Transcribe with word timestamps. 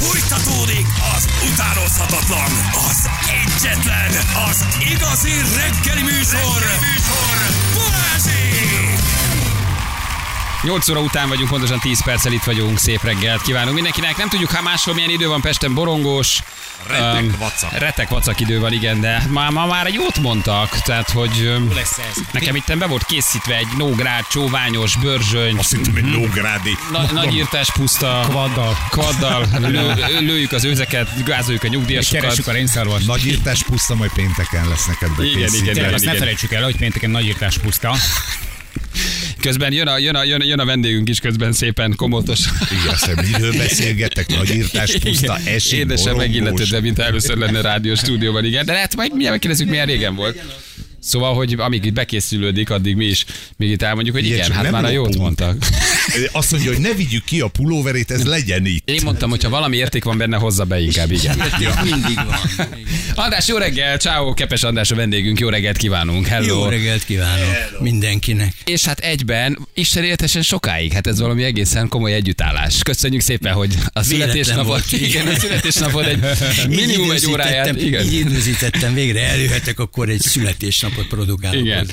Fújtatódik 0.00 0.86
az 1.16 1.28
utánozhatatlan, 1.52 2.50
az 2.88 3.08
egyetlen, 3.44 4.10
az 4.50 4.66
igazi 4.92 5.30
reggeli 5.30 6.02
műsor, 6.02 6.58
reggeli 6.60 6.78
műsor. 6.90 7.36
Balázsék! 7.74 8.98
8 10.62 10.88
óra 10.88 11.00
után 11.00 11.28
vagyunk, 11.28 11.50
pontosan 11.50 11.78
10 11.78 12.04
perccel 12.04 12.32
itt 12.32 12.42
vagyunk. 12.42 12.78
Szép 12.78 13.02
reggelt 13.02 13.42
kívánunk 13.42 13.74
mindenkinek. 13.74 14.16
Nem 14.16 14.28
tudjuk, 14.28 14.50
ha 14.50 14.62
máshol 14.62 14.94
milyen 14.94 15.10
idő 15.10 15.28
van 15.28 15.40
Pesten, 15.40 15.74
borongós. 15.74 16.38
Retek 16.86 17.22
öm, 17.22 17.34
vacak. 17.38 17.78
Retek 17.78 18.08
vacak 18.08 18.40
idő 18.40 18.60
van, 18.60 18.72
igen, 18.72 19.00
de 19.00 19.22
ma, 19.28 19.50
ma 19.50 19.66
már 19.66 19.86
egy 19.86 19.94
jót 19.94 20.18
mondtak. 20.18 20.80
Tehát, 20.82 21.10
hogy 21.10 21.52
lesz 21.74 21.98
ez? 21.98 22.22
nekem 22.32 22.54
itt 22.56 22.78
be 22.78 22.86
volt 22.86 23.04
készítve 23.04 23.56
egy 23.56 23.66
nógrád, 23.76 24.24
csóványos, 24.30 24.96
bőrzsöny, 24.96 25.56
Azt 25.58 25.70
hittem, 25.76 25.96
egy 25.96 26.04
nógrádi. 26.04 26.76
na, 26.92 27.12
nagyírtás 27.12 27.72
puszta. 27.72 28.24
Kvaddal. 28.28 28.76
Kvaddal. 28.90 29.46
Lő, 29.58 29.94
lőjük 30.20 30.52
az 30.52 30.64
őzeket, 30.64 31.24
gázoljuk 31.24 31.62
a 31.64 31.68
nyugdíjasokat. 31.68 32.20
Keressük 32.20 32.46
a 32.46 32.52
rénszarvast. 32.52 33.06
Nagyírtás 33.06 33.62
puszta, 33.62 33.94
majd 33.94 34.10
pénteken 34.12 34.68
lesz 34.68 34.86
neked 34.86 35.08
Igen, 35.18 35.32
bekészítve. 35.32 35.56
igen, 35.62 35.74
Tényleg, 35.74 35.92
azt 35.94 36.04
ne 36.04 36.08
igen. 36.10 36.22
felejtsük 36.22 36.52
el, 36.52 36.62
hogy 36.62 36.76
pénteken 36.76 37.10
nagyírtás 37.10 37.58
puszta. 37.58 37.94
Közben 39.40 39.72
jön 39.72 39.86
a, 39.86 39.98
jön, 39.98 40.14
a, 40.14 40.24
jön, 40.24 40.40
a, 40.40 40.44
jön 40.44 40.58
a 40.58 40.64
vendégünk 40.64 41.08
is 41.08 41.20
közben 41.20 41.52
szépen 41.52 41.92
komótos. 41.96 42.40
Igen, 42.80 42.94
aztán 42.94 43.24
miről 43.32 43.52
beszélgettek? 43.56 44.28
Nagyírtás 44.28 44.96
puszta, 44.98 45.38
Igen. 45.40 45.54
esély, 45.54 45.78
Édesen 45.78 46.16
megilletődve, 46.16 46.80
mint 46.80 46.98
először 46.98 47.36
lenne 47.36 47.60
rádió 47.60 47.94
stúdióban, 47.94 48.44
igen. 48.44 48.66
De 48.66 48.72
lehet, 48.72 48.96
majd 48.96 49.08
mindjárt 49.08 49.32
megkérdezzük, 49.32 49.68
milyen 49.68 49.86
régen 49.86 50.14
volt. 50.14 50.42
Szóval, 51.00 51.34
hogy 51.34 51.54
amíg 51.58 51.84
itt 51.84 51.92
bekészülődik, 51.92 52.70
addig 52.70 52.96
mi 52.96 53.04
is 53.04 53.24
még 53.56 53.70
itt 53.70 53.82
elmondjuk, 53.82 54.16
hogy 54.16 54.24
Igen, 54.24 54.36
igen, 54.36 54.52
hát 54.52 54.62
nem 54.62 54.72
már 54.72 54.84
a 54.84 54.90
jót 54.90 55.16
mondtak. 55.16 55.56
Azt 56.32 56.50
mondja, 56.50 56.72
hogy 56.72 56.80
ne 56.80 56.92
vigyük 56.92 57.24
ki 57.24 57.40
a 57.40 57.48
pulóverét, 57.48 58.10
ez 58.10 58.24
legyen 58.24 58.66
itt. 58.66 58.90
Én 58.90 59.00
mondtam, 59.04 59.30
hogy 59.30 59.42
ha 59.42 59.48
valami 59.48 59.76
érték 59.76 60.04
van 60.04 60.18
benne, 60.18 60.36
hozza 60.36 60.64
be 60.64 60.80
inkább, 60.80 61.10
igen. 61.10 61.36
Mindig 61.90 62.14
van. 62.14 62.66
András, 63.14 63.48
jó 63.48 63.56
reggel, 63.56 63.96
ciao, 63.96 64.34
Kepes 64.34 64.62
András 64.62 64.90
a 64.90 64.94
vendégünk, 64.94 65.38
jó 65.38 65.48
reggelt 65.48 65.76
kívánunk, 65.76 66.26
hello. 66.26 66.46
Jó 66.46 66.64
reggelt 66.64 67.04
kívánok 67.04 67.80
mindenkinek. 67.80 68.54
És 68.64 68.84
hát 68.84 68.98
egyben 68.98 69.68
istenéltesen 69.74 70.42
sokáig, 70.42 70.92
hát 70.92 71.06
ez 71.06 71.20
valami 71.20 71.42
egészen 71.42 71.88
komoly 71.88 72.12
együttállás. 72.12 72.82
Köszönjük 72.82 73.20
szépen, 73.20 73.52
hogy 73.52 73.74
a 73.92 74.02
születésnapot, 74.02 74.66
volt, 74.66 74.92
igen, 74.92 75.08
igen. 75.08 75.26
a 75.34 75.38
születésnapot 75.38 76.06
egy 76.06 76.20
minimum 76.68 77.10
egy 77.10 77.26
óráját, 77.26 77.82
igen. 77.82 78.04
Így 78.04 78.12
időzítettem 78.12 78.94
végre, 78.94 79.28
előhetek, 79.28 79.78
akkor 79.78 80.08
egy 80.08 80.20
születésnapot 80.94 81.06
produkálok. 81.06 81.60
Igen. 81.60 81.78
hozzá. 81.78 81.92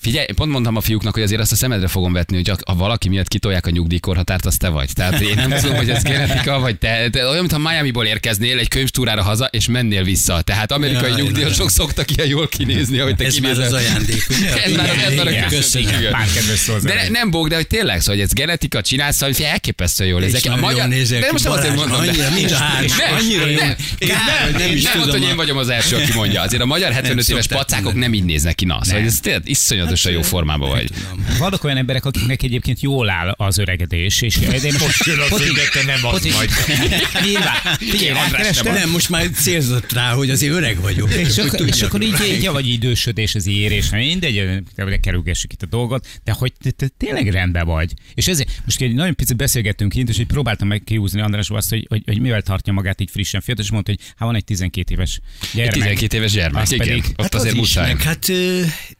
Figyelj, 0.00 0.26
pont 0.34 0.50
mondtam 0.52 0.76
a 0.76 0.80
fiúknak, 0.80 1.14
hogy 1.14 1.22
azért 1.22 1.40
azt 1.40 1.52
a 1.52 1.56
szemedre 1.56 1.88
fogom 1.88 2.12
vetni, 2.12 2.36
hogy 2.36 2.52
ha 2.66 2.74
valaki 2.74 3.08
miatt 3.08 3.28
kitolják 3.28 3.66
a 3.66 3.70
nyugdíjkorhatárt, 3.70 4.46
az 4.46 4.56
te 4.56 4.68
vagy. 4.68 4.92
Tehát 4.92 5.20
én 5.20 5.34
nem 5.34 5.50
tudom, 5.60 5.76
hogy 5.76 5.90
ez 5.90 6.02
genetika, 6.02 6.58
vagy 6.60 6.78
te, 6.78 7.10
te 7.10 7.26
olyan, 7.26 7.38
mintha 7.38 7.58
Miami-ból 7.58 8.06
érkeznél 8.06 8.58
egy 8.58 8.68
könyvtúrára 8.68 9.22
haza, 9.22 9.44
és 9.52 9.66
mennél 9.68 10.02
vissza. 10.04 10.40
Tehát 10.40 10.72
amerikai 10.72 11.10
Jaj, 11.10 11.20
nyugdíjasok 11.20 11.70
szoktak 11.70 12.10
ilyen 12.16 12.28
jól 12.28 12.48
kinézni, 12.48 12.98
ahogy 12.98 13.16
te 13.16 13.24
Ez 13.24 13.36
már 13.38 13.52
kinézel. 13.52 13.66
az 13.66 13.82
ajándék, 13.84 14.26
ugye? 14.30 14.62
Ez 14.62 14.72
már, 14.72 14.88
ez 15.06 15.14
már 15.14 15.26
a 15.26 15.30
Igen, 15.30 15.48
köszönjük. 15.48 15.90
köszönöm. 15.90 15.98
igen. 16.00 16.12
Pár 16.12 16.26
kedves 16.34 16.58
szó 16.58 16.78
De 16.78 16.94
ne, 16.94 17.08
nem 17.08 17.30
bóg, 17.30 17.48
de 17.48 17.54
hogy 17.54 17.66
tényleg, 17.66 18.00
szóval, 18.00 18.14
hogy 18.14 18.24
ez 18.24 18.32
genetika, 18.32 18.80
csinálsz, 18.82 19.20
hogy 19.20 19.42
elképesztően 19.42 20.10
jól 20.10 20.20
nézek. 20.20 20.52
A 20.52 20.56
magyar, 20.56 20.88
nézek 20.88 21.20
de 21.20 21.32
most 21.32 21.44
nem 21.44 21.52
azért 21.52 21.74
mondom, 21.74 21.98
annyira, 22.00 22.30
mind 22.30 22.50
a 22.50 22.56
három, 22.56 22.90
Nem, 22.98 23.14
annyira 23.14 23.46
jó. 23.46 23.56
nem, 23.58 23.74
nem, 23.98 24.18
hogy 24.44 24.52
nem 24.60 24.72
is 24.72 24.82
nem 24.82 24.92
tudom 24.92 24.98
mondta, 24.98 25.12
hogy 25.18 25.22
a- 25.26 25.28
én 25.28 25.36
vagyom 25.36 25.56
az 25.56 25.68
első, 25.68 25.96
aki 25.96 26.12
mondja. 26.14 26.40
Azért 26.42 26.62
a 26.62 26.66
magyar 26.66 26.92
75 26.92 27.28
éves 27.28 27.42
szokták 27.44 27.58
pacákok 27.58 27.84
mondani. 27.84 28.04
nem 28.06 28.14
így 28.14 28.24
néznek 28.28 28.54
ki, 28.54 28.64
na. 28.64 28.84
Szóval 28.84 29.02
ez 29.02 29.20
tényleg 29.20 29.42
iszonyatosan 29.44 30.12
jó 30.12 30.22
formában 30.22 30.68
vagy. 30.68 30.90
Vannak 31.38 31.64
olyan 31.64 31.76
emberek, 31.76 32.04
akiknek 32.04 32.42
egyébként 32.42 32.80
jól 32.80 33.10
áll 33.10 33.28
az 33.36 33.58
öregedés, 33.58 34.22
és 34.22 34.36
én 34.64 34.74
most 34.78 35.04
Jön 35.04 35.18
az, 35.18 35.42
te 35.72 35.84
nem 35.84 36.04
az 36.06 36.32
vagy. 36.32 36.48
Nyilván. 37.26 37.76
Figyelj, 37.78 38.12
rákerestem, 38.12 38.74
Nem, 38.74 38.90
most 38.90 39.08
már 39.08 39.30
célzott 39.30 39.92
rá, 39.92 40.12
hogy 40.12 40.30
azért 40.30 40.52
öreg 40.52 40.80
vagyok. 40.80 41.12
és 41.12 41.38
akkor, 41.38 41.66
és 41.66 41.82
akkor 41.82 42.02
így, 42.02 42.14
így 42.32 42.48
vagy 42.48 42.68
idősödés, 42.68 43.34
az 43.34 43.46
érés, 43.46 43.90
mindegy, 43.90 44.62
de 44.76 44.96
kerülgessük 45.00 45.52
itt 45.52 45.62
a 45.62 45.66
dolgot, 45.66 46.06
de 46.24 46.32
hogy 46.32 46.52
te, 46.62 46.70
te 46.70 46.88
tényleg 46.96 47.28
rendben 47.28 47.66
vagy. 47.66 47.92
És 48.14 48.28
ezért 48.28 48.50
most 48.64 48.80
egy 48.80 48.94
nagyon 48.94 49.14
picit 49.14 49.36
beszélgettünk 49.36 49.92
kint, 49.92 50.08
és 50.08 50.16
hogy 50.16 50.26
próbáltam 50.26 50.68
meg 50.68 50.82
kiúzni 50.84 51.20
Andrásból 51.20 51.56
azt, 51.56 51.68
hogy, 51.68 51.86
hogy, 51.88 52.02
hogy 52.06 52.20
mivel 52.20 52.42
tartja 52.42 52.72
magát 52.72 53.00
így 53.00 53.10
frissen 53.10 53.40
fiatal, 53.40 53.64
és 53.64 53.70
mondta, 53.70 53.90
hogy 53.90 54.00
hát 54.08 54.18
van 54.18 54.34
egy 54.34 54.44
12 54.44 54.92
éves 54.94 55.20
Egy 55.42 55.48
gyermek. 55.54 55.72
12 55.74 56.16
éves 56.16 56.32
gyermek, 56.32 56.70
igen. 56.70 56.86
pedig- 56.86 57.04
Ott 57.16 57.22
Hát 57.22 57.34
az 57.34 57.40
azért 57.40 57.56
muszáj. 57.56 57.94
Hát 58.26 58.36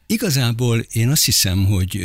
igazából 0.05 0.79
én 0.79 1.09
azt 1.09 1.25
hiszem, 1.25 1.65
hogy 1.65 1.99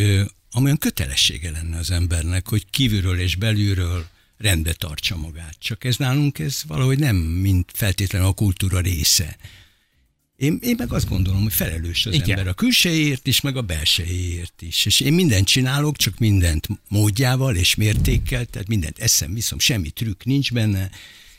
amolyan 0.51 0.79
kötelessége 0.79 1.51
lenne 1.51 1.79
az 1.79 1.91
embernek, 1.91 2.49
hogy 2.49 2.67
kívülről 2.71 3.19
és 3.19 3.37
belülről 3.37 4.07
rendbe 4.39 4.73
tartsa 4.73 5.17
magát. 5.17 5.57
Csak 5.59 5.85
ez 5.85 5.97
nálunk 5.97 6.39
ez 6.39 6.63
valahogy 6.67 6.99
nem 6.99 7.17
mint 7.17 7.71
feltétlenül 7.75 8.29
a 8.29 8.33
kultúra 8.33 8.81
része. 8.81 9.37
Én, 10.37 10.59
én 10.63 10.75
meg 10.79 10.93
azt 10.93 11.09
gondolom, 11.09 11.43
hogy 11.43 11.53
felelős 11.53 12.07
az 12.07 12.13
Igen. 12.13 12.27
Igen. 12.27 12.39
ember 12.39 12.53
a 12.53 12.57
külsejéért 12.57 13.27
is, 13.27 13.41
meg 13.41 13.57
a 13.57 13.63
belsejéért 13.63 14.63
is. 14.63 14.87
És 14.87 15.01
én 15.01 15.13
mindent 15.13 15.47
csinálok, 15.47 15.97
csak 15.97 16.19
mindent 16.19 16.69
módjával 16.89 17.57
és 17.57 17.75
mértékkel, 17.75 18.45
tehát 18.45 18.69
mindent 18.69 18.99
eszem, 18.99 19.35
viszom, 19.35 19.59
semmi 19.59 19.91
trükk 19.91 20.25
nincs 20.25 20.53
benne. 20.53 20.91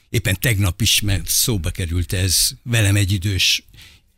Éppen 0.09 0.39
tegnap 0.39 0.81
is 0.81 1.01
mert 1.01 1.27
szóba 1.27 1.69
került 1.69 2.13
ez, 2.13 2.49
velem 2.63 2.95
egy 2.95 3.11
idős 3.11 3.63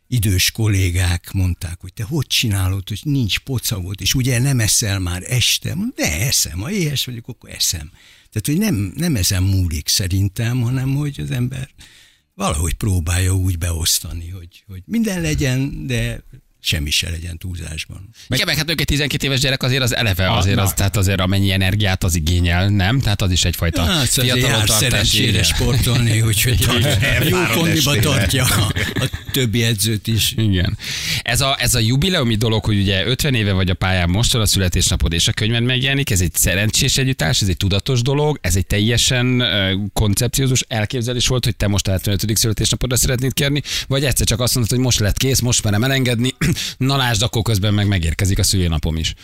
idős 0.08 0.50
kollégák 0.50 1.32
mondták, 1.32 1.80
hogy 1.80 1.92
te 1.92 2.04
hogy 2.04 2.26
csinálod, 2.26 2.88
hogy 2.88 3.00
nincs 3.02 3.38
pocavod, 3.38 4.00
és 4.00 4.14
ugye 4.14 4.38
nem 4.38 4.60
eszel 4.60 4.98
már 4.98 5.22
este? 5.26 5.76
De 5.94 6.20
eszem, 6.20 6.58
ha 6.58 6.70
éhes 6.70 7.04
vagyok, 7.04 7.28
akkor 7.28 7.50
eszem. 7.50 7.90
Tehát, 8.30 8.46
hogy 8.46 8.58
nem, 8.58 8.92
nem 8.96 9.16
ezen 9.16 9.42
múlik 9.42 9.88
szerintem, 9.88 10.60
hanem 10.60 10.94
hogy 10.94 11.20
az 11.20 11.30
ember 11.30 11.70
valahogy 12.34 12.74
próbálja 12.74 13.36
úgy 13.36 13.58
beosztani, 13.58 14.28
hogy, 14.28 14.64
hogy 14.66 14.82
minden 14.86 15.20
legyen, 15.20 15.86
de 15.86 16.24
semmi 16.68 16.90
se 16.90 17.10
legyen 17.10 17.38
túlzásban. 17.38 18.08
Igen, 18.28 18.46
meg 18.46 18.56
hát 18.56 18.70
ők 18.70 18.80
egy 18.80 18.86
12 18.86 19.26
éves 19.26 19.40
gyerek 19.40 19.62
azért 19.62 19.82
az 19.82 19.94
eleve, 19.94 20.32
azért 20.32 20.56
na. 20.56 20.62
az, 20.62 20.72
tehát 20.72 20.96
azért 20.96 21.20
amennyi 21.20 21.50
energiát 21.50 22.04
az 22.04 22.14
igényel, 22.14 22.68
nem? 22.68 23.00
Tehát 23.00 23.22
az 23.22 23.30
is 23.30 23.44
egyfajta 23.44 23.82
Hát, 23.82 24.02
azért 24.02 24.26
jár 24.26 24.38
fiatalodtartási. 24.38 24.84
szerencsére 24.84 25.42
sportolni, 25.42 26.20
úgyhogy 26.20 26.66
jó 27.28 27.38
kondiba 27.54 27.96
tartja 27.98 28.44
a, 28.44 28.72
többi 29.32 29.62
edzőt 29.62 30.06
is. 30.06 30.34
Igen. 30.36 30.78
Ez 31.22 31.40
a, 31.40 31.56
ez 31.60 31.74
a 31.74 31.78
jubileumi 31.78 32.34
dolog, 32.36 32.64
hogy 32.64 32.78
ugye 32.80 33.06
50 33.06 33.34
éve 33.34 33.52
vagy 33.52 33.70
a 33.70 33.74
pályán 33.74 34.10
most 34.10 34.32
van 34.32 34.42
a 34.42 34.46
születésnapod 34.46 35.12
és 35.12 35.28
a 35.28 35.32
könyved 35.32 35.62
megjelenik, 35.62 36.10
ez 36.10 36.20
egy 36.20 36.34
szerencsés 36.34 36.98
együttárs, 36.98 37.42
ez 37.42 37.48
egy 37.48 37.56
tudatos 37.56 38.02
dolog, 38.02 38.38
ez 38.40 38.56
egy 38.56 38.66
teljesen 38.66 39.44
koncepciózus 39.92 40.64
elképzelés 40.68 41.26
volt, 41.26 41.44
hogy 41.44 41.56
te 41.56 41.66
most 41.66 41.88
a 41.88 41.90
75. 41.90 42.36
születésnapodra 42.36 42.96
szeretnéd 42.96 43.32
kérni, 43.32 43.62
vagy 43.86 44.04
egyszer 44.04 44.26
csak 44.26 44.40
azt 44.40 44.54
mondod, 44.54 44.72
hogy 44.72 44.84
most 44.84 44.98
lett 44.98 45.16
kész, 45.16 45.40
most 45.40 45.64
merem 45.64 45.84
elengedni, 45.84 46.34
na 46.76 46.96
lásd, 46.96 47.22
akkor 47.22 47.42
közben 47.42 47.74
meg 47.74 47.86
megérkezik 47.86 48.38
a 48.38 48.42
szülőnapom 48.42 48.96
is. 48.96 49.14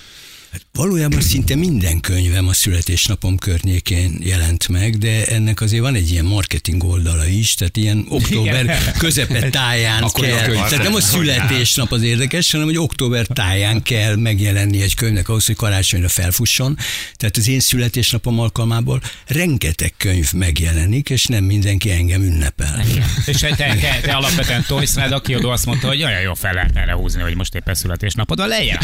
Hát 0.55 0.67
valójában 0.73 1.21
szinte 1.21 1.55
minden 1.55 2.01
könyvem 2.01 2.49
a 2.49 2.53
születésnapom 2.53 3.37
környékén 3.39 4.19
jelent 4.23 4.69
meg, 4.69 4.99
de 4.99 5.25
ennek 5.25 5.61
azért 5.61 5.83
van 5.83 5.95
egy 5.95 6.11
ilyen 6.11 6.25
marketing 6.25 6.85
oldala 6.85 7.27
is, 7.27 7.55
tehát 7.55 7.77
ilyen 7.77 8.07
október 8.09 8.65
Igen. 8.65 8.79
közepe 8.99 9.49
táján 9.51 10.03
Akkor 10.03 10.25
kell. 10.25 10.45
könyv. 10.45 10.57
Tehát 10.57 10.83
nem 10.83 10.95
a 10.95 11.01
születésnap 11.01 11.93
az 11.93 12.03
érdekes, 12.03 12.51
hanem 12.51 12.67
hogy 12.67 12.77
október 12.77 13.27
táján 13.27 13.83
kell 13.83 14.17
megjelenni 14.17 14.83
egy 14.83 14.95
könyvnek 14.95 15.29
ahhoz, 15.29 15.47
hogy 15.47 15.57
karácsonyra 15.57 16.09
felfusson. 16.09 16.79
Tehát 17.17 17.37
az 17.37 17.49
én 17.49 17.61
születésnapom 17.61 18.41
alkalmából 18.41 19.03
rengeteg 19.27 19.95
könyv 19.97 20.33
megjelenik, 20.33 21.11
és 21.11 21.25
nem 21.25 21.45
mindenki 21.45 21.91
engem 21.91 22.23
ünnepel. 22.23 22.85
És 23.27 23.37
te, 23.37 23.55
te, 23.55 24.01
te 24.03 24.13
alapvetően 24.13 24.65
tolsz 24.67 24.95
rád, 24.95 25.13
a 25.13 25.21
kiadó 25.21 25.49
azt 25.49 25.67
mondta, 25.67 25.87
hogy 25.87 26.03
olyan 26.03 26.21
jó 26.21 26.35
fel 26.35 26.55
lehet 26.55 26.77
erre 26.77 26.93
húzni, 26.93 27.23
hogy 27.23 27.35
most 27.35 27.55
éppen 27.55 27.75
születésnapod 27.75 28.39
van, 28.39 28.49
legyen. 28.49 28.79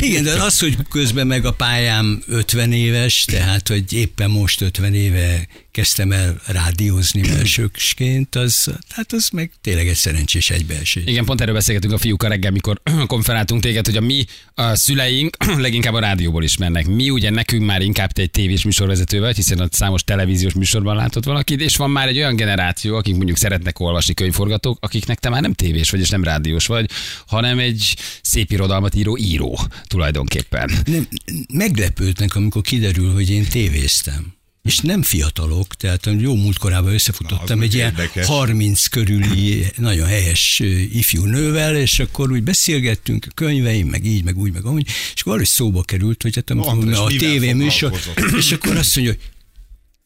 Igen, 0.00 0.22
de 0.22 0.42
az, 0.42 0.58
hogy 0.58 0.76
közben 1.06 1.26
meg 1.26 1.44
a 1.44 1.52
pályám 1.52 2.22
50 2.26 2.72
éves, 2.72 3.24
tehát, 3.24 3.68
hogy 3.68 3.92
éppen 3.92 4.30
most 4.30 4.60
50 4.60 4.94
éve 4.94 5.46
kezdtem 5.76 6.12
el 6.12 6.40
rádiózni 6.46 7.28
elsősként, 7.28 8.34
az, 8.34 8.70
hát 8.88 9.12
az 9.12 9.28
meg 9.28 9.50
tényleg 9.60 9.88
egy 9.88 9.94
szerencsés 9.94 10.50
egybeesés. 10.50 11.02
Igen, 11.06 11.24
pont 11.24 11.40
erről 11.40 11.54
beszélgetünk 11.54 11.92
a 11.92 11.98
fiúkkal 11.98 12.28
reggel, 12.28 12.50
mikor 12.50 12.80
konferáltunk 13.06 13.62
téged, 13.62 13.86
hogy 13.86 13.96
a 13.96 14.00
mi 14.00 14.24
a 14.54 14.74
szüleink 14.74 15.36
leginkább 15.66 15.94
a 15.94 15.98
rádióból 15.98 16.42
ismernek. 16.42 16.86
Mi 16.86 17.10
ugye 17.10 17.30
nekünk 17.30 17.66
már 17.66 17.82
inkább 17.82 18.12
te 18.12 18.22
egy 18.22 18.30
tévés 18.30 18.64
műsorvezető 18.64 19.20
vagy, 19.20 19.36
hiszen 19.36 19.60
ott 19.60 19.72
számos 19.72 20.04
televíziós 20.04 20.52
műsorban 20.52 20.96
látott 20.96 21.24
valakit, 21.24 21.60
és 21.60 21.76
van 21.76 21.90
már 21.90 22.08
egy 22.08 22.16
olyan 22.16 22.36
generáció, 22.36 22.96
akik 22.96 23.14
mondjuk 23.14 23.36
szeretnek 23.36 23.80
olvasni 23.80 24.14
könyvforgatók, 24.14 24.78
akiknek 24.80 25.18
te 25.18 25.28
már 25.28 25.40
nem 25.40 25.52
tévés 25.52 25.90
vagy, 25.90 26.00
és 26.00 26.08
nem 26.10 26.24
rádiós 26.24 26.66
vagy, 26.66 26.90
hanem 27.26 27.58
egy 27.58 27.96
szép 28.22 28.50
irodalmat 28.50 28.94
író 28.94 29.16
író 29.16 29.58
tulajdonképpen. 29.86 30.70
Nem, 30.84 31.08
meglepődnek, 31.52 32.34
amikor 32.34 32.62
kiderül, 32.62 33.12
hogy 33.12 33.30
én 33.30 33.44
tévéztem. 33.48 34.35
És 34.66 34.78
nem 34.78 35.02
fiatalok, 35.02 35.74
tehát 35.74 36.08
jó 36.18 36.34
múltkorában 36.36 36.92
összefutottam 36.92 37.58
Na, 37.58 37.64
egy 37.64 37.74
ilyen 37.74 37.88
érdekes. 37.88 38.26
30 38.26 38.86
körüli 38.86 39.66
nagyon 39.76 40.06
helyes 40.06 40.62
ifjú 40.92 41.24
nővel, 41.24 41.76
és 41.76 41.98
akkor 41.98 42.30
úgy 42.30 42.42
beszélgettünk 42.42 43.26
a 43.28 43.32
könyveim, 43.34 43.88
meg 43.88 44.06
így, 44.06 44.24
meg 44.24 44.38
úgy, 44.38 44.52
meg 44.52 44.64
amúgy, 44.64 44.86
és 45.14 45.20
akkor 45.20 45.32
arra 45.32 45.42
is 45.42 45.48
szóba 45.48 45.82
került, 45.82 46.22
hogy 46.22 46.34
hát 46.34 46.50
András, 46.50 46.98
a 46.98 47.06
mivel 47.06 47.28
tévéműsor, 47.28 48.00
és 48.36 48.52
akkor 48.52 48.76
azt 48.76 48.96
mondja, 48.96 49.14
hogy 49.14 49.30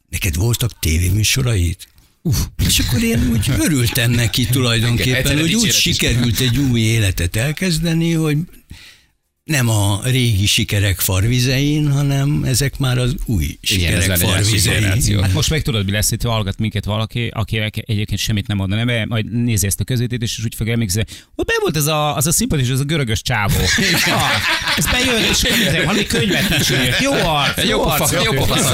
neked 0.08 0.36
voltak 0.36 0.78
tévéműsoraid? 0.78 1.76
És 2.66 2.78
akkor 2.78 3.02
én 3.02 3.28
úgy 3.30 3.50
örültem 3.58 4.10
neki 4.10 4.46
tulajdonképpen, 4.46 5.38
hogy 5.40 5.54
úgy 5.54 5.72
sikerült 5.72 6.40
egy 6.40 6.58
új 6.58 6.80
életet 6.80 7.36
elkezdeni, 7.36 8.12
hogy 8.12 8.36
nem 9.50 9.68
a 9.68 10.00
régi 10.04 10.46
sikerek 10.46 11.00
farvizein, 11.00 11.92
hanem 11.92 12.44
ezek 12.44 12.78
már 12.78 12.98
az 12.98 13.14
új 13.26 13.58
sikerek 13.62 14.08
másik 14.08 14.26
farvizein. 14.26 15.20
Hát 15.22 15.32
most 15.32 15.50
meg 15.50 15.62
tudod, 15.62 15.84
mi 15.84 15.90
lesz, 15.90 16.10
itt 16.10 16.22
hallgat 16.22 16.58
minket 16.58 16.84
valaki, 16.84 17.30
akinek 17.32 17.74
egyébként 17.86 18.20
semmit 18.20 18.46
nem 18.46 18.56
mondaná, 18.56 18.84
mert 18.84 19.08
majd 19.08 19.32
nézi 19.32 19.66
ezt 19.66 19.80
a 19.80 19.84
közvetítést, 19.84 20.38
és 20.38 20.44
úgy 20.44 20.54
fog 20.54 20.68
emlékezni, 20.68 21.04
hogy 21.34 21.44
be 21.44 21.52
volt 21.60 21.76
ez 21.76 21.86
a, 21.86 22.16
az 22.16 22.26
a 22.26 22.32
szimpatikus, 22.32 22.72
ez 22.72 22.80
a 22.80 22.84
görögös 22.84 23.22
csávó. 23.22 23.54
ah, 24.06 24.30
ez 24.76 24.86
bejön, 24.86 25.30
és 25.30 25.38
kérdezem, 25.42 25.84
valami 25.84 26.06
könyvet 26.06 26.60
is 26.60 26.70
írt. 26.70 27.00
Jó 27.00 27.12
arc, 27.12 27.64
Jó 27.68 27.86
arc, 27.86 28.12
jó 28.12 28.32
volt. 28.32 28.68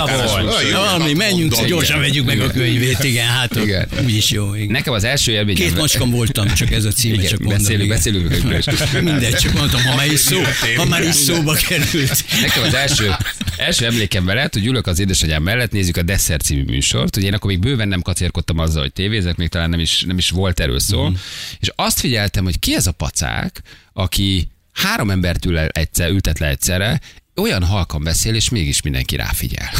Valami, 0.73 1.13
menjünk, 1.13 1.67
gyorsan 1.67 1.97
igen. 1.97 2.09
vegyük 2.09 2.27
meg 2.27 2.41
a 2.41 2.51
könyvét, 2.51 3.05
igen, 3.05 3.27
hát 3.27 3.57
Igen. 3.57 3.89
úgyis 4.05 4.31
jó. 4.31 4.55
Igen. 4.55 4.67
Nekem 4.67 4.93
az 4.93 5.05
első 5.05 5.33
élményem... 5.33 5.69
Két 5.69 5.77
macskam 5.77 6.11
voltam, 6.11 6.55
csak 6.55 6.71
ez 6.71 6.85
a 6.85 6.91
címe, 6.91 7.15
Igen, 7.15 7.27
csak 7.27 7.39
mondom. 7.39 7.59
beszélünk, 7.59 7.85
igen. 7.85 7.97
beszélünk. 7.97 9.03
Mindegy, 9.03 9.35
csak 9.35 9.53
mondtam, 9.53 9.83
ha 9.83 10.05
is, 10.05 10.21
szó, 10.21 10.41
ha 10.77 10.85
már 10.85 11.03
is 11.03 11.15
szóba 11.15 11.55
került. 11.55 12.25
Nekem 12.41 12.63
az 12.63 12.75
első, 12.75 13.15
első 13.57 13.87
emlékem 13.87 14.25
veled, 14.25 14.53
hogy 14.53 14.67
ülök 14.67 14.87
az 14.87 14.99
édesanyám 14.99 15.43
mellett, 15.43 15.73
nézzük 15.73 15.97
a 15.97 16.03
Desser 16.03 16.41
című 16.41 16.65
műsort. 16.65 17.17
Ugye 17.17 17.27
én 17.27 17.35
akkor 17.35 17.51
még 17.51 17.59
bőven 17.59 17.89
nem 17.89 18.03
kacérkodtam 18.03 18.59
azzal, 18.59 18.83
hogy 18.83 18.93
tévézek, 18.93 19.37
még 19.37 19.49
talán 19.49 19.71
nem 19.71 19.81
is, 19.81 20.03
nem 20.07 20.19
is 20.19 20.31
volt 20.31 20.61
erről 20.61 20.81
szó. 20.81 21.09
Mm. 21.09 21.15
És 21.61 21.71
azt 21.75 22.01
figyeltem, 22.01 22.45
hogy 22.45 22.59
ki 22.59 22.75
ez 22.75 22.87
a 22.87 22.93
pacák, 22.93 23.63
aki 23.93 24.49
három 24.73 25.11
embert 25.11 25.45
ül 25.45 25.59
egyszer, 25.59 26.11
ültet 26.11 26.39
le 26.39 26.49
egyszerre, 26.49 27.01
olyan 27.37 27.65
halkan 27.65 28.03
beszél, 28.03 28.35
és 28.35 28.49
mégis 28.49 28.83
mindenki 28.83 29.17
ráfigyel. 29.17 29.71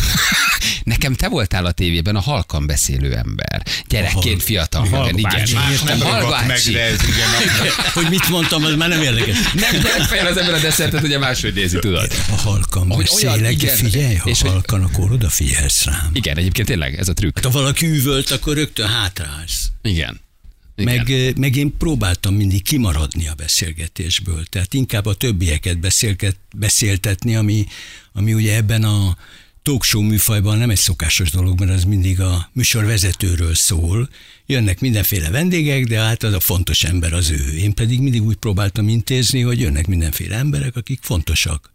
Nekem 1.09 1.29
te 1.29 1.35
voltál 1.35 1.67
a 1.67 1.73
tévében 1.73 2.17
a 2.17 2.21
halkan 2.21 2.67
beszélő 2.67 3.15
ember. 3.15 3.63
Gyerekként, 3.89 4.43
fiatal. 4.43 4.87
Halk 4.89 5.09
igen, 5.19 5.23
bácsi. 5.23 5.51
igen. 5.51 5.63
Más 5.63 5.83
nem 5.83 6.01
A 6.01 6.05
halk 6.05 6.23
ragadt 6.23 6.47
meg, 6.47 6.59
de 6.73 6.81
ez 6.81 6.99
igen. 7.13 7.29
Hogy 7.95 8.07
mit 8.09 8.29
mondtam, 8.29 8.65
az 8.65 8.75
már 8.75 8.89
nem 8.89 9.03
érdekes. 9.03 9.37
Nem, 9.53 9.81
de 9.83 10.05
fejl 10.07 10.27
az 10.27 10.37
ember 10.37 10.55
a 10.55 10.59
desszertet, 10.59 11.03
ugye 11.03 11.19
máshogy 11.19 11.55
nézi, 11.55 11.79
tudod. 11.79 12.13
Ha 12.13 12.37
halkan 12.37 12.91
Hogy 12.91 13.09
olyan, 13.15 13.33
beszélek, 13.41 13.63
igen. 13.63 13.77
figyelj, 13.77 14.15
ha 14.15 14.29
És 14.31 14.41
hogy- 14.41 14.51
halkan, 14.51 14.83
akkor 14.83 15.13
odafigyelsz 15.13 15.85
rám. 15.85 16.11
Igen, 16.13 16.37
egyébként 16.37 16.69
tényleg, 16.69 16.99
ez 16.99 17.09
a 17.09 17.13
trükk. 17.13 17.39
Ha 17.43 17.51
valaki 17.51 17.87
üvölt, 17.87 18.31
akkor 18.31 18.55
rögtön 18.55 18.89
hátrálsz. 18.89 19.69
Igen. 19.83 20.21
Igen. 20.77 20.95
Meg, 21.07 21.37
meg 21.39 21.57
én 21.57 21.77
próbáltam 21.79 22.35
mindig 22.35 22.63
kimaradni 22.63 23.29
a 23.29 23.35
beszélgetésből, 23.35 24.45
tehát 24.45 24.75
inkább 24.75 25.07
a 25.07 25.15
többieket 25.15 25.79
beszélget, 25.79 26.37
beszéltetni, 26.57 27.37
ami, 27.37 27.67
ami 28.13 28.35
ugye 28.35 28.55
ebben 28.57 28.85
a 28.85 29.17
talk 29.67 29.85
show 29.85 30.03
műfajban 30.03 30.59
nem 30.59 30.71
egy 30.71 30.77
szokásos 30.77 31.31
dolog, 31.31 31.59
mert 31.59 31.73
az 31.73 31.85
mindig 31.85 32.21
a 32.21 32.51
műsorvezetőről 32.53 33.55
szól. 33.55 34.09
Jönnek 34.47 34.81
mindenféle 34.81 35.31
vendégek, 35.31 35.85
de 35.85 35.99
hát 36.01 36.23
az 36.23 36.33
a 36.33 36.41
fontos 36.41 36.85
ember 36.85 37.13
az 37.13 37.31
ő. 37.31 37.57
Én 37.57 37.75
pedig 37.75 38.01
mindig 38.01 38.23
úgy 38.23 38.37
próbáltam 38.37 38.89
intézni, 38.89 39.41
hogy 39.41 39.61
jönnek 39.61 39.87
mindenféle 39.87 40.37
emberek, 40.37 40.77
akik 40.77 40.99
fontosak. 41.03 41.71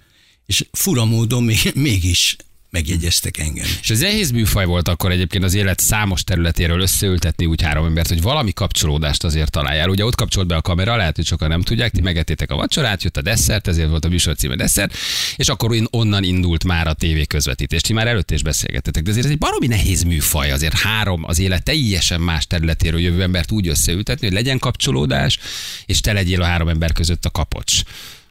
És 0.45 0.65
fura 0.71 1.05
módon 1.05 1.43
még, 1.43 1.71
mégis 1.75 2.35
megjegyeztek 2.71 3.37
engem. 3.37 3.65
És 3.81 3.89
ez 3.89 3.99
nehéz 3.99 4.31
műfaj 4.31 4.65
volt 4.65 4.87
akkor 4.87 5.11
egyébként 5.11 5.43
az 5.43 5.53
élet 5.53 5.79
számos 5.79 6.23
területéről 6.23 6.81
összeültetni 6.81 7.45
úgy 7.45 7.61
három 7.61 7.85
embert, 7.85 8.07
hogy 8.07 8.21
valami 8.21 8.53
kapcsolódást 8.53 9.23
azért 9.23 9.51
találjál. 9.51 9.89
Ugye 9.89 10.05
ott 10.05 10.15
kapcsolt 10.15 10.47
be 10.47 10.55
a 10.55 10.61
kamera, 10.61 10.95
lehet, 10.95 11.15
hogy 11.15 11.25
sokan 11.25 11.49
nem 11.49 11.61
tudják, 11.61 11.91
ti 11.91 12.01
megettétek 12.01 12.51
a 12.51 12.55
vacsorát, 12.55 13.03
jött 13.03 13.17
a 13.17 13.21
desszert, 13.21 13.67
ezért 13.67 13.89
volt 13.89 14.05
a 14.05 14.09
műsor 14.09 14.35
címe 14.35 14.55
desszert, 14.55 14.95
és 15.35 15.47
akkor 15.47 15.77
onnan 15.89 16.23
indult 16.23 16.63
már 16.63 16.87
a 16.87 16.93
tévé 16.93 17.25
közvetítés. 17.25 17.81
Ti 17.81 17.93
már 17.93 18.07
előtt 18.07 18.31
is 18.31 18.43
beszélgettetek, 18.43 19.03
de 19.03 19.09
azért 19.09 19.25
ez 19.25 19.31
egy 19.31 19.37
baromi 19.37 19.67
nehéz 19.67 20.03
műfaj, 20.03 20.51
azért 20.51 20.77
három 20.77 21.23
az 21.25 21.39
élet 21.39 21.63
teljesen 21.63 22.21
más 22.21 22.47
területéről 22.47 22.99
jövő 22.99 23.21
embert 23.21 23.51
úgy 23.51 23.67
összeültetni, 23.67 24.27
hogy 24.27 24.35
legyen 24.35 24.59
kapcsolódás, 24.59 25.39
és 25.85 26.01
te 26.01 26.13
legyél 26.13 26.41
a 26.41 26.45
három 26.45 26.67
ember 26.67 26.91
között 26.91 27.25
a 27.25 27.29
kapocs. 27.29 27.81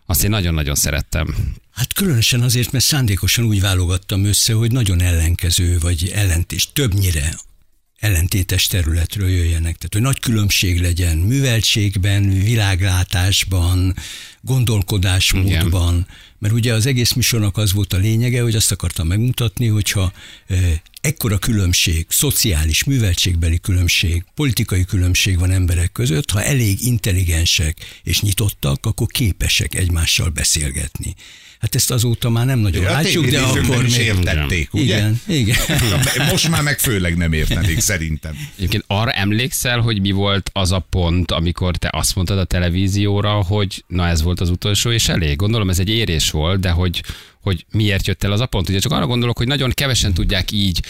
Azt 0.07 0.25
én 0.25 0.31
nagyon-nagyon 0.31 0.75
szerettem. 0.75 1.35
Hát 1.81 1.93
különösen 1.93 2.41
azért, 2.41 2.73
mert 2.73 2.85
szándékosan 2.85 3.45
úgy 3.45 3.61
válogattam 3.61 4.25
össze, 4.25 4.53
hogy 4.53 4.73
nagyon 4.73 5.01
ellenkező, 5.01 5.79
vagy 5.79 6.11
ellentés, 6.15 6.69
többnyire 6.73 7.35
ellentétes 7.99 8.67
területről 8.67 9.29
jöjjenek. 9.29 9.77
Tehát, 9.77 9.93
hogy 9.93 10.03
nagy 10.03 10.19
különbség 10.19 10.81
legyen 10.81 11.17
műveltségben, 11.17 12.29
világlátásban, 12.29 13.95
gondolkodásmódban. 14.41 16.07
Mert 16.39 16.55
ugye 16.55 16.73
az 16.73 16.87
egész 16.87 17.13
műsornak 17.13 17.57
az 17.57 17.73
volt 17.73 17.93
a 17.93 17.97
lényege, 17.97 18.43
hogy 18.43 18.55
azt 18.55 18.73
akartam 18.73 19.07
megmutatni, 19.07 19.67
hogyha 19.67 20.13
ekkora 21.01 21.39
különbség, 21.39 22.07
szociális, 22.09 22.85
műveltségbeli 22.85 23.59
különbség, 23.61 24.25
politikai 24.35 24.85
különbség 24.85 25.39
van 25.39 25.51
emberek 25.51 25.93
között, 25.93 26.31
ha 26.31 26.43
elég 26.43 26.81
intelligensek 26.83 28.01
és 28.03 28.21
nyitottak, 28.21 28.87
akkor 28.87 29.07
képesek 29.07 29.75
egymással 29.75 30.29
beszélgetni. 30.29 31.15
Hát 31.61 31.75
ezt 31.75 31.91
azóta 31.91 32.31
már 32.31 32.47
nem 32.47 32.59
nagyon 32.59 32.85
A 32.85 32.91
látjuk, 32.91 33.27
de 33.27 33.41
akkor 33.41 33.77
nem 33.77 33.85
is 33.85 33.97
még... 33.97 34.07
értették, 34.07 34.75
ugye? 34.75 34.83
Igen, 34.83 35.21
igen. 35.27 35.59
Most 36.31 36.49
már 36.49 36.63
meg 36.63 36.79
főleg 36.79 37.17
nem 37.17 37.33
értenék 37.33 37.81
szerintem. 37.81 38.37
Egyébként 38.57 38.85
arra 38.87 39.11
emlékszel, 39.11 39.81
hogy 39.81 40.01
mi 40.01 40.11
volt 40.11 40.51
az 40.53 40.73
a 40.73 40.79
pont, 40.79 41.31
amikor 41.31 41.77
te 41.77 41.89
azt 41.93 42.15
mondtad 42.15 42.39
a 42.39 42.45
televízióra, 42.45 43.33
hogy 43.33 43.85
na 43.87 44.07
ez 44.09 44.23
volt 44.23 44.41
az 44.41 44.51
utolsó, 44.51 44.91
és 44.91 45.09
elég. 45.09 45.37
Gondolom 45.37 45.71
ez 45.71 45.79
egy 45.79 45.89
érés 45.89 46.31
volt, 46.31 46.61
de 46.61 46.71
hogy, 46.71 47.03
hogy 47.41 47.67
miért 47.73 48.07
jött 48.07 48.25
el 48.25 48.33
az 48.33 48.41
a 48.41 48.47
pont. 48.47 48.69
Ugye 48.69 48.79
csak 48.79 48.93
arra 48.93 49.07
gondolok, 49.07 49.37
hogy 49.37 49.47
nagyon 49.47 49.71
kevesen 49.71 50.15
tudják 50.15 50.51
így 50.51 50.81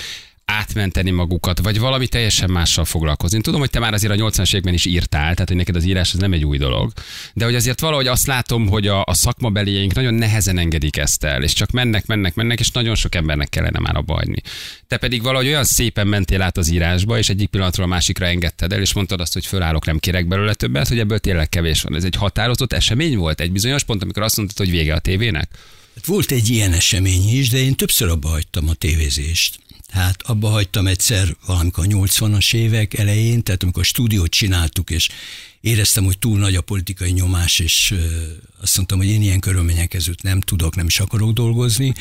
átmenteni 0.51 1.11
magukat, 1.11 1.59
vagy 1.59 1.79
valami 1.79 2.07
teljesen 2.07 2.51
mással 2.51 2.85
foglalkozni. 2.85 3.37
Én 3.37 3.43
tudom, 3.43 3.61
hogy 3.61 3.71
te 3.71 3.79
már 3.79 3.93
azért 3.93 4.13
a 4.13 4.17
80-as 4.17 4.49
években 4.49 4.75
is 4.75 4.85
írtál, 4.85 5.33
tehát 5.33 5.49
hogy 5.49 5.57
neked 5.57 5.77
az 5.77 5.85
írás 5.85 6.13
az 6.13 6.19
nem 6.19 6.33
egy 6.33 6.45
új 6.45 6.59
dolog, 6.59 6.93
de 7.35 7.45
hogy 7.45 7.55
azért 7.55 7.81
valahogy 7.81 8.07
azt 8.07 8.27
látom, 8.27 8.69
hogy 8.69 8.87
a, 8.87 9.03
a 9.05 9.15
szakmabeliénk 9.15 9.95
nagyon 9.95 10.15
nehezen 10.15 10.59
engedik 10.59 10.97
ezt 10.97 11.25
el, 11.25 11.43
és 11.43 11.53
csak 11.53 11.71
mennek, 11.71 12.07
mennek, 12.07 12.35
mennek, 12.35 12.61
és 12.61 12.71
nagyon 12.71 12.95
sok 12.95 13.15
embernek 13.15 13.49
kellene 13.49 13.79
már 13.79 13.97
abba 13.97 14.15
hagyni. 14.15 14.41
Te 14.87 14.97
pedig 14.97 15.23
valahogy 15.23 15.47
olyan 15.47 15.65
szépen 15.65 16.07
mentél 16.07 16.43
át 16.43 16.57
az 16.57 16.71
írásba, 16.71 17.19
és 17.19 17.29
egyik 17.29 17.49
pillanatról 17.49 17.87
a 17.87 17.89
másikra 17.89 18.27
engedted 18.27 18.73
el, 18.73 18.81
és 18.81 18.93
mondtad 18.93 19.21
azt, 19.21 19.33
hogy 19.33 19.47
fölállok, 19.47 19.87
nem 19.87 19.99
kérek 19.99 20.27
belőle 20.27 20.55
többet, 20.55 20.89
hogy 20.89 20.99
ebből 20.99 21.19
tényleg 21.19 21.49
kevés 21.49 21.83
van. 21.83 21.97
Ez 21.97 22.05
egy 22.05 22.17
határozott 22.17 22.73
esemény 22.73 23.17
volt, 23.17 23.41
egy 23.41 23.53
bizonyos 23.53 23.85
pont, 23.85 24.03
amikor 24.03 24.23
azt 24.23 24.37
mondtad, 24.37 24.59
hogy 24.59 24.71
vége 24.71 24.95
a 24.95 24.99
tévének? 24.99 25.49
Hát 25.95 26.07
Volt 26.07 26.31
egy 26.31 26.49
ilyen 26.49 26.73
esemény 26.73 27.39
is, 27.39 27.49
de 27.49 27.59
én 27.59 27.75
többször 27.75 28.09
abba 28.09 28.29
hagytam 28.29 28.69
a 28.69 28.75
tévézést. 28.75 29.59
Hát 29.91 30.23
abba 30.23 30.49
hagytam 30.49 30.87
egyszer 30.87 31.37
valamikor 31.47 31.85
a 31.85 31.89
80-as 31.89 32.55
évek 32.55 32.99
elején, 32.99 33.43
tehát 33.43 33.63
amikor 33.63 33.83
a 33.83 33.85
stúdiót 33.85 34.31
csináltuk, 34.31 34.91
és 34.91 35.09
éreztem, 35.61 36.05
hogy 36.05 36.19
túl 36.19 36.39
nagy 36.39 36.55
a 36.55 36.61
politikai 36.61 37.11
nyomás, 37.11 37.59
és 37.59 37.95
azt 38.61 38.77
mondtam, 38.77 38.99
hogy 38.99 39.09
én 39.09 39.23
ilyen 39.23 39.41
körülmények 39.41 39.89
között 39.89 40.23
nem 40.23 40.41
tudok, 40.41 40.77
nem 40.77 40.87
is 40.87 41.01
akarok 41.01 41.33
dolgozni, 41.33 41.95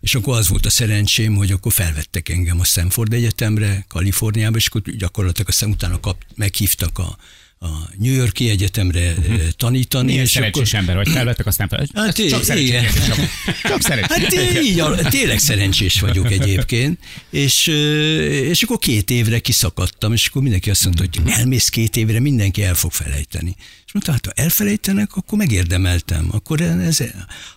és 0.00 0.14
akkor 0.14 0.36
az 0.36 0.48
volt 0.48 0.66
a 0.66 0.70
szerencsém, 0.70 1.34
hogy 1.34 1.50
akkor 1.50 1.72
felvettek 1.72 2.28
engem 2.28 2.60
a 2.60 2.64
Stanford 2.64 3.12
Egyetemre, 3.12 3.84
Kaliforniába, 3.88 4.56
és 4.56 4.66
akkor 4.66 4.82
gyakorlatilag 4.82 5.48
aztán 5.48 5.70
utána 5.70 6.00
kap, 6.00 6.24
meghívtak 6.34 6.98
a, 6.98 7.16
a 7.64 7.90
New 7.98 8.12
Yorki 8.12 8.48
Egyetemre 8.48 9.14
uh-huh. 9.18 9.48
tanítani. 9.56 10.06
Milyen 10.06 10.24
és 10.24 10.30
szerencsés 10.30 10.68
akkor, 10.68 10.78
ember 10.78 10.96
vagy, 10.96 11.08
felvettek, 11.08 11.46
aztán 11.46 11.68
fel. 11.68 11.86
Hát 11.94 12.28
csak 12.28 12.42
szerencsés. 12.42 12.92
Csak, 13.06 13.18
csak 13.62 13.82
szerencsés. 13.88 14.16
Hát 14.16 14.62
így, 14.62 14.84
tényleg 15.08 15.38
szerencsés 15.38 16.00
vagyok 16.00 16.30
egyébként, 16.30 16.98
és, 17.30 17.66
ö, 17.66 18.24
és 18.24 18.62
akkor 18.62 18.78
két 18.78 19.10
évre 19.10 19.38
kiszakadtam, 19.38 20.12
és 20.12 20.26
akkor 20.26 20.42
mindenki 20.42 20.70
azt 20.70 20.84
mondta, 20.84 21.02
hogy 21.02 21.32
elmész 21.32 21.68
két 21.68 21.96
évre, 21.96 22.20
mindenki 22.20 22.62
el 22.62 22.74
fog 22.74 22.92
felejteni. 22.92 23.56
És 23.86 23.92
mondta, 23.92 24.12
hát 24.12 24.26
ha 24.26 24.42
elfelejtenek, 24.42 25.16
akkor 25.16 25.38
megérdemeltem. 25.38 26.28
Akkor 26.32 26.60
ez, 26.60 26.98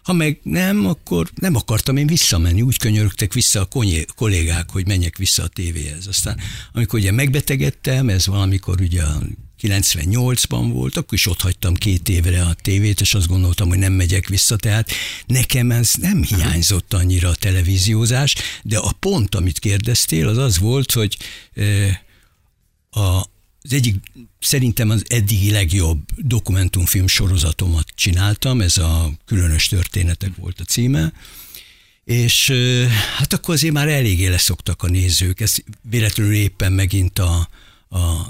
ha 0.03 0.13
meg 0.13 0.39
nem, 0.43 0.85
akkor 0.85 1.29
nem 1.35 1.55
akartam 1.55 1.97
én 1.97 2.07
visszamenni. 2.07 2.61
Úgy 2.61 2.77
könyörögtek 2.77 3.33
vissza 3.33 3.67
a 3.69 3.93
kollégák, 4.15 4.69
hogy 4.69 4.87
menjek 4.87 5.17
vissza 5.17 5.43
a 5.43 5.47
tévéhez. 5.47 6.07
Aztán, 6.07 6.39
amikor 6.73 6.99
ugye 6.99 7.11
megbetegedtem, 7.11 8.09
ez 8.09 8.27
valamikor 8.27 8.81
ugye 8.81 9.03
a 9.03 9.21
98-ban 9.61 10.69
volt, 10.71 10.97
akkor 10.97 11.13
is 11.13 11.27
ott 11.27 11.41
hagytam 11.41 11.73
két 11.73 12.09
évre 12.09 12.41
a 12.41 12.53
tévét, 12.53 13.01
és 13.01 13.13
azt 13.13 13.27
gondoltam, 13.27 13.67
hogy 13.67 13.77
nem 13.77 13.93
megyek 13.93 14.27
vissza, 14.27 14.55
tehát 14.55 14.91
nekem 15.25 15.71
ez 15.71 15.93
nem 15.99 16.23
hiányzott 16.23 16.93
annyira 16.93 17.29
a 17.29 17.35
televíziózás, 17.35 18.35
de 18.63 18.77
a 18.77 18.91
pont, 18.91 19.35
amit 19.35 19.59
kérdeztél, 19.59 20.27
az 20.27 20.37
az 20.37 20.57
volt, 20.59 20.91
hogy 20.91 21.17
a, 22.89 23.17
az 23.61 23.73
egyik 23.73 23.95
szerintem 24.39 24.89
az 24.89 25.03
eddigi 25.07 25.51
legjobb 25.51 25.99
dokumentumfilm 26.15 27.07
sorozatomat 27.07 27.87
csináltam, 27.95 28.61
ez 28.61 28.77
a 28.77 29.11
Különös 29.25 29.67
történetek 29.67 30.35
volt 30.35 30.59
a 30.59 30.63
címe, 30.63 31.13
és 32.03 32.53
hát 33.17 33.33
akkor 33.33 33.53
azért 33.53 33.73
már 33.73 33.87
eléggé 33.87 34.27
leszoktak 34.27 34.83
a 34.83 34.87
nézők. 34.87 35.39
Ez 35.39 35.55
véletlenül 35.81 36.33
éppen 36.33 36.71
megint 36.71 37.19
a, 37.19 37.49
a 37.89 38.27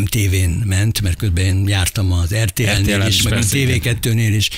MTV-n 0.00 0.62
ment, 0.66 1.00
mert 1.00 1.16
közben 1.16 1.44
én 1.44 1.68
jártam 1.68 2.12
az 2.12 2.34
RTL-nél 2.34 2.80
RTL-en 2.80 3.06
is, 3.06 3.22
meg 3.22 3.32
a 3.32 3.36
persze, 3.36 3.58
igen. 3.58 3.98
TV2-nél 4.02 4.32
is, 4.34 4.50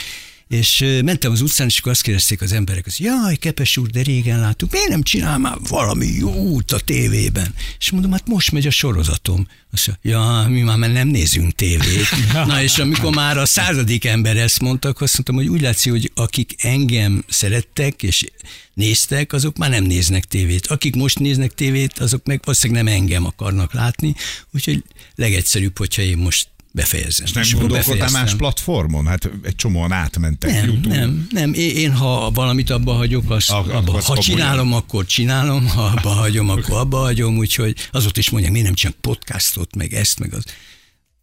és 0.51 0.85
mentem 1.05 1.33
az 1.33 1.41
utcán, 1.41 1.67
és 1.67 1.79
akkor 1.79 1.93
azt 1.93 2.03
kérdezték 2.03 2.41
az 2.41 2.53
emberek, 2.53 2.85
hogy 2.85 2.95
jaj, 2.99 3.37
Kepes 3.37 3.77
úr, 3.77 3.89
de 3.89 4.03
régen 4.03 4.41
láttuk, 4.41 4.71
miért 4.73 4.89
nem 4.89 5.03
csinál 5.03 5.39
már 5.39 5.57
valami 5.69 6.07
jót 6.07 6.73
a 6.73 6.79
tévében? 6.79 7.55
És 7.79 7.91
mondom, 7.91 8.11
hát 8.11 8.29
most 8.29 8.53
megy 8.53 8.67
a 8.67 8.71
sorozatom. 8.71 9.47
Azt 9.73 9.87
mondja, 9.87 10.11
ja, 10.11 10.49
mi 10.49 10.61
már 10.61 10.79
nem 10.79 11.09
nézünk 11.09 11.55
tévét. 11.55 12.07
Na 12.47 12.63
és 12.63 12.79
amikor 12.79 13.15
már 13.15 13.39
a 13.39 13.47
századik 13.47 14.05
ember 14.05 14.37
ezt 14.37 14.61
mondtak, 14.61 15.01
azt 15.01 15.15
mondtam, 15.15 15.35
hogy 15.35 15.49
úgy 15.49 15.61
látszik, 15.61 15.93
hogy 15.93 16.11
akik 16.15 16.55
engem 16.59 17.25
szerettek 17.29 18.03
és 18.03 18.27
néztek, 18.75 19.33
azok 19.33 19.57
már 19.57 19.71
nem 19.71 19.85
néznek 19.85 20.25
tévét. 20.25 20.67
Akik 20.67 20.95
most 20.95 21.19
néznek 21.19 21.55
tévét, 21.55 21.99
azok 21.99 22.27
meg 22.27 22.41
valószínűleg 22.45 22.85
nem 22.85 22.95
engem 22.95 23.25
akarnak 23.27 23.73
látni, 23.73 24.15
úgyhogy 24.53 24.85
legegyszerűbb, 25.15 25.79
hogyha 25.79 26.03
én 26.03 26.17
most 26.17 26.49
befejezem. 26.73 27.27
És 27.27 27.33
nem 27.33 27.45
akkor 27.49 27.61
gondolkodtál 27.61 28.11
más 28.11 28.35
platformon? 28.35 29.07
Hát 29.07 29.31
egy 29.43 29.57
csomóan 29.57 29.93
átmentek. 29.93 30.51
Nem, 30.51 30.65
YouTube. 30.67 30.97
nem, 30.97 31.27
nem. 31.31 31.53
Én, 31.55 31.93
ha 31.93 32.31
valamit 32.31 32.71
abba 32.71 32.93
hagyok, 32.93 33.31
azt, 33.31 33.51
Ak- 33.51 33.67
abba, 33.69 33.77
akkor 33.79 33.91
ha 33.93 33.97
azt 33.97 34.07
komolyan. 34.07 34.25
csinálom, 34.25 34.73
akkor 34.73 35.07
csinálom, 35.07 35.69
ha 35.69 35.83
abba 35.83 36.09
hagyom, 36.09 36.49
akkor 36.49 36.77
abba 36.85 36.99
hagyom, 36.99 37.37
úgyhogy 37.37 37.77
azot 37.91 38.17
is 38.17 38.31
mondják, 38.31 38.53
miért 38.53 38.67
nem 38.67 38.77
csak 38.77 38.93
podcastot, 39.01 39.77
meg 39.77 39.95
ezt, 39.95 40.19
meg 40.19 40.35
az. 40.35 40.45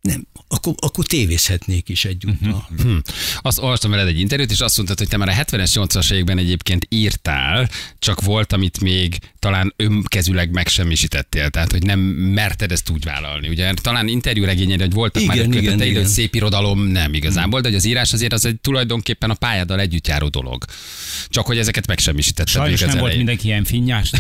Nem, 0.08 0.28
akkor, 0.48 0.74
akkor 0.78 1.06
tévézhetnék 1.06 1.90
is 1.90 2.06
egyúttal. 2.06 2.70
Hm. 2.82 2.98
Azt 3.42 3.60
olvastam 3.60 3.92
veled 3.92 4.08
egy 4.08 4.20
interjút, 4.20 4.52
és 4.52 4.60
azt 4.60 4.76
mondtad, 4.76 4.98
hogy 4.98 5.08
te 5.08 5.18
már 5.18 5.30
a 5.30 5.32
70-es, 5.32 5.72
80-as 5.74 6.12
években 6.12 6.38
egyébként 6.38 6.86
írtál, 6.90 7.70
csak 8.00 8.22
volt, 8.22 8.54
amit 8.54 8.82
még 8.82 9.18
talán 9.40 9.74
önkezüleg 9.76 10.52
megsemmisítettél, 10.52 11.50
tehát 11.50 11.72
hogy 11.72 11.84
nem 11.84 12.00
merted 12.00 12.72
ezt 12.72 12.90
úgy 12.90 13.04
vállalni. 13.04 13.48
Ugye 13.48 13.74
talán 13.74 14.08
interjúregényed, 14.08 14.80
hogy 14.80 14.94
voltak 14.94 15.22
Igen, 15.22 15.36
már 15.36 15.46
igen, 15.46 15.64
köteteid, 15.64 15.80
hogy 15.80 15.90
igen. 15.90 16.06
szép 16.06 16.36
irodalom 16.36 16.80
nem 16.80 17.14
igazából, 17.14 17.62
de 17.62 17.68
hogy 17.68 17.78
az 17.78 17.86
írás 17.86 18.14
azért 18.14 18.34
az 18.34 18.46
egy 18.46 18.60
tulajdonképpen 18.60 19.30
a 19.30 19.34
pályáddal 19.34 19.80
együtt 19.80 20.08
járó 20.08 20.28
dolog. 20.28 20.66
Csak 21.28 21.46
hogy 21.46 21.58
ezeket 21.58 21.88
megsemmisítetted 21.88 22.54
Sajnos 22.54 22.80
nem 22.80 22.90
volt 22.90 23.00
elején. 23.02 23.18
mindenki 23.18 23.48
ilyen 23.48 23.64
finnyás. 23.64 24.12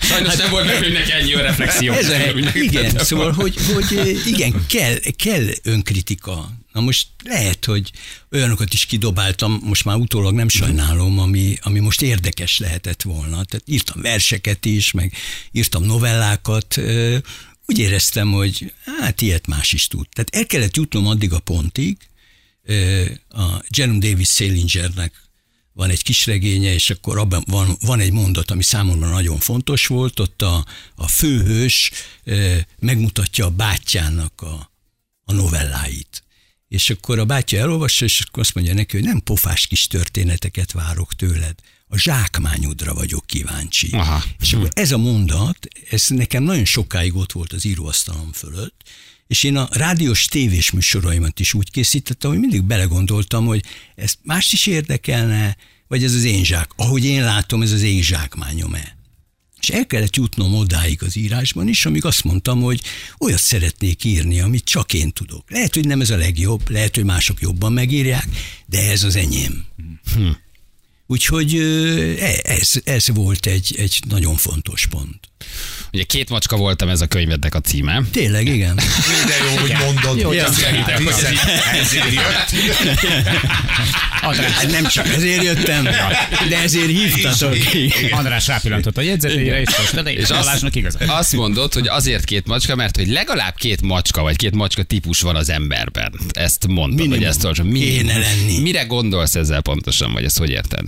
Sajnos 0.00 0.36
nem 0.36 0.50
volt 0.50 0.66
meg 0.66 0.80
mindenki 0.80 1.12
ennyi 1.12 1.34
reflexió. 1.34 1.92
Ez 1.92 2.08
a, 2.08 2.16
igen, 2.54 2.98
szóval, 2.98 3.32
hogy, 3.36 3.56
hogy 3.74 4.20
igen, 4.26 4.66
kell, 4.66 4.98
kell 5.16 5.46
önkritika. 5.62 6.50
Na 6.72 6.80
most 6.80 7.06
lehet, 7.24 7.64
hogy 7.64 7.90
olyanokat 8.30 8.72
is 8.72 8.86
kidobáltam, 8.86 9.60
most 9.62 9.84
már 9.84 9.96
utólag 9.96 10.34
nem 10.34 10.48
sajnálom, 10.48 11.18
ami, 11.18 11.58
ami 11.60 11.78
most 11.78 12.02
érdekes 12.02 12.58
lehetett 12.58 13.02
volna. 13.02 13.44
Tehát 13.44 13.62
írtam 13.64 14.02
verseket 14.02 14.64
is, 14.64 14.90
meg 14.90 15.12
írtam 15.52 15.84
novellákat, 15.84 16.80
úgy 17.66 17.78
éreztem, 17.78 18.32
hogy 18.32 18.72
hát 19.00 19.20
ilyet 19.20 19.46
más 19.46 19.72
is 19.72 19.86
tud. 19.86 20.06
Tehát 20.12 20.34
el 20.34 20.46
kellett 20.46 20.76
jutnom 20.76 21.06
addig 21.06 21.32
a 21.32 21.38
pontig, 21.38 21.96
a 23.28 23.62
Jerome 23.68 23.98
Davis 23.98 24.28
Salingernek 24.28 25.25
van 25.76 25.90
egy 25.90 26.02
kis 26.02 26.26
regénye, 26.26 26.72
és 26.72 26.90
akkor 26.90 27.18
abban 27.18 27.44
van, 27.46 27.76
van 27.80 28.00
egy 28.00 28.12
mondat, 28.12 28.50
ami 28.50 28.62
számomra 28.62 29.08
nagyon 29.08 29.38
fontos 29.38 29.86
volt, 29.86 30.20
ott 30.20 30.42
a, 30.42 30.66
a 30.94 31.08
főhős 31.08 31.90
ö, 32.24 32.56
megmutatja 32.78 33.44
a 33.44 33.50
bátyjának 33.50 34.42
a, 34.42 34.72
a 35.24 35.32
novelláit. 35.32 36.24
És 36.68 36.90
akkor 36.90 37.18
a 37.18 37.24
bátyja 37.24 37.60
elolvassa, 37.60 38.04
és 38.04 38.20
akkor 38.20 38.42
azt 38.42 38.54
mondja 38.54 38.74
neki, 38.74 38.96
hogy 38.96 39.06
nem 39.06 39.20
pofás 39.20 39.66
kis 39.66 39.86
történeteket 39.86 40.72
várok 40.72 41.14
tőled, 41.14 41.54
a 41.88 41.98
zsákmányodra 41.98 42.94
vagyok 42.94 43.26
kíváncsi. 43.26 43.88
Aha. 43.92 44.22
És 44.40 44.52
akkor 44.52 44.68
ez 44.72 44.92
a 44.92 44.98
mondat, 44.98 45.58
ez 45.90 46.06
nekem 46.08 46.42
nagyon 46.42 46.64
sokáig 46.64 47.16
ott 47.16 47.32
volt 47.32 47.52
az 47.52 47.64
íróasztalom 47.64 48.32
fölött, 48.32 48.82
és 49.26 49.42
én 49.42 49.56
a 49.56 49.68
rádiós 49.70 50.24
tévés 50.24 50.70
műsoraimat 50.70 51.40
is 51.40 51.54
úgy 51.54 51.70
készítettem, 51.70 52.30
hogy 52.30 52.38
mindig 52.38 52.62
belegondoltam, 52.62 53.46
hogy 53.46 53.62
ez 53.94 54.14
mást 54.22 54.52
is 54.52 54.66
érdekelne, 54.66 55.56
vagy 55.88 56.04
ez 56.04 56.14
az 56.14 56.24
én 56.24 56.44
zsák, 56.44 56.70
ahogy 56.76 57.04
én 57.04 57.22
látom, 57.22 57.62
ez 57.62 57.72
az 57.72 57.82
én 57.82 58.02
zsákmányom-e. 58.02 58.96
És 59.60 59.68
el 59.68 59.86
kellett 59.86 60.16
jutnom 60.16 60.54
odáig 60.54 61.02
az 61.02 61.16
írásban 61.16 61.68
is, 61.68 61.86
amíg 61.86 62.04
azt 62.04 62.24
mondtam, 62.24 62.60
hogy 62.60 62.80
olyat 63.18 63.40
szeretnék 63.40 64.04
írni, 64.04 64.40
amit 64.40 64.64
csak 64.64 64.92
én 64.92 65.12
tudok. 65.12 65.50
Lehet, 65.50 65.74
hogy 65.74 65.86
nem 65.86 66.00
ez 66.00 66.10
a 66.10 66.16
legjobb, 66.16 66.70
lehet, 66.70 66.94
hogy 66.94 67.04
mások 67.04 67.40
jobban 67.40 67.72
megírják, 67.72 68.28
de 68.66 68.90
ez 68.90 69.02
az 69.02 69.16
enyém. 69.16 69.64
Hm. 70.14 70.28
Úgyhogy 71.06 71.54
e- 72.18 72.40
ez, 72.42 72.72
ez 72.84 73.08
volt 73.08 73.46
egy, 73.46 73.74
egy 73.78 74.00
nagyon 74.08 74.36
fontos 74.36 74.86
pont. 74.86 75.18
Ugye 75.92 76.02
két 76.02 76.30
macska 76.30 76.56
voltam 76.56 76.88
ez 76.88 77.00
a 77.00 77.06
könyvednek 77.06 77.54
a 77.54 77.60
címe. 77.60 78.02
Tényleg, 78.12 78.46
igen. 78.48 78.74
De 78.76 79.34
jó, 79.50 79.56
hogy 79.60 79.72
mondod. 79.84 80.20
Jó, 80.20 80.32
Ja, 80.32 80.44
ezért 81.80 82.12
jött. 82.12 82.54
Hát 84.20 84.70
nem 84.70 84.86
csak 84.86 85.08
ezért 85.08 85.42
jöttem, 85.42 85.84
de 86.48 86.58
ezért 86.62 86.86
hívtatok. 86.86 87.56
András 88.10 88.46
rápillantott 88.46 88.96
a 88.96 89.00
jegyzetére, 89.00 89.60
és 89.60 89.68
most 89.78 90.02
de 90.02 90.12
És 90.12 90.28
Balázsnak 90.28 90.74
igaza. 90.74 90.98
azt 91.06 91.32
mondod, 91.32 91.72
hogy 91.74 91.88
azért 91.88 92.24
két 92.24 92.46
macska, 92.46 92.74
mert 92.74 92.96
hogy 92.96 93.08
legalább 93.08 93.54
két 93.56 93.82
macska, 93.82 94.22
vagy 94.22 94.36
két 94.36 94.54
macska 94.54 94.82
típus 94.82 95.20
van 95.20 95.36
az 95.36 95.50
emberben. 95.50 96.12
Ezt 96.30 96.66
mondtad, 96.66 96.94
Minimum. 96.96 97.18
hogy 97.18 97.26
ezt 97.26 97.44
olvasom. 97.44 97.72
Kéne 97.72 98.18
lenni. 98.18 98.58
Mire 98.58 98.84
gondolsz 98.84 99.34
ezzel 99.34 99.60
pontosan, 99.60 100.12
vagy 100.12 100.24
ezt 100.24 100.38
hogy 100.38 100.50
érted? 100.50 100.84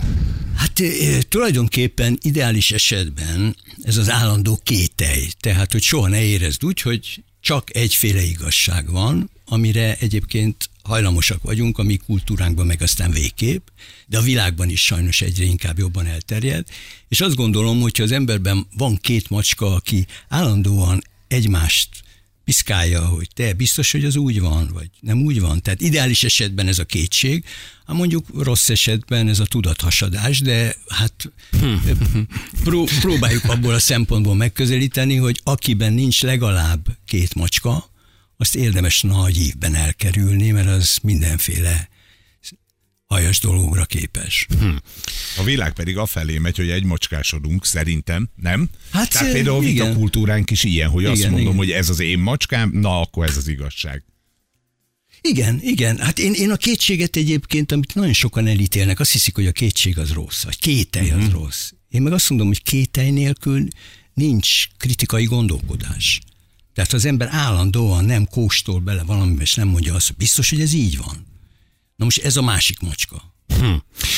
Hát 0.57 0.81
tulajdonképpen 1.29 2.17
ideális 2.21 2.71
esetben 2.71 3.55
ez 3.83 3.97
az 3.97 4.09
állandó 4.09 4.58
kételj. 4.63 5.27
Tehát, 5.39 5.71
hogy 5.71 5.81
soha 5.81 6.07
ne 6.07 6.23
érezd 6.23 6.65
úgy, 6.65 6.81
hogy 6.81 7.23
csak 7.41 7.75
egyféle 7.75 8.21
igazság 8.21 8.91
van, 8.91 9.29
amire 9.45 9.97
egyébként 9.99 10.69
hajlamosak 10.83 11.43
vagyunk, 11.43 11.77
a 11.77 11.83
mi 11.83 11.97
kultúránkban 11.97 12.65
meg 12.65 12.81
aztán 12.81 13.11
végképp, 13.11 13.67
de 14.05 14.17
a 14.17 14.21
világban 14.21 14.69
is 14.69 14.85
sajnos 14.85 15.21
egyre 15.21 15.43
inkább 15.43 15.77
jobban 15.77 16.05
elterjed. 16.05 16.67
És 17.07 17.21
azt 17.21 17.35
gondolom, 17.35 17.81
hogy 17.81 17.97
ha 17.97 18.03
az 18.03 18.11
emberben 18.11 18.67
van 18.77 18.97
két 19.01 19.29
macska, 19.29 19.73
aki 19.73 20.05
állandóan 20.27 21.01
egymást 21.27 21.89
piszkálja, 22.49 23.05
hogy 23.05 23.27
te 23.33 23.53
biztos, 23.53 23.91
hogy 23.91 24.05
az 24.05 24.15
úgy 24.15 24.39
van, 24.39 24.69
vagy 24.73 24.89
nem 24.99 25.21
úgy 25.21 25.39
van. 25.39 25.61
Tehát 25.61 25.81
ideális 25.81 26.23
esetben 26.23 26.67
ez 26.67 26.79
a 26.79 26.83
kétség, 26.83 27.45
hát 27.85 27.95
mondjuk 27.95 28.25
rossz 28.37 28.69
esetben 28.69 29.27
ez 29.27 29.39
a 29.39 29.45
tudathasadás, 29.45 30.39
de 30.39 30.75
hát 30.87 31.31
pró- 32.63 32.89
próbáljuk 32.99 33.43
abból 33.43 33.73
a 33.73 33.79
szempontból 33.79 34.35
megközelíteni, 34.35 35.15
hogy 35.15 35.41
akiben 35.43 35.93
nincs 35.93 36.21
legalább 36.21 36.87
két 37.05 37.35
macska, 37.35 37.89
azt 38.37 38.55
érdemes 38.55 39.01
nagy 39.01 39.37
ívben 39.37 39.75
elkerülni, 39.75 40.51
mert 40.51 40.67
az 40.67 40.97
mindenféle 41.01 41.89
hajas 43.09 43.39
dologra 43.39 43.85
képes. 43.85 44.47
A 45.37 45.43
világ 45.43 45.73
pedig 45.73 45.97
afelé 45.97 46.37
megy, 46.37 46.57
hogy 46.57 46.69
egy 46.69 46.83
macskásodunk, 46.83 47.65
szerintem, 47.65 48.29
nem? 48.35 48.69
Hát, 48.91 49.09
Tehát 49.09 49.31
például 49.31 49.57
a 49.57 49.63
igen. 49.67 49.85
vita 49.87 49.97
kultúránk 49.97 50.51
is 50.51 50.63
ilyen, 50.63 50.89
hogy 50.89 51.05
azt 51.05 51.19
Igen, 51.19 51.31
mondom, 51.31 51.53
igen. 51.53 51.65
hogy 51.65 51.71
ez 51.71 51.89
az 51.89 51.99
én 51.99 52.19
macskám, 52.19 52.69
na 52.73 53.01
akkor 53.01 53.25
ez 53.25 53.37
az 53.37 53.47
igazság. 53.47 54.03
Igen, 55.21 55.59
igen. 55.61 55.97
Hát 55.97 56.19
én, 56.19 56.33
én 56.33 56.51
a 56.51 56.55
kétséget 56.55 57.15
egyébként, 57.15 57.71
amit 57.71 57.95
nagyon 57.95 58.13
sokan 58.13 58.47
elítélnek, 58.47 58.99
azt 58.99 59.11
hiszik, 59.11 59.35
hogy 59.35 59.47
a 59.47 59.51
kétség 59.51 59.97
az 59.97 60.11
rossz, 60.11 60.43
vagy 60.43 60.59
kételj 60.59 61.09
az 61.09 61.29
rossz. 61.29 61.71
Én 61.89 62.01
meg 62.01 62.13
azt 62.13 62.29
mondom, 62.29 62.47
hogy 62.47 62.63
kételj 62.63 63.09
nélkül 63.09 63.67
nincs 64.13 64.67
kritikai 64.77 65.25
gondolkodás. 65.25 66.19
Tehát 66.73 66.93
az 66.93 67.05
ember 67.05 67.27
állandóan 67.31 68.05
nem 68.05 68.25
kóstol 68.25 68.79
bele 68.79 69.03
valamibe, 69.03 69.41
és 69.41 69.53
nem 69.53 69.67
mondja 69.67 69.95
azt, 69.95 70.07
hogy 70.07 70.15
biztos, 70.15 70.49
hogy 70.49 70.61
ez 70.61 70.73
így 70.73 70.97
van. 70.97 71.27
Na 71.99 72.05
most 72.05 72.17
ez 72.23 72.37
a 72.37 72.41
másik 72.41 72.79
macska. 72.79 73.33
Hm. 73.59 73.75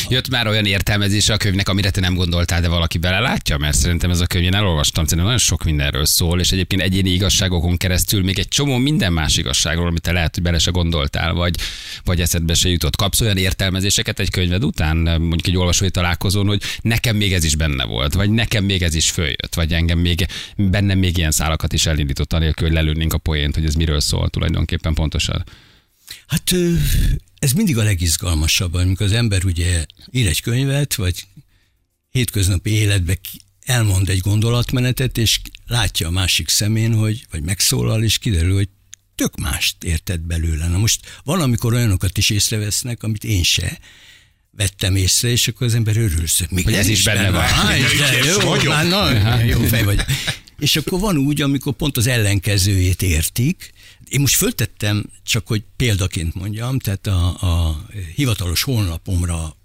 Jött 0.09 0.29
már 0.29 0.47
olyan 0.47 0.65
értelmezése 0.65 1.33
a 1.33 1.37
könyvnek, 1.37 1.69
amire 1.69 1.89
te 1.89 1.99
nem 1.99 2.13
gondoltál, 2.13 2.61
de 2.61 2.67
valaki 2.67 2.97
belelátja? 2.97 3.57
Mert 3.57 3.77
szerintem 3.77 4.09
ez 4.09 4.19
a 4.19 4.25
könyv, 4.25 4.43
én 4.43 4.55
elolvastam, 4.55 5.03
szerintem 5.03 5.25
nagyon 5.25 5.37
sok 5.37 5.63
mindenről 5.63 6.05
szól, 6.05 6.39
és 6.39 6.51
egyébként 6.51 6.81
egyéni 6.81 7.09
igazságokon 7.09 7.77
keresztül 7.77 8.23
még 8.23 8.39
egy 8.39 8.47
csomó 8.47 8.77
minden 8.77 9.13
más 9.13 9.37
igazságról, 9.37 9.87
amit 9.87 10.01
te 10.01 10.11
lehet, 10.11 10.33
hogy 10.33 10.43
bele 10.43 10.59
se 10.59 10.71
gondoltál, 10.71 11.33
vagy, 11.33 11.55
vagy 12.03 12.21
eszedbe 12.21 12.53
se 12.53 12.69
jutott. 12.69 12.95
Kapsz 12.95 13.21
olyan 13.21 13.37
értelmezéseket 13.37 14.19
egy 14.19 14.29
könyved 14.29 14.63
után, 14.63 14.97
mondjuk 14.97 15.47
egy 15.47 15.57
olvasói 15.57 15.89
találkozón, 15.89 16.47
hogy 16.47 16.61
nekem 16.81 17.15
még 17.15 17.33
ez 17.33 17.43
is 17.43 17.55
benne 17.55 17.85
volt, 17.85 18.13
vagy 18.13 18.29
nekem 18.29 18.63
még 18.63 18.81
ez 18.83 18.95
is 18.95 19.09
följött, 19.09 19.55
vagy 19.55 19.73
engem 19.73 19.99
még 19.99 20.27
bennem 20.55 20.97
még 20.97 21.17
ilyen 21.17 21.31
szálakat 21.31 21.73
is 21.73 21.85
elindított, 21.85 22.33
anélkül, 22.33 22.67
hogy 22.67 22.75
lelőnénk 22.75 23.13
a 23.13 23.17
poént, 23.17 23.55
hogy 23.55 23.65
ez 23.65 23.75
miről 23.75 23.99
szól 23.99 24.29
tulajdonképpen 24.29 24.93
pontosan. 24.93 25.43
Hát 26.27 26.53
ez 27.39 27.51
mindig 27.51 27.77
a 27.77 27.83
legizgalmasabb, 27.83 28.73
amikor 28.73 29.05
az 29.05 29.11
ember 29.11 29.45
ugye 29.45 29.85
ír 30.11 30.27
egy 30.27 30.41
könyvet, 30.41 30.95
vagy 30.95 31.27
hétköznapi 32.09 32.69
életbe 32.69 33.19
elmond 33.65 34.09
egy 34.09 34.19
gondolatmenetet, 34.19 35.17
és 35.17 35.39
látja 35.67 36.07
a 36.07 36.11
másik 36.11 36.49
szemén, 36.49 36.93
hogy, 36.93 37.25
vagy 37.31 37.41
megszólal, 37.41 38.03
és 38.03 38.17
kiderül, 38.17 38.53
hogy 38.53 38.69
tök 39.15 39.37
mást 39.39 39.83
érted 39.83 40.19
belőle. 40.19 40.67
Na 40.67 40.77
most 40.77 41.19
valamikor 41.23 41.73
olyanokat 41.73 42.17
is 42.17 42.29
észrevesznek, 42.29 43.03
amit 43.03 43.23
én 43.23 43.43
se 43.43 43.79
vettem 44.51 44.95
észre, 44.95 45.29
és 45.29 45.47
akkor 45.47 45.67
az 45.67 45.75
ember 45.75 45.97
örül, 45.97 46.25
hogy 46.37 46.47
még 46.49 46.63
Hogy 46.63 46.73
ez 46.73 46.87
is 46.87 47.03
benne 47.03 47.31
van. 47.31 47.41
Á, 47.41 47.77
de 47.97 48.25
jó, 48.25 48.39
vagyok. 48.39 48.73
már 48.73 48.87
nagyon 48.87 49.45
jó 49.45 49.61
fej 49.61 49.83
vagy. 49.83 50.01
És 50.59 50.75
akkor 50.75 50.99
van 50.99 51.17
úgy, 51.17 51.41
amikor 51.41 51.73
pont 51.73 51.97
az 51.97 52.07
ellenkezőjét 52.07 53.01
értik. 53.01 53.73
Én 54.11 54.19
most 54.19 54.35
föltettem, 54.35 55.09
csak 55.23 55.47
hogy 55.47 55.63
példaként 55.75 56.33
mondjam, 56.33 56.79
tehát 56.79 57.07
a, 57.07 57.41
a 57.41 57.85
hivatalos 58.15 58.63
honlapomra 58.63 59.55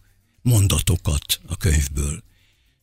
mondatokat 0.43 1.41
a 1.47 1.57
könyvből. 1.57 2.23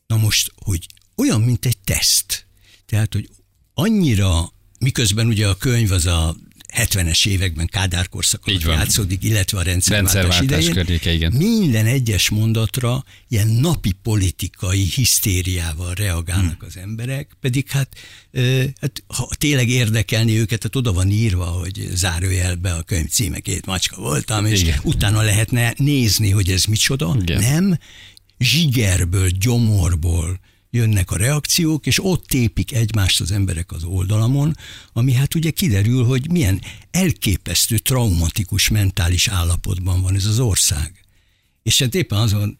Na 0.07 0.17
most, 0.17 0.51
hogy 0.55 0.87
olyan, 1.15 1.41
mint 1.41 1.65
egy 1.65 1.77
teszt. 1.77 2.45
Tehát, 2.85 3.13
hogy 3.13 3.29
annyira, 3.73 4.53
miközben 4.79 5.27
ugye 5.27 5.47
a 5.47 5.57
könyv 5.57 5.91
az 5.91 6.05
a 6.05 6.35
70-es 6.77 7.27
években 7.27 7.67
Kádár 7.67 8.09
korszak 8.09 8.41
Így 8.45 8.53
alatt 8.55 8.65
van. 8.65 8.75
játszódik, 8.77 9.23
illetve 9.23 9.57
a 9.59 9.61
rendszerváltás, 9.61 10.13
Rendszerváltás 10.13 10.59
idején. 10.59 10.73
környéke, 10.73 11.13
igen. 11.13 11.31
Minden 11.31 11.85
egyes 11.85 12.29
mondatra 12.29 13.03
ilyen 13.27 13.47
napi 13.47 13.91
politikai 14.03 14.83
hisztériával 14.95 15.93
reagálnak 15.93 16.57
Hmm. 16.59 16.67
az 16.67 16.77
emberek, 16.77 17.31
pedig 17.41 17.69
hát, 17.69 17.89
hát 18.81 19.03
ha 19.07 19.27
tényleg 19.37 19.69
érdekelni 19.69 20.37
őket, 20.39 20.63
hát 20.63 20.75
oda 20.75 20.93
van 20.93 21.09
írva, 21.11 21.45
hogy 21.45 21.89
zárójelbe 21.93 22.73
a 22.73 22.83
könyv 22.83 23.09
címe 23.09 23.39
két 23.39 23.65
macska 23.65 24.01
voltam, 24.01 24.45
és 24.45 24.61
Igen. 24.61 24.79
utána 24.83 25.21
lehetne 25.21 25.73
nézni, 25.77 26.29
hogy 26.29 26.49
ez 26.49 26.63
micsoda. 26.63 27.17
Igen. 27.21 27.39
Nem, 27.41 27.77
zsigerből, 28.37 29.29
gyomorból 29.29 30.39
jönnek 30.73 31.11
a 31.11 31.17
reakciók, 31.17 31.85
és 31.85 32.03
ott 32.03 32.25
tépik 32.25 32.73
egymást 32.73 33.21
az 33.21 33.31
emberek 33.31 33.71
az 33.71 33.83
oldalamon, 33.83 34.57
ami 34.93 35.13
hát 35.13 35.35
ugye 35.35 35.51
kiderül, 35.51 36.05
hogy 36.05 36.31
milyen 36.31 36.61
elképesztő 36.91 37.77
traumatikus 37.77 38.69
mentális 38.69 39.27
állapotban 39.27 40.01
van 40.01 40.15
ez 40.15 40.25
az 40.25 40.39
ország. 40.39 41.05
És 41.63 41.79
hát 41.79 41.95
éppen 41.95 42.17
azon 42.17 42.57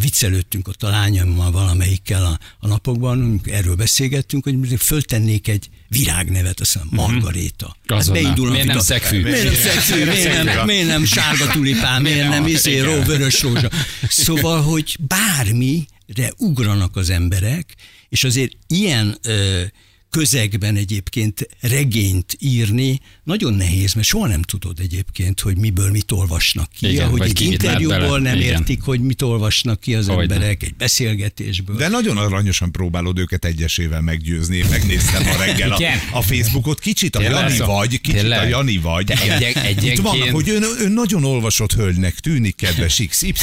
viccelődtünk 0.00 0.68
ott 0.68 0.82
a 0.82 0.88
lányommal 0.88 1.50
valamelyikkel 1.50 2.24
a, 2.24 2.38
a 2.58 2.66
napokban, 2.66 3.40
erről 3.44 3.74
beszélgettünk, 3.74 4.44
hogy 4.44 4.74
föltennék 4.78 5.48
egy 5.48 5.70
virágnevet, 5.88 6.60
azt 6.60 6.72
hiszem 6.72 6.88
Margaréta. 6.90 7.76
Hát 7.86 8.12
beindul 8.12 8.50
Miért 8.50 8.66
nem 8.66 8.78
szegfű? 8.78 9.22
Miért 9.22 9.44
nem 9.44 9.54
szegfű? 9.54 10.04
Miért 10.04 10.44
nem, 10.44 10.66
miért 10.66 10.86
nem 10.86 11.04
sárga 11.04 11.46
tulipán? 11.46 12.02
Miért 12.02 12.28
nem 12.28 12.46
izé, 12.46 12.78
ró, 12.78 13.02
vörös 13.02 13.42
rózsa? 13.42 13.70
Szóval, 14.08 14.62
hogy 14.62 14.96
bármire 15.00 16.32
ugranak 16.36 16.96
az 16.96 17.10
emberek, 17.10 17.74
és 18.08 18.24
azért 18.24 18.52
ilyen 18.66 19.18
ö, 19.22 19.62
közegben 20.10 20.76
egyébként 20.76 21.48
regényt 21.60 22.36
írni 22.38 23.00
nagyon 23.24 23.54
nehéz, 23.54 23.92
mert 23.94 24.06
soha 24.06 24.26
nem 24.26 24.42
tudod 24.42 24.78
egyébként, 24.80 25.40
hogy 25.40 25.56
miből 25.56 25.90
mit 25.90 26.10
olvasnak 26.12 26.70
ki. 26.78 26.90
Igen, 26.90 27.06
Ahogy 27.06 27.18
vagy 27.18 27.28
egy 27.30 27.40
interjúból 27.40 28.18
nem 28.18 28.36
Igen. 28.36 28.48
értik, 28.48 28.82
hogy 28.82 29.00
mit 29.00 29.22
olvasnak 29.22 29.80
ki 29.80 29.94
az 29.94 30.06
Hogyne. 30.06 30.22
emberek, 30.34 30.62
egy 30.62 30.74
beszélgetésből. 30.74 31.76
De 31.76 31.88
nagyon 31.88 32.16
aranyosan 32.16 32.72
próbálod 32.72 33.18
őket 33.18 33.44
egyesével 33.44 34.00
meggyőzni. 34.00 34.56
Én 34.56 34.66
megnéztem 34.70 35.26
a 35.26 35.36
reggel 35.44 35.72
a, 35.72 35.82
a 36.12 36.22
Facebookot, 36.22 36.80
kicsit 36.80 37.16
a? 37.16 37.22
Jani 37.22 37.58
vagy, 37.58 38.00
kicsit 38.00 38.30
a 38.30 38.44
Jani 38.46 38.78
vagy. 38.78 39.10
Egyenként- 39.10 39.82
Itt 39.82 39.98
vannak, 40.00 40.28
hogy 40.28 40.48
ön, 40.48 40.62
ön 40.78 40.92
nagyon 40.92 41.24
olvasott 41.24 41.72
hölgynek 41.72 42.14
tűnik, 42.14 42.56
kedves 42.56 43.02
XY, 43.08 43.34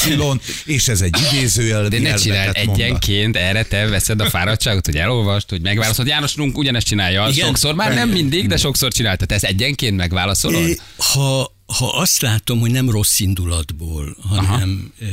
és 0.65 0.87
ez 0.87 1.01
egy 1.01 1.15
idézőjel. 1.31 1.87
De 1.87 1.99
ne 1.99 2.09
mondat. 2.09 2.55
egyenként, 2.55 3.35
erre 3.35 3.63
te 3.63 3.85
veszed 3.87 4.21
a 4.21 4.25
fáradtságot, 4.29 4.85
hogy 4.85 4.95
elolvast, 4.95 5.49
hogy 5.49 5.61
megválaszolod. 5.61 6.09
János 6.11 6.35
ugyanezt 6.57 6.87
csinálja, 6.87 7.27
Igen? 7.31 7.45
sokszor, 7.47 7.75
már 7.75 7.93
nem 7.93 8.09
mindig, 8.09 8.47
de 8.47 8.57
sokszor 8.57 8.91
csinálta. 8.91 9.25
Te 9.25 9.35
ezt 9.35 9.43
egyenként 9.43 9.95
megválaszolod? 9.97 10.67
É, 10.67 10.77
Ha, 10.97 11.55
ha 11.65 11.97
azt 11.97 12.21
látom, 12.21 12.59
hogy 12.59 12.71
nem 12.71 12.89
rossz 12.89 13.19
indulatból, 13.19 14.17
hanem 14.29 14.91
e, 14.99 15.05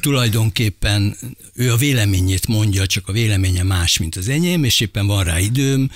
tulajdonképpen 0.00 1.16
ő 1.54 1.72
a 1.72 1.76
véleményét 1.76 2.46
mondja, 2.46 2.86
csak 2.86 3.08
a 3.08 3.12
véleménye 3.12 3.62
más, 3.62 3.98
mint 3.98 4.16
az 4.16 4.28
enyém, 4.28 4.64
és 4.64 4.80
éppen 4.80 5.06
van 5.06 5.24
rá 5.24 5.38
időm, 5.38 5.90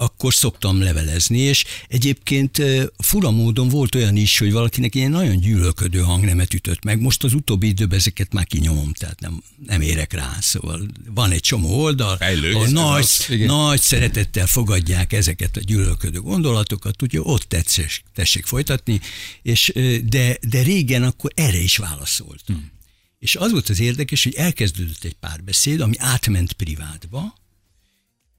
akkor 0.00 0.34
szoktam 0.34 0.80
levelezni, 0.80 1.38
és 1.38 1.64
egyébként 1.88 2.62
fura 2.98 3.30
módon 3.30 3.68
volt 3.68 3.94
olyan 3.94 4.16
is, 4.16 4.38
hogy 4.38 4.52
valakinek 4.52 4.94
ilyen 4.94 5.10
nagyon 5.10 5.36
gyűlölködő 5.40 6.00
hangnemet 6.00 6.54
ütött 6.54 6.84
meg. 6.84 7.00
Most 7.00 7.24
az 7.24 7.34
utóbbi 7.34 7.66
időben 7.66 7.98
ezeket 7.98 8.32
már 8.32 8.46
kinyomom, 8.46 8.92
tehát 8.92 9.20
nem, 9.20 9.42
nem 9.66 9.80
érek 9.80 10.12
rá. 10.12 10.36
Szóval 10.40 10.88
van 11.14 11.30
egy 11.30 11.40
csomó 11.40 11.82
oldal, 11.82 12.16
Fejlődsz, 12.16 12.54
ahol 12.54 12.68
nagy, 12.68 13.02
az, 13.02 13.26
nagy 13.46 13.80
szeretettel 13.80 14.46
fogadják 14.46 15.12
ezeket 15.12 15.56
a 15.56 15.60
gyűlölködő 15.60 16.20
gondolatokat, 16.20 17.02
úgyhogy 17.02 17.22
ott 17.24 17.42
tessék, 17.42 18.02
tessék 18.14 18.46
folytatni, 18.46 19.00
és, 19.42 19.72
de, 20.04 20.38
de 20.48 20.62
régen 20.62 21.02
akkor 21.02 21.32
erre 21.34 21.60
is 21.60 21.76
válaszoltam. 21.76 22.56
Hmm. 22.56 22.70
És 23.18 23.36
az 23.36 23.50
volt 23.50 23.68
az 23.68 23.80
érdekes, 23.80 24.24
hogy 24.24 24.34
elkezdődött 24.34 25.04
egy 25.04 25.16
párbeszéd, 25.20 25.80
ami 25.80 25.94
átment 25.98 26.52
privátba, 26.52 27.34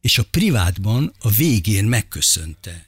és 0.01 0.17
a 0.17 0.23
privátban 0.23 1.13
a 1.19 1.29
végén 1.29 1.85
megköszönte, 1.85 2.87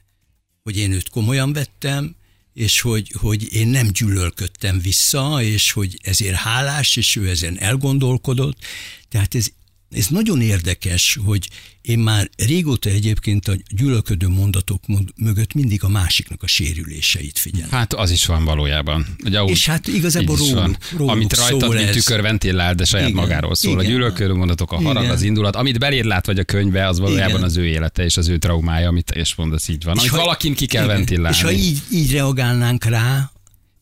hogy 0.62 0.76
én 0.76 0.92
őt 0.92 1.08
komolyan 1.08 1.52
vettem, 1.52 2.16
és 2.54 2.80
hogy, 2.80 3.12
hogy 3.18 3.52
én 3.52 3.68
nem 3.68 3.88
gyűlölködtem 3.88 4.80
vissza, 4.80 5.42
és 5.42 5.72
hogy 5.72 5.98
ezért 6.02 6.34
hálás, 6.34 6.96
és 6.96 7.16
ő 7.16 7.28
ezen 7.28 7.58
elgondolkodott. 7.58 8.58
Tehát 9.08 9.34
ez, 9.34 9.46
ez 9.90 10.06
nagyon 10.06 10.40
érdekes, 10.40 11.18
hogy 11.24 11.48
én 11.82 11.98
már 11.98 12.30
régóta 12.36 12.88
egyébként 12.90 13.48
a 13.48 13.52
gyűlölködő 13.76 14.28
mondatok 14.28 14.86
mond- 14.86 15.12
mögött 15.16 15.54
mindig 15.54 15.84
a 15.84 15.88
másiknak 15.88 16.42
a 16.42 16.46
sérüléseit 16.46 17.38
figyelem. 17.38 17.70
Hát 17.70 17.92
az 17.94 18.10
is 18.10 18.26
van 18.26 18.44
valójában. 18.44 19.06
Ugye, 19.24 19.38
ahogy- 19.38 19.50
És 19.50 19.66
hát 19.66 19.86
igazából 19.86 20.36
róluk- 20.36 20.90
róluk 20.96 21.10
Amit 21.10 21.36
rajtad, 21.36 21.74
mint 21.74 21.88
ez. 21.88 21.94
tükör 21.94 22.20
ventilál, 22.22 22.74
de 22.74 22.84
saját 22.84 23.08
Igen, 23.08 23.20
magáról 23.20 23.54
szól. 23.54 23.78
A 23.78 23.80
igen. 23.82 23.92
gyűlölködő 23.94 24.32
mondatok, 24.34 24.72
a 24.72 24.76
harag, 24.82 25.02
Igen. 25.02 25.14
az 25.14 25.22
indulat. 25.22 25.56
Amit 25.56 25.78
beléd 25.78 26.04
lát 26.04 26.26
vagy 26.26 26.38
a 26.38 26.44
könyve, 26.44 26.86
az 26.86 26.98
valójában 26.98 27.30
Igen. 27.30 27.42
az 27.42 27.56
ő 27.56 27.66
élete 27.66 28.04
és 28.04 28.16
az 28.16 28.28
ő 28.28 28.38
traumája, 28.38 28.88
amit 28.88 29.12
is 29.14 29.34
mondasz, 29.34 29.68
így 29.68 29.84
van. 29.84 29.98
Amit 29.98 30.10
ha- 30.10 30.16
valakin 30.16 30.54
ki 30.54 30.66
kell 30.66 30.84
igen, 30.84 30.96
ventilálni. 30.96 31.36
És 31.36 31.42
ha 31.42 31.52
így, 31.52 31.78
így 31.92 32.12
reagálnánk 32.12 32.84
rá, 32.84 33.30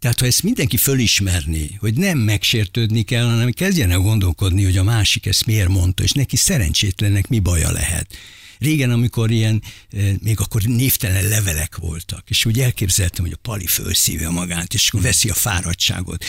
tehát 0.00 0.20
ha 0.20 0.26
ezt 0.26 0.42
mindenki 0.42 0.76
fölismerni, 0.76 1.76
hogy 1.80 1.94
nem 1.94 2.18
megsértődni 2.18 3.02
kell, 3.02 3.24
hanem 3.24 3.50
kezdjen 3.50 3.90
el 3.90 3.98
gondolkodni, 3.98 4.64
hogy 4.64 4.76
a 4.76 4.82
másik 4.82 5.26
ezt 5.26 5.46
miért 5.46 5.68
mondta, 5.68 6.02
és 6.02 6.12
neki 6.12 6.36
szerencsétlennek 6.36 7.28
mi 7.28 7.38
baja 7.38 7.70
lehet. 7.70 8.16
Régen, 8.58 8.90
amikor 8.90 9.30
ilyen, 9.30 9.62
eh, 9.90 10.14
még 10.22 10.40
akkor 10.40 10.62
névtelen 10.62 11.28
levelek 11.28 11.76
voltak, 11.76 12.30
és 12.30 12.44
úgy 12.44 12.60
elképzeltem, 12.60 13.24
hogy 13.24 13.32
a 13.32 13.40
Pali 13.42 13.66
fölszívja 13.66 14.30
magát, 14.30 14.74
és 14.74 14.90
veszi 14.92 15.28
a 15.28 15.34
fáradtságot, 15.34 16.24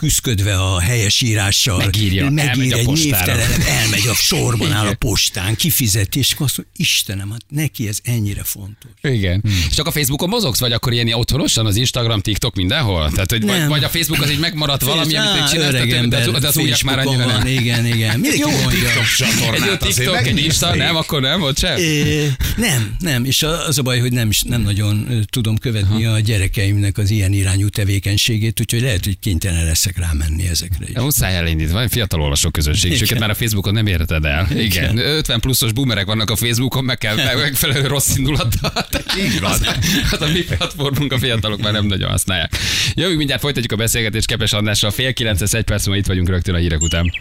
küszködve 0.00 0.54
a 0.62 0.80
helyes 0.80 1.20
írással, 1.20 1.76
Megírja, 1.78 2.24
elmegy 2.24 2.46
megír 2.56 2.74
a 2.74 2.76
egy 2.76 2.84
postára. 2.84 3.34
névtelen, 3.34 3.60
elmegy 3.66 4.06
a 4.10 4.14
sorban, 4.14 4.72
áll 4.72 4.86
a 4.86 4.94
postán, 4.94 5.54
kifizeti, 5.56 6.18
és 6.18 6.32
akkor 6.32 6.46
azt 6.46 6.56
mondja, 6.56 6.74
Istenem, 6.76 7.30
hát 7.30 7.40
neki 7.48 7.88
ez 7.88 7.98
ennyire 8.02 8.42
fontos. 8.44 8.90
Igen. 9.02 9.40
Hmm. 9.42 9.64
És 9.68 9.74
csak 9.74 9.86
a 9.86 9.90
Facebookon 9.90 10.28
mozogsz, 10.28 10.60
vagy 10.60 10.72
akkor 10.72 10.92
ilyen 10.92 11.12
otthonosan 11.12 11.66
az 11.66 11.76
Instagram, 11.76 12.20
TikTok, 12.20 12.54
mindenhol? 12.54 13.10
Tehát, 13.10 13.30
hogy 13.30 13.42
vagy, 13.42 13.66
vagy 13.66 13.84
a 13.84 13.88
Facebook 13.88 14.22
az 14.22 14.30
így 14.30 14.38
megmaradt 14.38 14.82
valami, 14.82 15.14
Á, 15.14 15.30
amit 15.30 15.50
csinálsz, 15.50 15.72
de, 15.72 15.96
ember, 15.96 16.30
de, 16.30 16.46
az 16.46 16.56
újak 16.56 16.82
már 16.82 16.98
annyira 16.98 17.24
van, 17.24 17.38
nem. 17.38 17.46
Igen, 17.46 17.86
igen. 17.86 18.18
Mindenki 18.20 18.38
Jó 18.38 18.50
mondja. 18.50 18.70
TikTok 18.70 19.02
Egy 19.02 19.08
csatornát 19.16 19.82
azért 19.82 19.96
TikTok, 19.96 20.26
egy 20.26 20.44
Insta, 20.44 20.74
nem, 20.74 20.96
akkor 20.96 21.20
nem, 21.20 21.42
ott 21.42 21.58
sem? 21.58 21.76
É, 21.78 22.26
nem, 22.56 22.96
nem, 22.98 23.24
és 23.24 23.42
a- 23.42 23.66
az 23.66 23.78
a 23.78 23.82
baj, 23.82 23.98
hogy 24.00 24.12
nem, 24.12 24.28
is, 24.28 24.42
nem 24.42 24.62
nagyon 24.62 25.24
tudom 25.30 25.58
követni 25.58 26.04
a 26.04 26.18
gyerekeimnek 26.20 26.98
az 26.98 27.10
ilyen 27.10 27.32
irányú 27.32 27.68
tevékenységét, 27.68 28.60
úgyhogy 28.60 28.80
lehet, 28.80 29.04
hogy 29.04 29.18
kénytelen 29.18 29.64
leszek 29.64 29.89
rámenni 29.96 30.48
ezekre 30.48 30.84
is. 30.86 30.94
Ja, 30.94 31.02
muszáj 31.02 31.36
elindítani, 31.36 31.74
van 31.74 31.88
fiatal 31.88 32.20
olvasó 32.20 32.50
közönség, 32.50 32.90
és 32.90 32.96
Igen. 32.96 33.08
őket 33.08 33.20
már 33.20 33.30
a 33.30 33.34
Facebookon 33.34 33.72
nem 33.72 33.86
érted 33.86 34.24
el. 34.24 34.48
Igen. 34.56 34.98
50 34.98 35.40
pluszos 35.40 35.72
boomerek 35.72 36.06
vannak 36.06 36.30
a 36.30 36.36
Facebookon, 36.36 36.84
meg 36.84 36.98
kell 36.98 37.16
megfelelő 37.16 37.86
rossz 37.86 38.16
indulattal. 38.16 38.72
Így 39.18 39.40
van. 39.40 39.58
Hát 40.10 40.20
a 40.20 40.26
mi 40.26 40.40
platformunk 40.40 41.12
a 41.12 41.18
fiatalok 41.18 41.60
már 41.60 41.72
nem 41.72 41.86
nagyon 41.86 42.10
használják. 42.10 42.56
Jövünk 42.94 43.16
mindjárt, 43.16 43.40
folytatjuk 43.40 43.72
a 43.72 43.76
beszélgetést 43.76 44.26
Kepes 44.26 44.52
Andrással. 44.52 44.90
Fél 44.90 45.12
kilences, 45.12 45.52
egy 45.52 45.64
perc 45.64 45.86
múlva 45.86 46.00
itt 46.00 46.06
vagyunk 46.06 46.28
rögtön 46.28 46.54
a 46.54 46.58
hírek 46.58 46.80
után. 46.80 47.12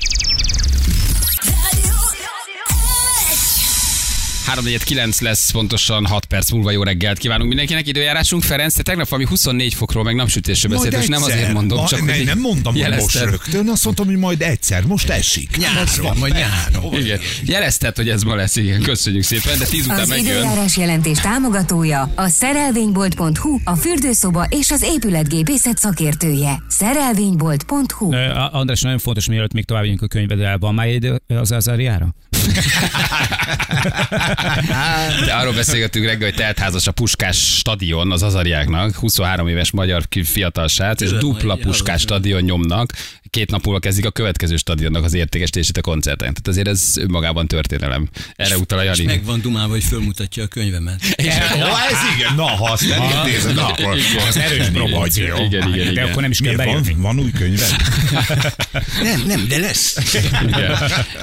349 4.50 5.20
lesz 5.22 5.52
pontosan 5.52 6.06
6 6.06 6.26
perc 6.26 6.52
múlva 6.52 6.72
jó 6.72 6.84
reggelt 6.84 7.18
kívánunk 7.18 7.48
mindenkinek. 7.48 7.88
Időjárásunk 7.88 8.44
Ferenc, 8.44 8.74
te 8.74 8.84
tegnap 8.84 9.08
valami 9.08 9.28
24 9.30 9.74
fokról 9.74 10.04
meg 10.04 10.16
napsütésről 10.16 10.72
beszélt, 10.72 10.94
és 10.94 11.08
nem 11.08 11.24
azért 11.24 11.54
mondom, 11.54 11.78
Ma- 11.78 11.88
csak 11.88 12.06
ne, 12.06 12.16
hogy 12.16 12.26
nem 12.26 12.40
mondtam, 12.40 12.74
hogy 12.74 12.82
most 12.82 12.94
jelezted. 12.94 13.30
rögtön, 13.30 13.70
azt 13.70 13.84
mondtam, 13.84 14.06
hogy 14.06 14.18
majd 14.18 14.42
egyszer, 14.42 14.84
most 14.84 15.10
esik. 15.10 15.58
Nyáron, 15.58 16.18
majd 16.18 16.34
nyáron. 16.34 16.94
Igen. 17.00 17.20
Jelezted, 17.46 17.96
hogy 17.96 18.10
ez 18.10 18.24
ma 18.24 18.36
lesz, 18.36 18.56
igen. 18.56 18.82
Köszönjük 18.82 19.24
szépen, 19.24 19.58
de 19.58 19.66
10 19.66 19.86
után 19.86 20.00
Az 20.00 20.08
megjön. 20.08 20.26
időjárás 20.26 20.78
jelentés 20.78 21.20
támogatója 21.20 22.12
a 22.16 22.28
szerelvénybolt.hu, 22.28 23.60
a 23.64 23.76
fürdőszoba 23.76 24.46
és 24.50 24.72
az 24.72 24.82
épületgépészet 24.82 25.78
szakértője. 25.78 26.64
Szerelvénybolt.hu 26.68 28.14
András, 28.52 28.82
nagyon 28.82 29.00
fontos, 29.00 29.28
mielőtt 29.28 29.54
még 29.54 29.66
tovább 29.66 29.86
a 30.02 30.08
könyvedre, 30.08 30.48
el, 30.48 30.58
van 30.58 30.74
már 30.74 30.88
idő 30.88 31.22
az 31.28 31.52
Azariára? 31.52 32.16
De 35.26 35.34
arról 35.34 35.54
beszélgettünk 35.54 36.06
reggel, 36.06 36.30
hogy 36.30 36.38
teltházas 36.38 36.88
a 36.88 36.92
Puskás 36.92 37.58
stadion 37.58 38.12
az 38.12 38.24
Azariáknak, 38.24 38.96
23 38.96 39.48
éves 39.48 39.72
magyar 39.72 40.04
fiatal 40.24 40.68
srác, 40.68 41.02
és 41.02 41.12
dupla 41.12 41.56
Puskás 41.56 42.02
stadion 42.02 42.42
nyomnak. 42.42 42.94
Két 43.30 43.52
nap 43.52 43.64
múlva 43.66 43.80
kezdik 43.80 44.06
a 44.06 44.12
következő 44.12 44.56
stadionnak 44.56 45.04
az 45.04 45.14
értékesítését 45.14 45.78
a 45.78 45.82
koncerten. 45.82 46.18
Tehát 46.34 46.48
azért 46.48 46.68
ez 46.68 46.94
önmagában 46.98 47.48
történelem. 47.48 48.10
Erre 48.36 48.58
utal 48.58 48.80
a 48.80 48.84
És 48.84 48.88
Jani. 48.98 49.04
meg 49.06 49.24
van 49.26 49.42
dumálva, 49.42 49.74
hogy 49.74 49.84
fölmutatja 49.84 50.44
a 50.44 50.48
könyvemet. 50.48 51.00
Ó, 51.18 51.64
ez 51.64 51.98
igen. 52.18 52.36
Na, 52.36 52.44
ha 52.48 52.72
azt 52.72 52.88
nem 52.90 53.04
intézed, 53.04 53.58
akkor 53.58 53.98
Az 54.28 54.38
erős 54.38 54.68
promóció. 54.68 55.26
Igen, 55.26 55.48
igen, 55.48 55.72
De 55.86 55.92
igen. 55.92 56.08
akkor 56.10 56.22
nem 56.22 56.32
is 56.32 56.40
kell 56.40 56.56
Miért 56.56 56.72
van, 56.72 56.82
bejönni. 56.84 57.02
van 57.02 57.20
új 57.20 57.32
könyved? 57.32 57.76
Nem, 59.04 59.24
nem, 59.28 59.48
de 59.48 59.58
lesz. 59.58 60.14
Igen. 60.48 60.78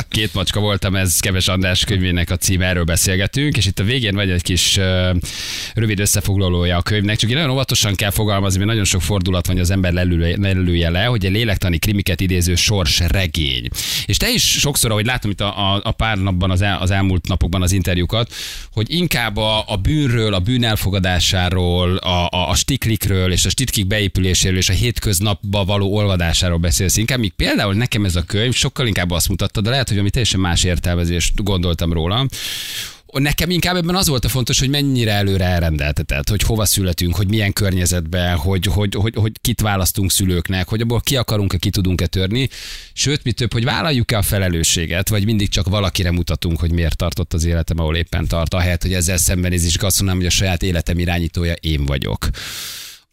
Két 0.09 0.35
macska 0.35 0.61
voltam, 0.61 0.97
ez 0.97 1.21
Keves 1.21 1.49
András 1.49 1.85
könyvének 1.85 2.31
a 2.31 2.37
címe, 2.37 2.67
erről 2.67 2.85
beszélgetünk, 2.85 3.57
és 3.57 3.67
itt 3.67 3.79
a 3.79 3.85
végén 3.85 4.15
vagy 4.15 4.31
egy 4.31 4.43
kis 4.43 4.77
uh, 4.77 5.17
rövid 5.75 6.01
összefoglalója 6.01 6.77
a 6.77 6.83
könyvnek, 6.83 7.17
csak 7.17 7.29
így 7.31 7.37
nagyon 7.37 7.51
óvatosan 7.51 7.95
kell 7.95 8.11
fogalmazni, 8.11 8.59
mert 8.59 8.71
nagyon 8.71 8.85
sok 8.85 9.03
fordulat 9.03 9.47
van, 9.47 9.55
hogy 9.57 9.65
az 9.65 9.71
ember 9.71 9.93
lelülje 9.93 10.91
le, 10.91 11.05
hogy 11.05 11.25
egy 11.25 11.33
lélektani 11.33 11.79
krimiket 11.97 12.21
idéző 12.21 12.55
sors 12.55 12.99
regény. 12.99 13.69
És 14.07 14.17
te 14.17 14.31
is 14.31 14.59
sokszor, 14.59 14.91
ahogy 14.91 15.07
látom 15.07 15.31
itt 15.31 15.41
a, 15.41 15.75
a, 15.75 15.81
a 15.85 15.93
pár 15.93 16.19
napban, 16.19 16.51
az, 16.51 16.63
el, 16.63 16.79
az 16.79 16.91
elmúlt 16.91 17.29
napokban 17.29 17.63
az 17.63 17.73
interjúkat, 17.73 18.33
hogy 18.73 18.95
inkább 18.95 19.37
a, 19.37 19.65
a 19.67 19.77
bűnről, 19.77 20.35
a 20.35 20.41
bűn 20.41 20.65
elfogadásáról, 20.65 21.97
a, 21.97 22.29
a, 22.31 22.49
a 22.49 22.55
stiklikről 22.55 23.33
és 23.33 23.45
a 23.45 23.49
stitkik 23.49 23.87
beépüléséről 23.87 24.59
és 24.59 24.69
a 24.69 24.73
hétköznapba 24.73 25.65
való 25.65 25.95
olvadásáról 25.95 26.59
beszélsz 26.59 26.97
inkább, 26.97 27.19
míg 27.19 27.33
például 27.37 27.75
nekem 27.75 28.05
ez 28.05 28.17
a 28.17 28.23
könyv 28.23 28.55
sokkal 28.55 28.87
inkább 28.87 29.11
azt 29.11 29.29
mutatta, 29.29 29.61
de 29.61 29.71
lehet, 29.71 29.89
hogy 29.89 29.99
ami 29.99 30.11
teljesen 30.11 30.41
más 30.41 30.65
értelmezést 30.65 31.43
gondoltam 31.43 31.93
róla, 31.93 32.27
Nekem 33.19 33.51
inkább 33.51 33.77
ebben 33.77 33.95
az 33.95 34.09
volt 34.09 34.25
a 34.25 34.29
fontos, 34.29 34.59
hogy 34.59 34.69
mennyire 34.69 35.13
előre 35.13 35.45
elrendeltetett, 35.45 36.29
hogy 36.29 36.43
hova 36.43 36.65
születünk, 36.65 37.17
hogy 37.17 37.29
milyen 37.29 37.53
környezetben, 37.53 38.37
hogy, 38.37 38.67
hogy, 38.67 38.95
hogy, 38.95 39.15
hogy 39.15 39.33
kit 39.41 39.61
választunk 39.61 40.11
szülőknek, 40.11 40.69
hogy 40.69 40.81
abból 40.81 41.01
ki 41.01 41.17
akarunk-e, 41.17 41.57
ki 41.57 41.71
tudunk-e 41.71 42.07
törni. 42.07 42.49
Sőt, 42.93 43.25
mi 43.25 43.33
több, 43.33 43.53
hogy 43.53 43.65
vállaljuk-e 43.65 44.17
a 44.17 44.23
felelősséget, 44.23 45.09
vagy 45.09 45.25
mindig 45.25 45.49
csak 45.49 45.69
valakire 45.69 46.11
mutatunk, 46.11 46.61
hogy 46.61 46.73
miért 46.73 46.97
tartott 46.97 47.33
az 47.33 47.45
életem, 47.45 47.79
ahol 47.79 47.97
éppen 47.97 48.27
tart, 48.27 48.55
ahelyett, 48.55 48.83
hogy 48.83 48.95
ezzel 48.95 49.17
szembenéz, 49.17 49.65
és 49.65 49.77
azt 49.77 49.97
mondanám, 49.97 50.23
hogy 50.23 50.31
a 50.31 50.37
saját 50.37 50.63
életem 50.63 50.99
irányítója 50.99 51.53
én 51.53 51.85
vagyok. 51.85 52.29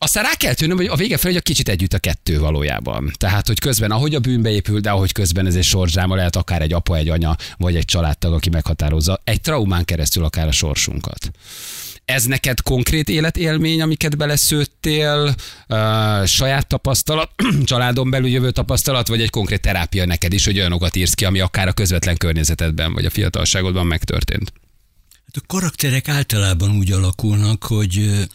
Aztán 0.03 0.23
rá 0.23 0.33
kell 0.33 0.53
tűnöm, 0.53 0.77
hogy 0.77 0.85
a 0.85 0.95
vége 0.95 1.17
felé, 1.17 1.33
hogy 1.33 1.41
a 1.45 1.45
kicsit 1.45 1.69
együtt 1.69 1.93
a 1.93 1.99
kettő 1.99 2.39
valójában. 2.39 3.11
Tehát, 3.17 3.47
hogy 3.47 3.59
közben, 3.59 3.91
ahogy 3.91 4.15
a 4.15 4.19
bűnbe 4.19 4.49
épül, 4.49 4.79
de 4.79 4.89
ahogy 4.89 5.11
közben 5.11 5.45
ez 5.45 5.55
egy 5.55 5.63
sorsdráma, 5.63 6.15
lehet 6.15 6.35
akár 6.35 6.61
egy 6.61 6.73
apa, 6.73 6.95
egy 6.95 7.09
anya, 7.09 7.35
vagy 7.57 7.75
egy 7.75 7.85
családtag, 7.85 8.33
aki 8.33 8.49
meghatározza 8.49 9.21
egy 9.23 9.41
traumán 9.41 9.85
keresztül 9.85 10.23
akár 10.23 10.47
a 10.47 10.51
sorsunkat. 10.51 11.31
Ez 12.05 12.23
neked 12.23 12.61
konkrét 12.61 13.09
életélmény, 13.09 13.81
amiket 13.81 14.17
beleszőttél, 14.17 15.35
uh, 15.67 16.25
saját 16.25 16.67
tapasztalat, 16.67 17.29
családon 17.63 18.09
belül 18.09 18.29
jövő 18.29 18.51
tapasztalat, 18.51 19.07
vagy 19.07 19.21
egy 19.21 19.29
konkrét 19.29 19.61
terápia 19.61 20.05
neked 20.05 20.33
is, 20.33 20.45
hogy 20.45 20.57
olyanokat 20.57 20.95
írsz 20.95 21.13
ki, 21.13 21.25
ami 21.25 21.39
akár 21.39 21.67
a 21.67 21.73
közvetlen 21.73 22.17
környezetedben, 22.17 22.93
vagy 22.93 23.05
a 23.05 23.09
fiatalságodban 23.09 23.85
megtörtént? 23.85 24.53
Hát 25.25 25.43
a 25.43 25.53
karakterek 25.53 26.07
általában 26.07 26.75
úgy 26.77 26.91
alakulnak, 26.91 27.63
hogy 27.63 28.25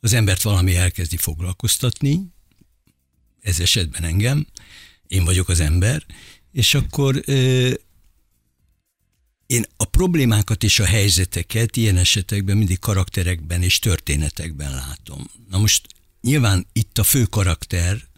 az 0.00 0.12
embert 0.12 0.42
valami 0.42 0.76
elkezdi 0.76 1.16
foglalkoztatni, 1.16 2.26
ez 3.40 3.60
esetben 3.60 4.02
engem, 4.02 4.46
én 5.06 5.24
vagyok 5.24 5.48
az 5.48 5.60
ember, 5.60 6.04
és 6.52 6.74
akkor 6.74 7.22
ö, 7.24 7.72
én 9.46 9.64
a 9.76 9.84
problémákat 9.84 10.62
és 10.62 10.80
a 10.80 10.84
helyzeteket 10.84 11.76
ilyen 11.76 11.96
esetekben 11.96 12.56
mindig 12.56 12.78
karakterekben 12.78 13.62
és 13.62 13.78
történetekben 13.78 14.74
látom. 14.74 15.30
Na 15.48 15.58
most 15.58 15.86
nyilván 16.20 16.66
itt 16.72 16.98
a 16.98 17.02
fő 17.02 17.24
karakter, 17.24 18.08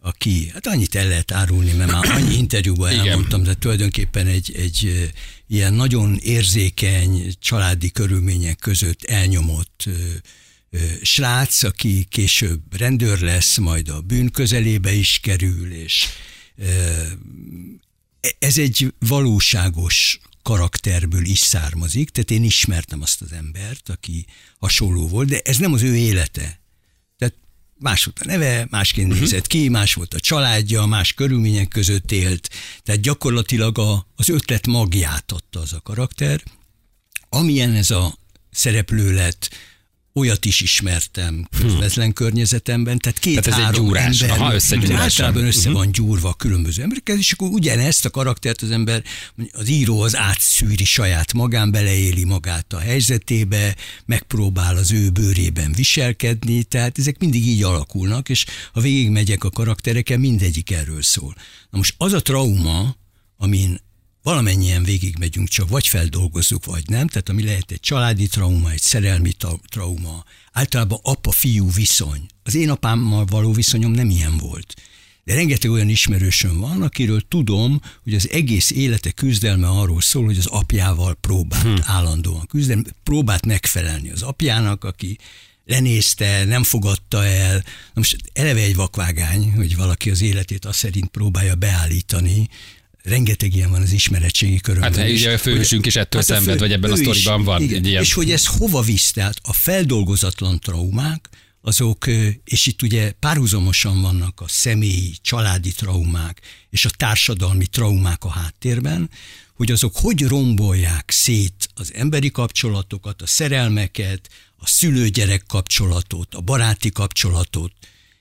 aki, 0.00 0.48
hát 0.52 0.66
annyit 0.66 0.94
el 0.94 1.08
lehet 1.08 1.32
árulni, 1.32 1.72
mert 1.72 1.90
már 1.90 2.10
annyi 2.10 2.34
interjúban 2.34 2.90
elmondtam, 2.90 3.42
de 3.42 3.54
tulajdonképpen 3.54 4.26
egy, 4.26 4.52
egy 4.56 5.10
ilyen 5.46 5.72
nagyon 5.72 6.18
érzékeny 6.22 7.32
családi 7.38 7.90
körülmények 7.90 8.58
között 8.58 9.02
elnyomott 9.04 9.84
srác, 11.02 11.62
aki 11.62 12.04
később 12.04 12.76
rendőr 12.76 13.20
lesz, 13.20 13.56
majd 13.56 13.88
a 13.88 14.00
bűn 14.00 14.30
közelébe 14.30 14.92
is 14.92 15.18
kerül, 15.22 15.72
és 15.72 16.06
ö, 16.56 17.02
ez 18.38 18.58
egy 18.58 18.94
valóságos 18.98 20.18
karakterből 20.42 21.24
is 21.24 21.38
származik, 21.38 22.10
tehát 22.10 22.30
én 22.30 22.44
ismertem 22.44 23.02
azt 23.02 23.22
az 23.22 23.32
embert, 23.32 23.88
aki 23.88 24.26
hasonló 24.58 25.08
volt, 25.08 25.28
de 25.28 25.40
ez 25.44 25.56
nem 25.56 25.72
az 25.72 25.82
ő 25.82 25.96
élete. 25.96 26.60
Tehát 27.18 27.34
más 27.78 28.04
volt 28.04 28.18
a 28.18 28.24
neve, 28.24 28.66
másként 28.70 29.06
uh-huh. 29.06 29.22
nézett 29.22 29.46
ki, 29.46 29.68
más 29.68 29.94
volt 29.94 30.14
a 30.14 30.20
családja, 30.20 30.84
más 30.84 31.12
körülmények 31.12 31.68
között 31.68 32.12
élt, 32.12 32.50
tehát 32.82 33.00
gyakorlatilag 33.00 33.78
a, 33.78 34.06
az 34.16 34.28
ötlet 34.28 34.66
magját 34.66 35.32
adta 35.32 35.60
az 35.60 35.72
a 35.72 35.80
karakter. 35.80 36.42
Amilyen 37.28 37.72
ez 37.74 37.90
a 37.90 38.18
szereplő 38.50 39.12
lett, 39.12 39.48
olyat 40.16 40.44
is 40.44 40.60
ismertem 40.60 41.48
közvetlen 41.60 42.12
környezetemben, 42.12 42.98
tehát 42.98 43.18
két 43.18 43.32
Tehát 43.34 43.46
ez 43.46 43.54
egy 43.56 43.64
három 43.64 43.84
gyúrás. 43.86 44.20
ember, 44.22 44.38
Aha, 44.38 44.54
összegyúrás. 44.54 45.00
általában 45.00 45.44
össze 45.46 45.68
Mhm. 45.68 45.78
van 45.78 45.92
gyúrva 45.92 46.28
a 46.28 46.34
különböző 46.34 46.82
emberekkel, 46.82 47.16
és 47.18 47.32
akkor 47.32 47.48
ugyanezt 47.48 48.04
a 48.04 48.10
karaktert 48.10 48.62
az 48.62 48.70
ember, 48.70 49.02
az 49.52 49.68
író 49.68 50.00
az 50.00 50.16
átszűri 50.16 50.84
saját 50.84 51.32
magán, 51.32 51.70
beleéli 51.70 52.24
magát 52.24 52.72
a 52.72 52.78
helyzetébe, 52.78 53.76
megpróbál 54.06 54.76
az 54.76 54.92
ő 54.92 55.10
bőrében 55.10 55.72
viselkedni, 55.72 56.62
tehát 56.62 56.98
ezek 56.98 57.18
mindig 57.18 57.46
így 57.46 57.62
alakulnak, 57.62 58.28
és 58.28 58.44
ha 58.72 58.80
végigmegyek 58.80 59.44
a 59.44 59.50
karaktereken, 59.50 60.20
mindegyik 60.20 60.70
erről 60.70 61.02
szól. 61.02 61.34
Na 61.70 61.78
most 61.78 61.94
az 61.98 62.12
a 62.12 62.20
trauma, 62.20 62.96
amin 63.36 63.80
valamennyien 64.26 64.82
végigmegyünk, 64.82 65.48
csak 65.48 65.68
vagy 65.68 65.86
feldolgozzuk, 65.86 66.64
vagy 66.64 66.82
nem, 66.86 67.06
tehát 67.06 67.28
ami 67.28 67.42
lehet 67.42 67.70
egy 67.70 67.80
családi 67.80 68.26
trauma, 68.26 68.70
egy 68.70 68.80
szerelmi 68.80 69.32
trauma, 69.68 70.24
általában 70.52 70.98
apa-fiú 71.02 71.70
viszony. 71.70 72.26
Az 72.42 72.54
én 72.54 72.70
apámmal 72.70 73.24
való 73.24 73.52
viszonyom 73.52 73.90
nem 73.90 74.10
ilyen 74.10 74.36
volt. 74.36 74.74
De 75.24 75.34
rengeteg 75.34 75.70
olyan 75.70 75.88
ismerősöm 75.88 76.58
van, 76.60 76.82
akiről 76.82 77.28
tudom, 77.28 77.80
hogy 78.02 78.14
az 78.14 78.30
egész 78.30 78.70
élete 78.70 79.10
küzdelme 79.10 79.68
arról 79.68 80.00
szól, 80.00 80.24
hogy 80.24 80.38
az 80.38 80.46
apjával 80.46 81.14
próbált 81.14 81.62
hm. 81.62 81.76
állandóan 81.82 82.46
küzdeni, 82.46 82.82
próbált 83.02 83.46
megfelelni 83.46 84.10
az 84.10 84.22
apjának, 84.22 84.84
aki 84.84 85.18
lenézte, 85.64 86.44
nem 86.44 86.62
fogadta 86.62 87.24
el. 87.24 87.54
Na 87.54 87.62
most 87.94 88.16
eleve 88.32 88.60
egy 88.60 88.74
vakvágány, 88.74 89.52
hogy 89.52 89.76
valaki 89.76 90.10
az 90.10 90.22
életét 90.22 90.64
azt 90.64 90.78
szerint 90.78 91.08
próbálja 91.08 91.54
beállítani, 91.54 92.48
rengeteg 93.06 93.54
ilyen 93.54 93.70
van 93.70 93.82
az 93.82 93.92
ismeretségi 93.92 94.60
körömben. 94.60 94.94
Hát 94.94 95.08
is, 95.08 95.20
ugye 95.20 95.32
a 95.32 95.38
főhősünk 95.38 95.86
is 95.86 95.96
ettől 95.96 96.20
a 96.20 96.24
szenved, 96.24 96.58
vagy 96.58 96.72
ebben 96.72 96.90
a 96.90 96.94
is, 96.94 97.00
sztoriban 97.00 97.44
van 97.44 97.62
igen. 97.62 97.84
ilyen- 97.84 98.02
És 98.02 98.12
hogy 98.12 98.30
ez 98.30 98.46
hova 98.46 98.80
visz, 98.82 99.10
tehát 99.10 99.38
a 99.42 99.52
feldolgozatlan 99.52 100.60
traumák, 100.60 101.28
azok, 101.60 102.06
és 102.44 102.66
itt 102.66 102.82
ugye 102.82 103.12
párhuzamosan 103.12 104.00
vannak 104.02 104.40
a 104.40 104.48
személyi, 104.48 105.14
családi 105.22 105.72
traumák 105.72 106.40
és 106.70 106.84
a 106.84 106.90
társadalmi 106.90 107.66
traumák 107.66 108.24
a 108.24 108.30
háttérben, 108.30 109.10
hogy 109.54 109.70
azok 109.70 109.96
hogy 109.96 110.22
rombolják 110.22 111.10
szét 111.10 111.68
az 111.74 111.92
emberi 111.94 112.30
kapcsolatokat, 112.30 113.22
a 113.22 113.26
szerelmeket, 113.26 114.28
a 114.56 114.66
szülő-gyerek 114.66 115.42
kapcsolatot, 115.46 116.34
a 116.34 116.40
baráti 116.40 116.90
kapcsolatot, 116.90 117.72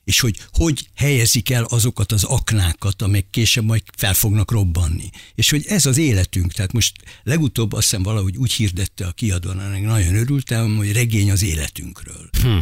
és 0.06 0.20
hogy 0.20 0.40
hogy 0.52 0.90
helyezik 0.96 1.50
el 1.50 1.64
azokat 1.64 2.12
az 2.12 2.24
aknákat, 2.24 3.02
amelyek 3.02 3.30
később 3.30 3.66
majd 3.66 3.82
fel 3.98 4.14
fognak 4.14 4.52
robbanni. 4.52 5.10
És 5.36 5.50
hogy 5.50 5.66
ez 5.68 5.86
az 5.86 5.98
életünk. 5.98 6.54
Tehát 6.54 6.72
most 6.72 6.96
legutóbb 7.24 7.74
azt 7.74 7.84
hiszem 7.84 8.04
valahogy 8.04 8.38
úgy 8.38 8.52
hirdette 8.52 9.06
a 9.06 9.12
kiadó, 9.12 9.50
ennek 9.50 9.82
nagyon 9.82 10.16
örültem, 10.16 10.76
hogy 10.76 10.92
regény 10.92 11.32
az 11.32 11.44
életünkről. 11.44 12.30
Hm. 12.42 12.58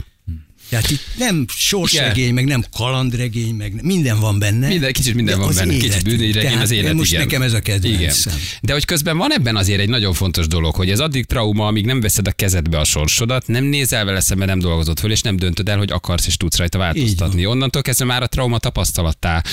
Tehát 0.69 0.89
itt 0.89 1.01
nem 1.17 1.45
sorsregény, 1.47 2.33
meg 2.33 2.45
nem 2.45 2.63
kalandregény, 2.77 3.55
meg 3.55 3.73
nem, 3.73 3.85
minden 3.85 4.19
van 4.19 4.39
benne. 4.39 4.67
Minden, 4.67 4.91
kicsit 4.93 5.13
minden 5.15 5.37
de 5.37 5.43
van 5.45 5.55
benne, 5.55 5.73
kicsit 5.73 5.83
életünk. 5.83 6.05
bűnögyregény 6.05 6.49
Tehát 6.49 6.63
az 6.63 6.71
élet, 6.71 6.93
Most 6.93 7.11
igen. 7.11 7.23
nekem 7.23 7.41
ez 7.41 7.53
a 7.53 7.57
Igen. 7.57 7.81
kedvencem. 7.81 8.33
De 8.61 8.73
hogy 8.73 8.85
közben 8.85 9.17
van 9.17 9.33
ebben 9.33 9.55
azért 9.55 9.79
egy 9.79 9.89
nagyon 9.89 10.13
fontos 10.13 10.47
dolog, 10.47 10.75
hogy 10.75 10.89
ez 10.89 10.99
addig 10.99 11.25
trauma, 11.25 11.67
amíg 11.67 11.85
nem 11.85 12.01
veszed 12.01 12.27
a 12.27 12.31
kezedbe 12.31 12.79
a 12.79 12.83
sorsodat, 12.83 13.47
nem 13.47 13.63
nézel 13.63 14.05
vele 14.05 14.19
szembe, 14.19 14.45
nem 14.45 14.59
dolgozod 14.59 14.99
föl, 14.99 15.11
és 15.11 15.21
nem 15.21 15.35
döntöd 15.35 15.69
el, 15.69 15.77
hogy 15.77 15.91
akarsz 15.91 16.27
és 16.27 16.37
tudsz 16.37 16.57
rajta 16.57 16.77
változtatni. 16.77 17.45
Onnantól 17.45 17.81
kezdve 17.81 18.05
már 18.05 18.21
a 18.23 18.27
trauma 18.27 18.57
tapasztalattá, 18.57 19.43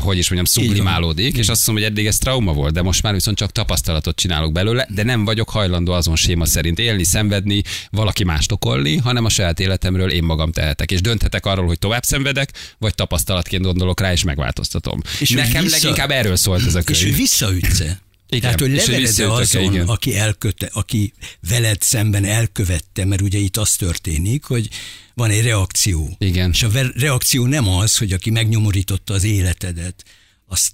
hogy 0.00 0.18
is 0.18 0.30
mondjam, 0.30 0.64
sublimálódik, 0.64 1.36
és 1.36 1.48
azt 1.48 1.66
mondom, 1.66 1.84
hogy 1.84 1.92
eddig 1.92 2.06
ez 2.06 2.18
trauma 2.18 2.52
volt, 2.52 2.72
de 2.72 2.82
most 2.82 3.02
már 3.02 3.12
viszont 3.12 3.36
csak 3.36 3.52
tapasztalatot 3.52 4.16
csinálok 4.16 4.52
belőle, 4.52 4.88
de 4.94 5.02
nem 5.02 5.24
vagyok 5.24 5.50
hajlandó 5.50 5.92
azon 5.92 6.16
séma 6.16 6.44
szerint 6.46 6.78
élni, 6.78 7.04
szenvedni, 7.04 7.62
valaki 7.90 8.24
mást 8.24 8.52
okolni, 8.52 8.96
hanem 8.96 9.24
a 9.24 9.28
saját 9.28 9.60
életemről 9.60 10.10
én 10.10 10.22
magam 10.22 10.43
tehetek. 10.52 10.90
És 10.90 11.00
dönthetek 11.00 11.46
arról, 11.46 11.66
hogy 11.66 11.78
tovább 11.78 12.02
szenvedek, 12.02 12.50
vagy 12.78 12.94
tapasztalatként 12.94 13.62
gondolok 13.62 14.00
rá, 14.00 14.12
és 14.12 14.22
megváltoztatom. 14.22 15.00
És 15.20 15.30
Nekem 15.30 15.62
vissza- 15.62 15.76
leginkább 15.80 16.10
erről 16.10 16.36
szólt 16.36 16.66
ez 16.66 16.74
a 16.74 16.82
könyv. 16.82 16.98
És 16.98 17.04
hogy 17.04 17.16
visszaütsze. 17.16 18.02
Igen, 18.28 18.40
Tehát, 18.40 18.60
hogy 18.60 18.70
visszaütök-e, 18.96 19.32
azon, 19.32 19.62
igen. 19.62 19.86
aki, 19.88 20.16
elköte, 20.16 20.70
aki 20.72 21.12
veled 21.48 21.82
szemben 21.82 22.24
elkövette, 22.24 23.04
mert 23.04 23.20
ugye 23.20 23.38
itt 23.38 23.56
az 23.56 23.70
történik, 23.70 24.44
hogy 24.44 24.68
van 25.14 25.30
egy 25.30 25.42
reakció. 25.42 26.16
Igen. 26.18 26.50
És 26.50 26.62
a 26.62 26.68
reakció 26.96 27.46
nem 27.46 27.68
az, 27.68 27.96
hogy 27.96 28.12
aki 28.12 28.30
megnyomorította 28.30 29.14
az 29.14 29.24
életedet, 29.24 30.04
azt, 30.46 30.72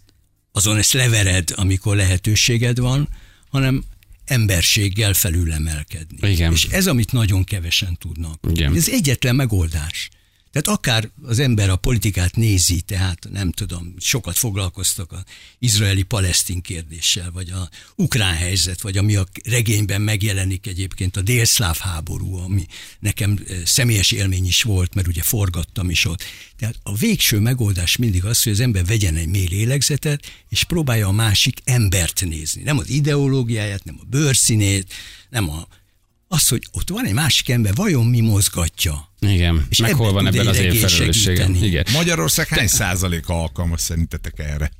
azon 0.53 0.77
ezt 0.77 0.93
levered, 0.93 1.53
amikor 1.57 1.97
lehetőséged 1.97 2.79
van, 2.79 3.09
hanem 3.51 3.85
emberséggel 4.31 5.13
felülemelkedni. 5.13 6.31
Igen. 6.31 6.53
És 6.53 6.65
ez, 6.65 6.87
amit 6.87 7.13
nagyon 7.13 7.45
kevesen 7.45 7.97
tudnak. 7.99 8.39
Igen. 8.51 8.75
Ez 8.75 8.89
egyetlen 8.89 9.35
megoldás. 9.35 10.09
Tehát 10.53 10.79
akár 10.79 11.11
az 11.23 11.39
ember 11.39 11.71
a 11.71 11.77
politikát 11.77 12.37
nézi, 12.37 12.81
tehát 12.81 13.29
nem 13.33 13.51
tudom, 13.51 13.95
sokat 13.99 14.39
foglalkoztak 14.39 15.13
az 15.13 15.23
izraeli-palesztin 15.59 16.61
kérdéssel, 16.61 17.31
vagy 17.33 17.51
a 17.51 17.69
ukrán 17.97 18.35
helyzet, 18.35 18.81
vagy 18.81 18.97
ami 18.97 19.17
a 19.17 19.27
regényben 19.45 20.01
megjelenik 20.01 20.67
egyébként 20.67 21.17
a 21.17 21.23
délszláv 21.23 21.79
háború, 21.79 22.37
ami 22.37 22.67
nekem 22.99 23.39
eh, 23.49 23.61
személyes 23.65 24.11
élmény 24.11 24.47
is 24.47 24.63
volt, 24.63 24.95
mert 24.95 25.07
ugye 25.07 25.23
forgattam 25.23 25.91
is 25.91 26.05
ott. 26.05 26.23
Tehát 26.59 26.79
a 26.83 26.97
végső 26.97 27.39
megoldás 27.39 27.97
mindig 27.97 28.25
az, 28.25 28.43
hogy 28.43 28.53
az 28.53 28.61
ember 28.61 28.85
vegyen 28.85 29.17
egy 29.17 29.29
mély 29.29 29.47
lélegzetet, 29.49 30.45
és 30.49 30.65
próbálja 30.65 31.07
a 31.07 31.13
másik 31.13 31.61
embert 31.65 32.25
nézni. 32.25 32.63
Nem 32.63 32.79
az 32.79 32.89
ideológiáját, 32.89 33.85
nem 33.85 33.99
a 34.01 34.05
bőrszínét, 34.05 34.93
nem 35.29 35.51
a 35.51 35.69
az, 36.33 36.49
hogy 36.49 36.67
ott 36.73 36.89
van 36.89 37.07
egy 37.07 37.13
másik 37.13 37.49
ember, 37.49 37.75
vajon 37.75 38.07
mi 38.07 38.21
mozgatja? 38.21 39.13
Igen, 39.19 39.67
És 39.71 39.79
meg 39.79 39.95
hol 39.95 40.13
van 40.13 40.27
ebben 40.27 40.47
az 40.47 40.57
én 40.59 40.75
felelősségem. 40.75 41.55
Igen. 41.55 41.85
Magyarország 41.93 42.49
hány 42.49 42.67
százaléka 42.67 43.43
alkalmas 43.43 43.81
szerintetek 43.81 44.39
erre? 44.39 44.71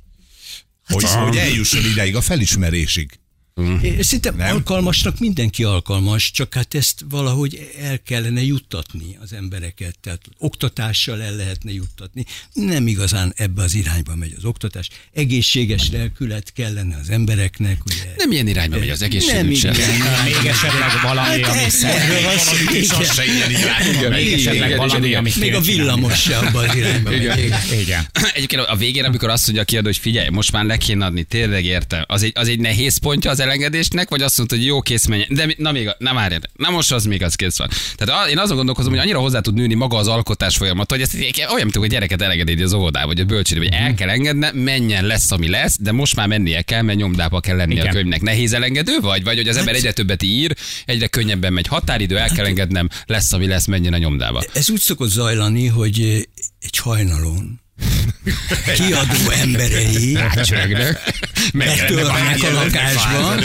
Hogy, 0.87 1.03
Hát- 1.03 1.27
hogy 1.27 1.37
eljusson 1.37 1.85
ideig 1.85 2.15
a 2.15 2.21
felismerésig. 2.21 3.19
Én 3.57 4.01
Szerintem 4.01 4.35
Nem? 4.35 4.55
alkalmasnak 4.55 5.19
mindenki 5.19 5.63
alkalmas, 5.63 6.31
csak 6.31 6.53
hát 6.53 6.75
ezt 6.75 7.05
valahogy 7.09 7.69
el 7.81 7.99
kellene 7.99 8.41
juttatni 8.41 9.17
az 9.21 9.33
embereket, 9.33 9.95
tehát 10.01 10.21
oktatással 10.37 11.21
el 11.21 11.35
lehetne 11.35 11.71
juttatni. 11.71 12.25
Nem 12.53 12.87
igazán 12.87 13.33
ebbe 13.35 13.61
az 13.63 13.73
irányba 13.73 14.15
megy 14.15 14.33
az 14.37 14.45
oktatás. 14.45 14.89
Egészséges 15.13 15.89
lelkület 15.91 16.53
kellene 16.53 16.97
az 17.01 17.09
embereknek, 17.09 17.85
ugye. 17.85 18.13
Nem 18.17 18.31
ilyen 18.31 18.47
irányba 18.47 18.77
megy 18.77 18.89
az 18.89 19.01
egészségügy 19.01 19.57
sem. 19.57 19.75
Még 20.23 20.45
esetleg 20.45 20.89
valami, 21.01 21.43
ami 21.43 21.61
ilyen 23.35 23.51
irányba 23.51 24.09
megy. 24.09 24.23
Még 24.23 24.33
esetleg 24.33 24.77
valami, 24.77 25.13
amit 25.13 25.35
Még 25.35 25.53
a 25.53 25.59
villamos 25.61 26.21
se 26.21 26.37
abban 26.37 26.69
az 26.69 26.75
irányba 26.75 27.09
megy. 27.09 27.23
Igen. 27.81 28.05
Egyébként 28.33 28.61
a 28.61 28.75
végén, 28.75 29.03
amikor 29.03 29.29
azt 29.29 29.43
mondja 29.45 29.63
a 29.63 29.65
kiadó, 29.65 29.85
hogy 29.85 29.97
figyelj, 29.97 30.29
most 30.29 30.51
már 30.51 30.65
le 30.65 30.77
kéne 30.77 31.05
adni, 31.05 31.23
tényleg 31.23 31.65
értem. 31.65 32.03
Az 32.07 32.23
egy, 32.23 32.31
az 32.35 32.47
egy 32.47 32.59
nehéz 32.59 32.97
pontja 32.97 33.29
az 33.31 33.39
elengedésnek, 33.41 34.09
vagy 34.09 34.21
azt 34.21 34.37
mondta, 34.37 34.55
hogy 34.55 34.65
jó, 34.65 34.81
kész 34.81 35.05
menjen. 35.05 35.27
De 35.29 35.45
mi- 35.45 35.55
na 35.57 35.71
még, 35.71 35.87
a- 35.87 35.95
na 35.99 36.13
várj, 36.13 36.35
na 36.55 36.69
most 36.69 36.91
az 36.91 37.05
még 37.05 37.23
az 37.23 37.35
kész 37.35 37.57
van. 37.57 37.69
Tehát 37.95 38.25
a- 38.25 38.29
én 38.29 38.37
azon 38.37 38.55
gondolkozom, 38.55 38.91
hogy 38.91 39.01
annyira 39.01 39.19
hozzá 39.19 39.39
tud 39.39 39.53
nőni 39.53 39.73
maga 39.73 39.97
az 39.97 40.07
alkotás 40.07 40.57
folyamat, 40.57 40.91
hogy 40.91 41.01
ezt 41.01 41.13
olyan, 41.35 41.55
mint 41.55 41.75
hogy 41.75 41.85
a 41.87 41.91
gyereket 41.91 42.21
elengedni 42.21 42.63
az 42.63 42.73
óvodába, 42.73 43.07
vagy 43.07 43.19
a 43.19 43.23
bölcsőre, 43.23 43.59
hogy 43.59 43.69
el 43.73 43.93
kell 43.93 44.09
engedne, 44.09 44.51
menjen, 44.53 45.05
lesz, 45.05 45.31
ami 45.31 45.49
lesz, 45.49 45.75
de 45.79 45.91
most 45.91 46.15
már 46.15 46.27
mennie 46.27 46.61
kell, 46.61 46.81
mert 46.81 46.97
nyomdába 46.97 47.39
kell 47.39 47.55
lennie 47.55 47.79
a 47.79 47.81
Igen. 47.81 47.93
könyvnek. 47.93 48.21
Nehéz 48.21 48.53
elengedő 48.53 48.99
vagy? 48.99 49.23
Vagy 49.23 49.35
hogy 49.37 49.47
az 49.47 49.57
ember 49.57 49.75
egyre 49.75 49.91
többet 49.91 50.23
ír, 50.23 50.55
egyre 50.85 51.07
könnyebben 51.07 51.53
megy 51.53 51.67
határidő, 51.67 52.17
el 52.17 52.29
kell 52.29 52.45
engednem, 52.45 52.89
lesz, 53.05 53.33
ami 53.33 53.47
lesz, 53.47 53.65
menjen 53.65 53.93
a 53.93 53.97
nyomdába. 53.97 54.43
Ez 54.53 54.69
úgy 54.69 54.79
szokott 54.79 55.09
zajlani, 55.09 55.67
hogy 55.67 56.01
eh, 56.01 56.07
egy 56.59 56.77
hajnalon 56.77 57.59
kiadó 58.75 59.29
emberei 59.41 60.17
betörnek 61.53 62.43
a 62.43 62.53
lakásba, 62.53 63.35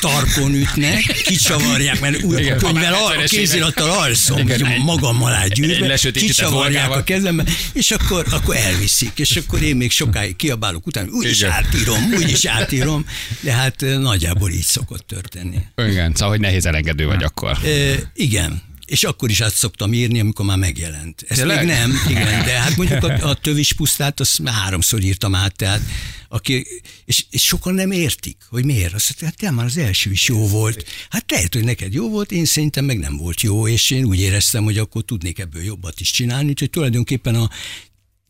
tarkon 0.00 0.54
ütnek, 0.54 1.02
kicsavarják, 1.24 2.00
mert 2.00 2.22
úgy 2.22 2.46
a 2.46 2.56
könyvvel 2.56 2.94
70-es 2.94 3.26
kézirattal 3.28 3.90
alszom, 3.90 4.38
Igen. 4.38 4.66
hogy 4.66 4.84
magam 4.84 5.22
alá 5.22 5.46
gyűrve, 5.46 5.98
kicsavarják 6.12 6.90
a 6.90 7.02
kezembe, 7.02 7.44
és 7.72 7.90
akkor, 7.90 8.26
akkor 8.30 8.56
elviszik, 8.56 9.12
és 9.16 9.36
akkor 9.36 9.62
én 9.62 9.76
még 9.76 9.90
sokáig 9.90 10.36
kiabálok 10.36 10.86
utána, 10.86 11.08
úgyis 11.10 11.42
átírom, 11.42 12.12
úgyis 12.14 12.44
átírom, 12.44 13.06
de 13.40 13.52
hát 13.52 13.82
eh, 13.82 13.98
nagyjából 13.98 14.50
így 14.50 14.62
szokott 14.62 15.06
történni. 15.06 15.58
Igen, 15.76 16.12
szóval, 16.14 16.28
hogy 16.28 16.40
nehéz 16.40 16.66
elengedő 16.66 17.06
vagy 17.06 17.22
akkor. 17.22 17.58
E, 17.64 18.10
igen. 18.14 18.65
És 18.86 19.04
akkor 19.04 19.30
is 19.30 19.40
át 19.40 19.54
szoktam 19.54 19.92
írni, 19.92 20.20
amikor 20.20 20.44
már 20.44 20.58
megjelent. 20.58 21.24
Ezt 21.28 21.40
Tényleg? 21.40 21.58
még 21.58 21.66
nem, 21.66 21.92
igen, 22.08 22.44
de 22.44 22.60
hát 22.60 22.76
mondjuk 22.76 23.02
a, 23.02 23.28
a 23.28 23.34
tövis 23.34 23.72
pusztát, 23.72 24.20
azt 24.20 24.38
már 24.38 24.54
háromszor 24.54 25.02
írtam 25.02 25.34
át, 25.34 25.56
tehát 25.56 25.80
aki, 26.28 26.66
és, 27.04 27.24
és 27.30 27.42
sokan 27.42 27.74
nem 27.74 27.90
értik, 27.90 28.36
hogy 28.48 28.64
miért. 28.64 28.94
Azt 28.94 29.08
mondják, 29.08 29.30
hát 29.30 29.50
te 29.50 29.56
már 29.56 29.64
az 29.64 29.76
első 29.76 30.10
is 30.10 30.28
jó 30.28 30.48
volt. 30.48 30.84
Hát 31.10 31.30
lehet, 31.30 31.54
hogy 31.54 31.64
neked 31.64 31.92
jó 31.92 32.10
volt, 32.10 32.32
én 32.32 32.44
szerintem 32.44 32.84
meg 32.84 32.98
nem 32.98 33.16
volt 33.16 33.40
jó, 33.40 33.68
és 33.68 33.90
én 33.90 34.04
úgy 34.04 34.20
éreztem, 34.20 34.64
hogy 34.64 34.78
akkor 34.78 35.02
tudnék 35.02 35.38
ebből 35.38 35.62
jobbat 35.62 36.00
is 36.00 36.10
csinálni, 36.10 36.48
úgyhogy 36.48 36.70
tulajdonképpen 36.70 37.34
a 37.34 37.50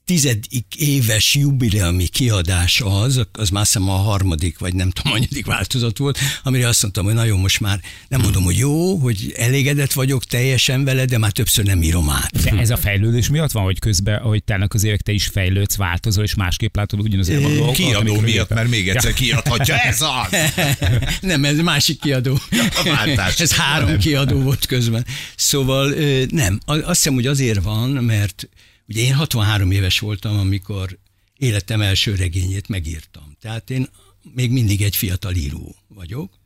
tizedik 0.07 0.75
éves 0.77 1.35
jubileumi 1.35 2.07
kiadás 2.07 2.81
az, 2.85 3.27
az 3.33 3.49
már 3.49 3.63
hiszem 3.63 3.89
a 3.89 3.93
harmadik, 3.93 4.59
vagy 4.59 4.75
nem 4.75 4.91
tudom, 4.91 5.13
annyidik 5.13 5.47
változat 5.47 5.99
volt, 5.99 6.19
amire 6.43 6.69
azt 6.69 6.83
mondtam, 6.83 7.05
hogy 7.05 7.15
nagyon 7.15 7.39
most 7.39 7.61
már 7.61 7.81
nem 8.09 8.21
mondom, 8.21 8.43
hogy 8.43 8.59
jó, 8.59 8.97
hogy 8.97 9.33
elégedett 9.37 9.93
vagyok 9.93 10.25
teljesen 10.25 10.85
vele, 10.85 11.05
de 11.05 11.19
már 11.19 11.31
többször 11.31 11.65
nem 11.65 11.83
írom 11.83 12.11
át. 12.11 12.43
De 12.43 12.51
ez 12.51 12.71
a 12.71 12.77
fejlődés 12.77 13.29
miatt 13.29 13.51
van, 13.51 13.63
hogy 13.65 13.79
közben, 13.79 14.17
ahogy 14.17 14.45
telnek 14.45 14.75
az 14.75 14.85
évek, 14.85 15.01
te 15.01 15.13
is 15.13 15.27
fejlődsz, 15.27 15.77
változol, 15.77 16.25
és 16.25 16.35
másképp 16.35 16.77
látod 16.77 17.01
ugyanazért 17.01 17.45
a 17.45 17.49
dolgokat. 17.49 17.75
Kiadó 17.75 18.21
miatt, 18.21 18.49
mert 18.49 18.69
még 18.69 18.89
egyszer 18.89 19.13
kiadhatja. 19.13 19.77
Ez 19.77 20.01
az! 20.01 20.39
nem, 21.21 21.45
ez 21.45 21.59
másik 21.59 22.01
kiadó. 22.01 22.39
A 22.51 22.83
váltás. 22.85 23.41
ez 23.41 23.53
három 23.53 23.99
kiadó 23.99 24.41
volt 24.41 24.67
közben. 24.67 25.07
Szóval 25.37 25.95
nem, 26.29 26.61
azt 26.67 26.87
hiszem, 26.87 27.15
hogy 27.15 27.27
azért 27.27 27.63
van, 27.63 27.91
mert 27.91 28.49
ugye 28.89 29.03
én 29.03 29.15
63 29.15 29.71
éves 29.71 29.99
voltam, 29.99 30.39
amikor 30.39 30.99
életem 31.37 31.81
első 31.81 32.15
regényét 32.15 32.69
megírtam. 32.69 33.37
Tehát 33.41 33.71
én 33.71 33.89
még 34.35 34.51
mindig 34.51 34.83
egy 34.83 34.97
fiatal 34.97 35.35
író 35.35 35.77
vagyok, 35.89 36.39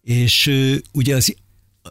és 0.00 0.50
ugye 0.92 1.14
az 1.14 1.34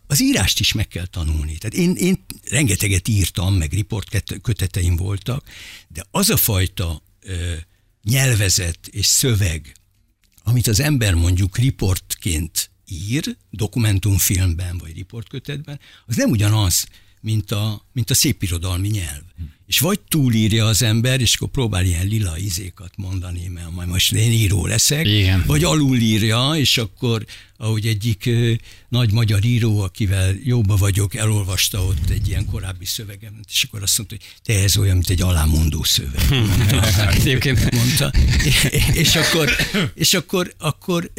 az 0.07 0.21
írást 0.21 0.59
is 0.59 0.73
meg 0.73 0.87
kell 0.87 1.05
tanulni. 1.05 1.57
Tehát 1.57 1.75
én, 1.75 1.95
én 1.95 2.25
rengeteget 2.49 3.07
írtam, 3.07 3.55
meg 3.55 3.73
riport 3.73 4.23
köteteim 4.41 4.95
voltak, 4.95 5.47
de 5.87 6.05
az 6.11 6.29
a 6.29 6.37
fajta 6.37 7.01
ö, 7.19 7.53
nyelvezet 8.03 8.87
és 8.87 9.05
szöveg, 9.05 9.75
amit 10.43 10.67
az 10.67 10.79
ember 10.79 11.13
mondjuk 11.13 11.57
riportként 11.57 12.71
ír, 12.87 13.37
dokumentumfilmben 13.49 14.77
vagy 14.77 14.93
riportkötetben, 14.93 15.79
az 16.05 16.15
nem 16.15 16.29
ugyanaz, 16.29 16.87
mint 17.21 17.51
a, 17.51 17.85
mint 17.91 18.09
a 18.09 18.13
szépirodalmi 18.13 18.87
nyelv. 18.87 19.23
És 19.73 19.79
vagy 19.79 19.99
túlírja 19.99 20.65
az 20.65 20.81
ember, 20.81 21.21
és 21.21 21.35
akkor 21.35 21.47
próbál 21.47 21.85
ilyen 21.85 22.07
lila 22.07 22.37
izékat 22.37 22.91
mondani, 22.95 23.47
mert 23.47 23.71
majd 23.71 23.87
most 23.87 24.13
én 24.13 24.31
író 24.31 24.65
leszek, 24.65 25.05
Igen. 25.07 25.43
vagy 25.47 25.63
alulírja, 25.63 26.51
és 26.55 26.77
akkor, 26.77 27.25
ahogy 27.63 27.87
egyik 27.87 28.29
nagy 28.89 29.11
magyar 29.11 29.45
író, 29.45 29.79
akivel 29.81 30.35
jóba 30.43 30.75
vagyok, 30.75 31.15
elolvasta 31.15 31.85
ott 31.85 32.09
egy 32.09 32.27
ilyen 32.27 32.45
korábbi 32.45 32.85
szövegemet, 32.85 33.45
és 33.49 33.63
akkor 33.63 33.81
azt 33.81 33.97
mondta, 33.97 34.15
hogy 34.15 34.25
te 34.43 34.63
ez 34.63 34.77
olyan, 34.77 34.93
mint 34.95 35.09
egy 35.09 35.21
alámondó 35.21 35.83
szöveg. 35.83 36.29
Mondta. 36.29 37.09
Egyébként 37.09 37.71
mondta. 37.75 38.13
És 38.93 39.15
akkor, 39.15 39.49
és 39.93 40.13
akkor, 40.13 40.53
akkor, 40.57 41.11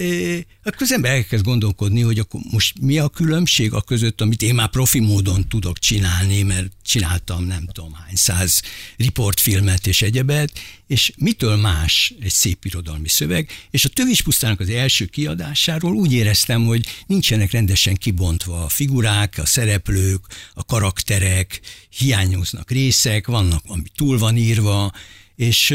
akkor 0.63 0.83
az 0.83 0.93
ember 0.93 1.13
elkezd 1.13 1.45
gondolkodni, 1.45 2.01
hogy 2.01 2.19
akkor 2.19 2.41
most 2.51 2.81
mi 2.81 2.99
a 2.99 3.09
különbség 3.09 3.73
a 3.73 3.83
között, 3.83 4.21
amit 4.21 4.43
én 4.43 4.55
már 4.55 4.69
profi 4.69 5.01
módon 5.01 5.49
tudok 5.49 5.79
csinálni, 5.79 6.43
mert 6.43 6.73
csináltam 6.85 7.45
nem 7.45 7.67
tudom 7.73 7.93
hány 7.93 8.17
száz 8.17 8.63
riportfilmet 8.97 9.87
és 9.87 10.03
egyebet, 10.03 10.53
és 10.87 11.13
mitől 11.17 11.57
más 11.57 12.15
egy 12.21 12.31
szép 12.31 12.65
irodalmi 12.65 13.09
szöveg, 13.09 13.51
és 13.71 13.85
a 13.85 13.89
Tövis 13.89 14.23
pusztának 14.23 14.61
az 14.61 14.69
első 14.69 15.05
kiadásáról 15.05 15.95
úgy 15.95 16.13
éreztem, 16.35 16.67
hogy 16.67 16.87
nincsenek 17.07 17.51
rendesen 17.51 17.95
kibontva 17.95 18.65
a 18.65 18.69
figurák, 18.69 19.35
a 19.39 19.47
szereplők, 19.47 20.21
a 20.55 20.65
karakterek, 20.65 21.61
hiányoznak 21.89 22.71
részek, 22.71 23.27
vannak, 23.27 23.63
ami 23.67 23.83
túl 23.97 24.19
van 24.19 24.37
írva, 24.37 24.93
és 25.37 25.75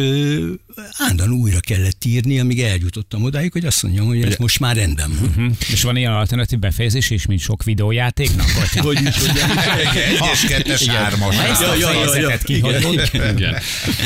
állandóan 0.97 1.31
újra 1.31 1.59
kellett 1.59 1.98
írni, 2.05 2.39
amíg 2.39 2.61
eljutottam 2.61 3.23
odáig, 3.23 3.51
hogy 3.51 3.65
azt 3.65 3.83
mondjam, 3.83 4.05
hogy 4.05 4.21
ez 4.21 4.35
most 4.35 4.59
már 4.59 4.75
rendben 4.75 5.11
van. 5.19 5.33
Hm. 5.33 5.51
És 5.71 5.83
van 5.83 5.95
ilyen 5.95 6.11
alternatív 6.11 6.59
befejezés 6.59 7.09
is, 7.09 7.25
mint 7.25 7.39
sok 7.39 7.63
videójátéknak? 7.63 8.45
Vagy? 8.53 8.79
Hogy 8.85 9.01
mit 9.03 9.15
Egyes, 10.09 10.45
kettes, 10.47 10.85
hármas. 10.85 11.35
Ezt 11.37 11.61
a 11.61 11.71
fejezetet 11.71 12.43
kihagyod. 12.43 13.09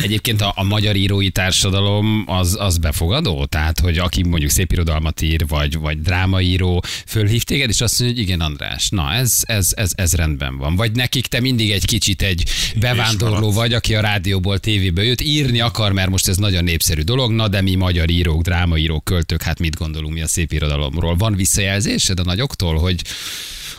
Egyébként 0.02 0.42
a, 0.42 0.54
a 0.56 0.64
magyar 0.64 0.96
írói 0.96 1.30
társadalom 1.30 2.24
az, 2.28 2.56
az 2.60 2.78
befogadó? 2.78 3.46
Tehát, 3.46 3.80
hogy 3.80 3.98
aki 3.98 4.24
mondjuk 4.24 4.52
szép 4.52 4.72
irodalmat 4.72 5.22
ír, 5.22 5.48
vagy, 5.48 5.78
vagy 5.78 6.02
drámaíró, 6.02 6.84
fölhív 7.06 7.44
téged, 7.44 7.70
és 7.70 7.82
azt 7.82 8.00
mondja, 8.00 8.18
hogy 8.18 8.28
igen, 8.28 8.42
András, 8.42 8.90
na 8.90 9.14
ez, 9.14 9.40
ez, 9.42 9.72
ez, 9.76 9.92
ez 9.96 10.14
rendben 10.14 10.58
van. 10.58 10.76
Vagy 10.76 10.92
nekik 10.92 11.28
te 11.28 11.40
mindig 11.40 11.72
egy 11.72 11.86
kicsit 11.86 12.22
egy 12.22 12.44
bevándorló 12.76 13.52
vagy, 13.52 13.74
aki 13.74 13.96
a 13.96 14.02
rádióból, 14.02 14.60
tévéből 14.60 15.06
jött, 15.06 15.22
írni 15.22 15.60
akar, 15.60 15.92
mert 15.92 16.10
most 16.10 16.28
ez 16.28 16.38
nagyon 16.38 16.64
népszerű 16.64 17.02
dolog, 17.02 17.32
na 17.32 17.48
de 17.48 17.62
mi 17.62 17.76
magyar 17.84 18.10
írók, 18.10 18.42
drámaírók, 18.42 19.04
költők, 19.04 19.42
hát 19.42 19.60
mit 19.60 19.76
gondolunk 19.76 20.14
mi 20.14 20.22
a 20.22 20.28
szép 20.28 20.52
irodalomról? 20.54 21.16
Van 21.16 21.36
visszajelzésed 21.36 22.20
a 22.20 22.24
nagyoktól, 22.24 22.78
hogy 22.80 23.02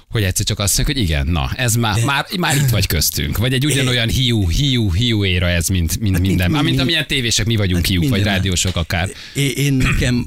hogy 0.08 0.22
egyszer 0.22 0.44
csak 0.46 0.58
azt 0.58 0.76
mondják, 0.76 0.96
hogy 0.96 1.06
igen, 1.06 1.26
na, 1.26 1.50
ez 1.56 1.74
már, 1.74 2.04
már, 2.04 2.26
már 2.38 2.56
itt 2.56 2.68
vagy 2.68 2.86
köztünk. 2.86 3.36
Vagy 3.38 3.52
egy 3.52 3.66
ugyanolyan 3.66 4.08
hiú, 4.08 4.48
hiú, 4.48 4.92
hiú 4.92 5.24
éra 5.24 5.48
ez, 5.48 5.68
mint, 5.68 6.00
mint 6.00 6.18
minden. 6.18 6.50
mi- 6.50 6.60
Mint 6.62 6.76
mi- 6.76 6.82
amilyen 6.82 7.06
tévések 7.06 7.46
mi 7.46 7.56
vagyunk 7.56 7.76
Hát 7.80 7.86
hiúk, 7.86 8.02
vagy 8.08 8.12
minden. 8.12 8.32
rádiósok 8.34 8.76
akár. 8.76 9.10
Én, 9.34 9.50
én 9.50 9.72
nekem 9.72 10.26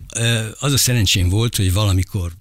az 0.59 0.73
a 0.73 0.77
szerencsém 0.77 1.29
volt, 1.29 1.55
hogy 1.55 1.73
valamikor 1.73 2.31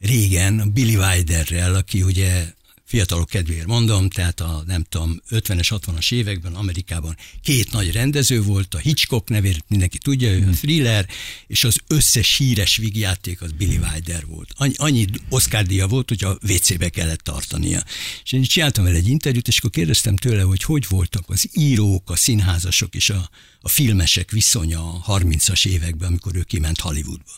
régen 0.00 0.70
Billy 0.74 0.96
Wilderrel, 0.96 1.74
aki 1.74 2.02
ugye 2.02 2.44
fiatalok 2.86 3.28
kedvéért 3.28 3.66
mondom, 3.66 4.08
tehát 4.08 4.40
a 4.40 4.62
nem 4.66 4.84
tudom, 4.88 5.22
50-es, 5.30 5.78
60-as 5.86 6.12
években 6.12 6.54
Amerikában 6.54 7.16
két 7.42 7.72
nagy 7.72 7.92
rendező 7.92 8.42
volt, 8.42 8.74
a 8.74 8.78
Hitchcock 8.78 9.28
nevét 9.28 9.64
mindenki 9.68 9.98
tudja, 9.98 10.30
ő 10.30 10.48
a 10.48 10.50
thriller, 10.50 11.08
és 11.46 11.64
az 11.64 11.78
összes 11.86 12.36
híres 12.36 12.76
vígjáték 12.76 13.42
az 13.42 13.52
Billy 13.52 13.78
Wilder 13.78 14.26
volt. 14.26 14.52
Annyi, 14.56 14.74
annyi 14.76 15.06
Oscar 15.28 15.62
díja 15.62 15.86
volt, 15.86 16.08
hogy 16.08 16.24
a 16.24 16.38
WC-be 16.48 16.88
kellett 16.88 17.20
tartania. 17.20 17.82
És 18.24 18.32
én 18.32 18.42
csináltam 18.42 18.84
vele 18.84 18.96
egy 18.96 19.08
interjút, 19.08 19.48
és 19.48 19.58
akkor 19.58 19.70
kérdeztem 19.70 20.16
tőle, 20.16 20.42
hogy 20.42 20.62
hogy 20.62 20.86
voltak 20.88 21.24
az 21.26 21.48
írók, 21.52 22.10
a 22.10 22.16
színházasok 22.16 22.94
és 22.94 23.10
a, 23.10 23.30
a 23.60 23.68
filmesek 23.68 24.30
viszonya 24.30 24.92
a 24.92 25.18
30-as 25.18 25.66
években, 25.66 26.08
amikor 26.08 26.36
ő 26.36 26.42
kiment 26.42 26.80
Hollywoodba. 26.80 27.32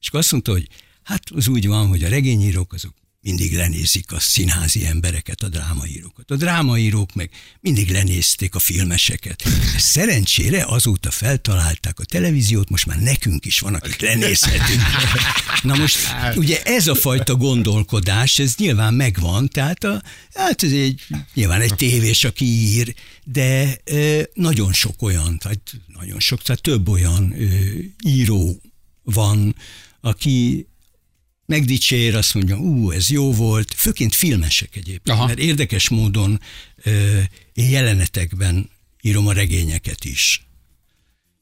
És 0.00 0.08
akkor 0.08 0.20
azt 0.20 0.32
mondta, 0.32 0.52
hogy 0.52 0.68
hát 1.02 1.22
az 1.30 1.48
úgy 1.48 1.66
van, 1.66 1.88
hogy 1.88 2.04
a 2.04 2.08
regényírók 2.08 2.72
azok 2.72 2.94
mindig 3.22 3.56
lenézik 3.56 4.12
a 4.12 4.20
színházi 4.20 4.86
embereket, 4.86 5.42
a 5.42 5.48
drámaírókat. 5.48 6.30
A 6.30 6.36
drámaírók 6.36 7.14
meg 7.14 7.30
mindig 7.60 7.90
lenézték 7.90 8.54
a 8.54 8.58
filmeseket. 8.58 9.42
Szerencsére 9.78 10.64
azóta 10.64 11.10
feltalálták 11.10 12.00
a 12.00 12.04
televíziót, 12.04 12.70
most 12.70 12.86
már 12.86 13.00
nekünk 13.00 13.44
is 13.44 13.58
van, 13.58 13.74
akik 13.74 14.00
lenézhetünk. 14.00 14.80
Na 15.62 15.76
most, 15.76 15.98
ugye 16.34 16.62
ez 16.62 16.86
a 16.86 16.94
fajta 16.94 17.34
gondolkodás, 17.34 18.38
ez 18.38 18.54
nyilván 18.56 18.94
megvan, 18.94 19.48
tehát 19.48 19.84
a, 19.84 20.02
hát 20.34 20.62
ez 20.62 20.72
egy, 20.72 21.02
nyilván 21.34 21.60
egy 21.60 21.74
tévés, 21.74 22.24
aki 22.24 22.44
ír, 22.44 22.94
de 23.24 23.76
ö, 23.84 24.22
nagyon 24.34 24.72
sok 24.72 25.02
olyan, 25.02 25.38
tehát 25.38 25.72
nagyon 25.86 26.20
sok, 26.20 26.42
tehát 26.42 26.62
több 26.62 26.88
olyan 26.88 27.34
ö, 27.38 27.78
író 28.04 28.60
van, 29.02 29.56
aki 30.00 30.66
megdicsér, 31.52 32.14
azt 32.14 32.34
mondja, 32.34 32.56
ú, 32.56 32.90
ez 32.90 33.10
jó 33.10 33.32
volt, 33.32 33.74
főként 33.74 34.14
filmesek 34.14 34.76
egyébként, 34.76 35.16
Aha. 35.16 35.26
Mert 35.26 35.38
érdekes 35.38 35.88
módon 35.88 36.40
ö, 36.76 37.20
én 37.52 37.70
jelenetekben 37.70 38.70
írom 39.00 39.26
a 39.26 39.32
regényeket 39.32 40.04
is. 40.04 40.46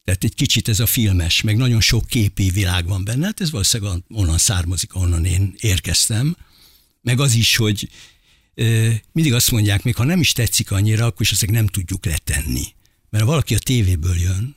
Tehát 0.04 0.24
egy 0.24 0.34
kicsit 0.34 0.68
ez 0.68 0.80
a 0.80 0.86
filmes, 0.86 1.40
meg 1.40 1.56
nagyon 1.56 1.80
sok 1.80 2.06
képi 2.06 2.50
világ 2.50 2.86
van 2.86 3.04
benne, 3.04 3.24
hát 3.24 3.40
ez 3.40 3.50
valószínűleg 3.50 4.02
onnan 4.08 4.38
származik, 4.38 4.94
ahonnan 4.94 5.24
én 5.24 5.54
érkeztem. 5.60 6.36
Meg 7.02 7.20
az 7.20 7.34
is, 7.34 7.56
hogy 7.56 7.88
ö, 8.54 8.90
mindig 9.12 9.34
azt 9.34 9.50
mondják, 9.50 9.82
még 9.82 9.94
ha 9.94 10.04
nem 10.04 10.20
is 10.20 10.32
tetszik 10.32 10.70
annyira, 10.70 11.04
akkor 11.04 11.20
is 11.20 11.32
azt 11.32 11.50
nem 11.50 11.66
tudjuk 11.66 12.04
letenni. 12.04 12.64
Mert 13.10 13.24
ha 13.24 13.30
valaki 13.30 13.54
a 13.54 13.58
tévéből 13.58 14.16
jön, 14.16 14.56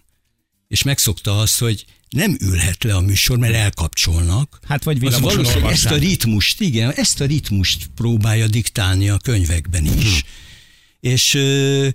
és 0.67 0.83
megszokta 0.83 1.39
azt, 1.39 1.59
hogy 1.59 1.85
nem 2.13 2.37
ülhet 2.41 2.83
le 2.83 2.95
a 2.95 3.01
műsor, 3.01 3.37
mert 3.37 3.53
elkapcsolnak. 3.53 4.59
Hát 4.67 4.83
vagy 4.83 5.05
az 5.05 5.19
valószínűleg 5.19 5.71
ezt 5.71 5.85
a 5.85 5.95
ritmust, 5.95 6.61
igen, 6.61 6.91
ezt 6.91 7.21
a 7.21 7.25
ritmust 7.25 7.87
próbálja 7.95 8.47
diktálni 8.47 9.09
a 9.09 9.17
könyvekben 9.17 9.85
is. 9.85 10.19
Hm. 10.19 10.27
És 10.99 11.33
ö, 11.33 11.87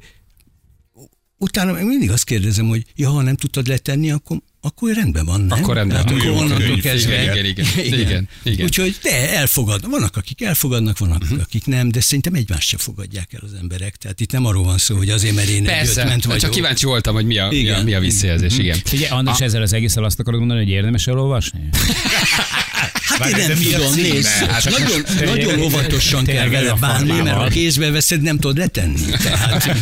utána 1.36 1.72
mindig 1.72 2.10
azt 2.10 2.24
kérdezem, 2.24 2.68
hogy 2.68 2.84
ja, 2.94 3.10
ha 3.10 3.22
nem 3.22 3.36
tudtad 3.36 3.66
letenni, 3.66 4.10
akkor, 4.10 4.42
akkor 4.60 4.94
rendben 4.94 5.24
van, 5.24 5.40
nem? 5.40 5.58
Akkor 5.62 5.74
rendben 5.74 6.04
van. 6.04 6.14
akkor 6.14 6.30
onnantól 6.30 6.78
kezdve. 6.80 7.22
igen, 7.22 7.44
igen, 7.44 7.66
igen, 7.76 8.00
igen, 8.00 8.28
igen. 8.42 8.64
Úgyhogy 8.66 8.96
de 9.02 9.30
elfogadnak. 9.36 9.90
Vannak, 9.90 10.16
akik 10.16 10.42
elfogadnak, 10.42 10.98
vannak, 10.98 11.24
Mhm. 11.28 11.40
akik 11.40 11.66
nem, 11.66 11.90
de 11.90 12.00
szerintem 12.00 12.34
egymást 12.34 12.68
se 12.68 12.76
fogadják 12.78 13.32
el 13.32 13.40
az 13.44 13.52
emberek. 13.60 13.96
Tehát 13.96 14.20
itt 14.20 14.32
nem 14.32 14.44
arról 14.46 14.64
van 14.64 14.78
szó, 14.78 14.96
hogy 14.96 15.10
azért, 15.10 15.34
mert 15.34 15.48
én 15.48 15.64
Persze, 15.64 16.00
ötment 16.00 16.24
vagyok. 16.24 16.40
csak 16.40 16.50
kíváncsi 16.50 16.84
voltam, 16.86 17.14
hogy 17.14 17.26
mi 17.26 17.38
a, 17.38 17.48
mi 17.48 17.56
a, 17.56 17.58
Igen. 17.58 17.84
mi 17.84 17.94
a 17.94 18.00
visszajelzés, 18.00 18.58
igen. 18.58 18.78
Figyelj, 18.84 19.10
András, 19.10 19.40
ezzel 19.40 19.62
az 19.62 19.72
egészen 19.72 20.04
azt 20.04 20.20
akarod 20.20 20.38
mondani, 20.40 20.60
hogy 20.64 20.70
érdemes 20.72 21.06
elolvasni? 21.06 21.60
Hát 23.08 23.18
Várj, 23.18 23.40
én 23.40 23.48
nem 23.48 23.58
a 23.58 23.76
tudom, 23.76 23.94
nézd, 23.94 24.26
Hát 24.28 24.64
nagyon, 24.78 25.04
nagyon 25.24 25.60
óvatosan 25.60 26.24
kell 26.24 26.48
vele 26.48 26.70
a 26.70 26.74
bánni, 26.74 27.20
mert 27.20 27.36
ha 27.36 27.48
kézbe 27.48 27.90
veszed, 27.90 28.22
nem 28.22 28.38
tudod 28.38 28.56
letenni. 28.56 29.00
Tehát, 29.22 29.62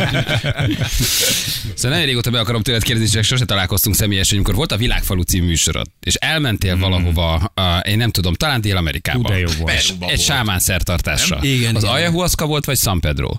Szóval 1.75 1.91
nagyon 1.91 2.05
régóta 2.07 2.31
be 2.31 2.41
akarom 2.41 2.63
tőled 2.63 2.83
kérdezni, 2.83 3.11
csak 3.15 3.25
sose 3.25 3.45
találkoztunk 3.45 3.97
személyesen, 3.97 4.37
amikor 4.37 4.55
volt 4.69 4.81
a 4.81 4.85
Világfalu 4.85 5.23
című 5.23 5.47
műsorod, 5.47 5.87
és 6.01 6.15
elmentél 6.15 6.79
valahova, 6.79 7.53
uh, 7.57 7.91
én 7.91 7.97
nem 7.97 8.11
tudom, 8.11 8.35
talán 8.35 8.61
Dél-Amerikába. 8.61 9.33
Hú, 9.33 9.39
jó 9.39 9.49
volt. 9.59 9.75
Egy 9.75 9.95
volt. 9.99 10.21
sámán 10.21 10.59
szertartásra. 10.59 11.39
Igen, 11.43 11.75
Az 11.75 11.83
igen. 11.83 11.95
Ayahuasca 11.95 12.47
volt, 12.47 12.65
vagy 12.65 12.79
San 12.79 13.01
Pedro? 13.01 13.31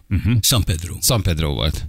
San 0.42 0.64
Pedro. 0.64 0.96
San 1.02 1.22
Pedro 1.22 1.54
volt. 1.54 1.88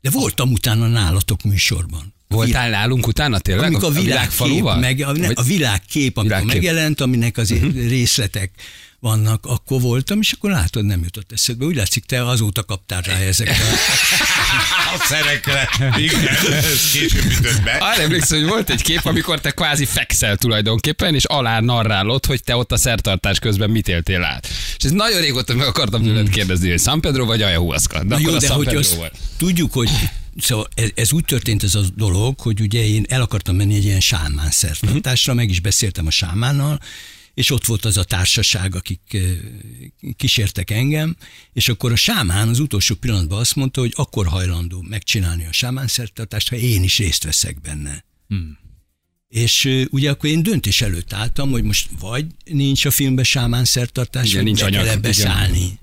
De 0.00 0.10
voltam 0.10 0.52
utána 0.52 0.86
nálatok 0.86 1.42
műsorban. 1.42 2.14
Voltál 2.28 2.70
nálunk 2.70 3.06
utána 3.06 3.38
tényleg? 3.38 3.64
Amikor 3.66 3.88
a 3.88 3.90
világkép, 3.90 4.12
világfaluval? 4.12 4.78
meg, 4.78 5.00
a, 5.00 5.12
ne, 5.12 5.28
a 5.34 5.42
világkép, 5.42 6.16
amikor 6.16 6.36
Világkép. 6.36 6.62
Megjelent, 6.62 7.00
aminek 7.00 7.36
azért 7.36 7.62
uh-huh. 7.62 7.88
részletek 7.88 8.50
vannak, 9.04 9.46
akkor 9.46 9.80
voltam, 9.80 10.20
és 10.20 10.32
akkor 10.32 10.50
látod, 10.50 10.84
nem 10.84 11.02
jutott 11.02 11.32
eszedbe. 11.32 11.64
Úgy 11.64 11.74
látszik, 11.74 12.04
te 12.04 12.26
azóta 12.26 12.64
kaptál 12.64 13.00
rá 13.00 13.16
ezekre. 13.16 13.54
A 14.94 15.04
szerekre. 15.08 15.68
Igen, 15.96 16.26
ez 16.52 16.90
később 16.92 17.24
ütött 17.24 17.62
be. 17.62 17.72
Arra 17.72 18.02
emlékszem, 18.02 18.38
hogy 18.38 18.48
volt 18.48 18.70
egy 18.70 18.82
kép, 18.82 19.00
amikor 19.04 19.40
te 19.40 19.50
kvázi 19.50 19.84
fekszel 19.84 20.36
tulajdonképpen, 20.36 21.14
és 21.14 21.24
alá 21.24 21.60
narrálod, 21.60 22.26
hogy 22.26 22.42
te 22.42 22.56
ott 22.56 22.72
a 22.72 22.76
szertartás 22.76 23.38
közben 23.38 23.70
mit 23.70 23.88
éltél 23.88 24.22
át. 24.22 24.48
És 24.76 24.84
ez 24.84 24.90
nagyon 24.90 25.20
régóta 25.20 25.54
meg 25.54 25.66
akartam 25.66 26.02
tőled 26.02 26.28
kérdezni, 26.28 26.70
hogy 26.70 26.80
San 26.80 27.00
Pedro 27.00 27.24
vagy 27.24 27.42
Ayahuasca. 27.42 27.98
De 27.98 28.14
Na 28.14 28.18
jó, 28.18 28.36
de 28.36 28.48
hogy 28.48 28.74
azt 28.74 28.94
volt. 28.94 29.12
tudjuk, 29.36 29.72
hogy 29.72 29.90
Szóval 30.40 30.68
ez, 30.74 30.88
ez 30.94 31.12
úgy 31.12 31.24
történt 31.24 31.62
ez 31.62 31.74
a 31.74 31.80
dolog, 31.96 32.40
hogy 32.40 32.60
ugye 32.60 32.86
én 32.86 33.04
el 33.08 33.20
akartam 33.20 33.56
menni 33.56 33.74
egy 33.74 33.84
ilyen 33.84 34.00
sámán 34.00 34.50
szertartásra, 34.50 35.34
meg 35.34 35.50
is 35.50 35.60
beszéltem 35.60 36.06
a 36.06 36.10
sámánnal, 36.10 36.80
és 37.34 37.50
ott 37.50 37.64
volt 37.64 37.84
az 37.84 37.96
a 37.96 38.04
társaság, 38.04 38.74
akik 38.74 39.16
kísértek 40.16 40.70
engem, 40.70 41.16
és 41.52 41.68
akkor 41.68 41.92
a 41.92 41.96
sámán 41.96 42.48
az 42.48 42.58
utolsó 42.58 42.94
pillanatban 42.94 43.38
azt 43.38 43.54
mondta, 43.54 43.80
hogy 43.80 43.92
akkor 43.96 44.26
hajlandó 44.26 44.84
megcsinálni 44.88 45.46
a 45.46 45.52
sámán 45.52 45.86
szertartást, 45.86 46.48
ha 46.48 46.56
én 46.56 46.82
is 46.82 46.98
részt 46.98 47.24
veszek 47.24 47.60
benne. 47.60 48.04
Hmm. 48.28 48.58
És 49.28 49.84
ugye 49.90 50.10
akkor 50.10 50.30
én 50.30 50.42
döntés 50.42 50.80
előtt 50.80 51.12
álltam, 51.12 51.50
hogy 51.50 51.62
most 51.62 51.88
vagy 52.00 52.26
nincs 52.44 52.84
a 52.84 52.90
filmben 52.90 53.24
sámán 53.24 53.64
szertartás, 53.64 54.26
Igen, 54.26 54.36
vagy 54.36 54.44
nincs 54.44 54.62
anyag, 54.62 54.84
kell 54.84 54.94
ebbe 54.94 55.12
szállni. 55.12 55.78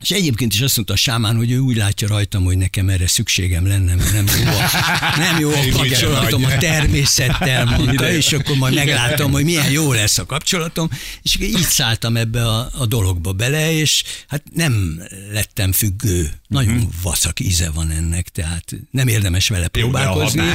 És 0.00 0.10
egyébként 0.10 0.54
is 0.54 0.60
azt 0.60 0.76
mondta 0.76 0.94
a 0.94 0.96
sámán, 0.96 1.36
hogy 1.36 1.50
ő 1.50 1.58
úgy 1.58 1.76
látja 1.76 2.08
rajtam, 2.08 2.44
hogy 2.44 2.56
nekem 2.56 2.88
erre 2.88 3.06
szükségem 3.06 3.66
lenne, 3.66 3.94
mert 3.94 4.12
nem 4.12 4.26
jó 4.26 4.48
a, 4.48 4.70
nem 5.16 5.38
jó 5.38 5.50
a 5.50 5.68
kapcsolatom 5.72 6.44
a 6.44 6.56
természettel, 6.58 7.64
mondta, 7.64 8.12
és 8.12 8.32
akkor 8.32 8.56
majd 8.56 8.74
meglátom, 8.74 9.32
hogy 9.32 9.44
milyen 9.44 9.70
jó 9.70 9.92
lesz 9.92 10.18
a 10.18 10.26
kapcsolatom, 10.26 10.90
és 11.22 11.36
így 11.40 11.66
szálltam 11.68 12.16
ebbe 12.16 12.48
a, 12.48 12.70
a 12.78 12.86
dologba 12.86 13.32
bele, 13.32 13.72
és 13.72 14.02
hát 14.28 14.42
nem 14.54 15.02
lettem 15.32 15.72
függő. 15.72 16.32
Nagyon 16.48 16.88
vacak 17.02 17.40
íze 17.40 17.70
van 17.70 17.90
ennek, 17.90 18.28
tehát 18.28 18.72
nem 18.90 19.08
érdemes 19.08 19.48
vele 19.48 19.68
próbálkozni. 19.68 20.52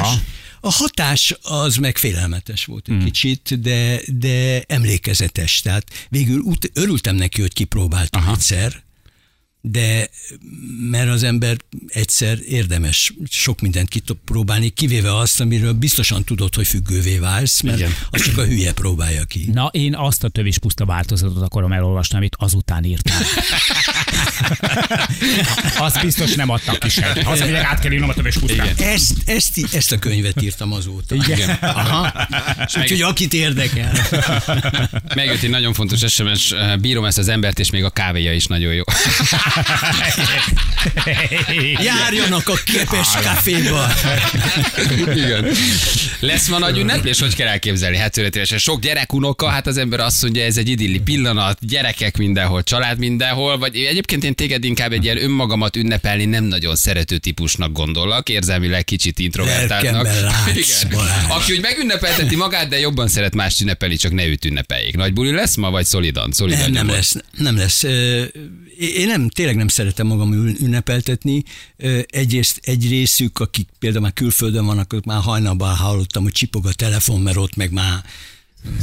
A 0.62 0.72
hatás 0.72 1.36
az 1.42 1.76
meg 1.76 1.98
félelmetes 1.98 2.66
volt 2.66 2.88
egy 2.90 3.04
kicsit, 3.04 3.62
de, 3.62 4.00
de 4.08 4.64
emlékezetes. 4.68 5.62
Tehát 5.62 5.86
végül 6.10 6.40
ut- 6.40 6.72
örültem 6.74 7.16
neki, 7.16 7.42
hogy 7.42 7.54
kipróbáltam 7.54 8.22
Aha. 8.22 8.32
egyszer, 8.32 8.84
de 9.72 10.10
mert 10.90 11.10
az 11.10 11.24
ember 11.24 11.58
egyszer 11.88 12.38
érdemes 12.48 13.14
sok 13.30 13.62
mindent 13.62 13.90
kipróbálni, 13.90 14.70
kivéve 14.70 15.18
azt, 15.18 15.42
amiről 15.42 15.74
biztosan 15.74 16.24
tudod, 16.24 16.56
hogy 16.56 16.68
függővé 16.68 17.18
válsz, 17.18 17.62
mert 17.62 17.78
Igen. 17.78 17.96
azt 18.10 18.24
csak 18.24 18.38
a 18.38 18.46
hülye 18.46 18.74
próbálja 18.74 19.24
ki. 19.24 19.50
Na, 19.54 19.70
én 19.72 19.96
azt 19.96 20.24
a 20.24 20.30
tövis 20.30 20.58
puszta 20.58 20.86
változatot 20.86 21.42
akarom 21.44 21.72
elolvasni, 21.72 22.18
amit 22.18 22.36
azután 22.40 22.84
írtál. 22.84 23.22
Azt 25.78 26.02
biztos 26.02 26.34
nem 26.36 26.50
adtak 26.50 26.80
ki 26.80 26.90
sem. 26.90 27.12
Az, 27.24 27.42
aminek 27.42 27.64
át 27.64 27.80
kell 27.80 27.92
írnom 27.92 28.10
a 28.10 28.14
tövis 28.14 28.38
pusztát. 28.38 28.82
Ezt, 28.82 29.14
ezt, 29.26 29.60
ezt 29.74 29.92
a 29.92 30.00
könyvet 30.00 30.42
írtam 30.42 30.74
azóta. 30.74 31.16
Igen. 31.16 31.50
Aha. 31.50 32.28
Úgyhogy 32.78 33.02
akit 33.02 33.34
érdekel. 33.34 33.92
Megjött 35.16 35.42
egy 35.42 35.50
nagyon 35.50 35.74
fontos 35.74 36.14
SMS, 36.14 36.54
bírom 36.80 37.06
ezt 37.06 37.18
az 37.18 37.28
embert, 37.28 37.60
és 37.60 37.70
még 37.70 37.84
a 37.84 37.90
kávéja 37.90 38.34
is 38.34 38.46
nagyon 38.46 38.74
jó. 38.74 38.84
Járjanak 41.84 42.50
a 42.50 42.56
képes 42.66 43.08
kaféba. 43.24 43.88
Igen. 45.16 45.48
Lesz 46.20 46.48
ma 46.48 46.58
nagy 46.58 46.78
ünneplés, 46.78 47.20
hogy 47.20 47.36
kell 47.36 47.48
elképzelni? 47.48 47.98
Hát 47.98 48.12
történetesen 48.12 48.58
sok 48.58 48.80
gyerek, 48.80 49.14
unoka, 49.14 49.48
hát 49.50 49.68
az 49.68 49.78
ember 49.78 50.00
azt 50.00 50.22
mondja, 50.22 50.44
ez 50.44 50.58
egy 50.58 50.70
idilli 50.70 51.00
pillanat, 51.00 51.58
gyerekek 51.62 52.18
mindenhol, 52.18 52.64
család 52.64 52.98
mindenhol, 52.98 53.58
vagy 53.58 53.76
egyébként 53.76 54.24
én 54.24 54.36
téged 54.36 54.64
inkább 54.64 54.92
egy 54.92 55.04
ilyen 55.04 55.24
önmagamat 55.24 55.76
ünnepelni 55.76 56.26
nem 56.26 56.44
nagyon 56.44 56.76
szerető 56.76 57.18
típusnak 57.18 57.72
gondolok, 57.72 58.30
érzelmileg 58.30 58.84
kicsit 58.84 59.20
introvertáltnak. 59.20 60.08
Aki 61.30 61.54
úgy 61.54 61.62
megünnepelteti 61.62 62.36
magát, 62.36 62.68
de 62.68 62.80
jobban 62.80 63.08
szeret 63.08 63.36
mást 63.36 63.62
ünnepelni, 63.62 63.96
csak 63.96 64.12
ne 64.12 64.26
őt 64.26 64.46
ünnepeljék. 64.46 64.96
Nagy 64.96 65.14
buli 65.14 65.32
lesz 65.32 65.56
ma, 65.56 65.70
vagy 65.70 65.86
szolidan? 65.86 66.32
szolidan 66.32 66.72
Nem, 66.72 66.86
nem 66.86 66.96
lesz, 66.96 67.16
nem 67.38 67.58
lesz. 67.58 67.84
Én 68.78 69.08
nem, 69.08 69.30
tényleg 69.46 69.64
nem 69.64 69.74
szeretem 69.76 70.08
magam 70.08 70.34
ün- 70.34 70.60
ünnepeltetni. 70.60 71.44
Egyrészt 72.06 72.60
egy 72.64 72.90
részük, 72.90 73.40
akik 73.40 73.68
például 73.80 74.02
már 74.04 74.14
külföldön 74.14 74.66
vannak, 74.66 74.94
ők 74.94 75.06
már 75.06 75.22
hajnalban 75.22 75.76
hallottam, 75.76 76.24
hogy 76.24 76.32
csipog 76.32 76.66
a 76.66 76.74
telefon, 76.74 77.22
mert 77.22 77.38
ott 77.38 77.56
meg 77.56 77.72
már 77.72 78.04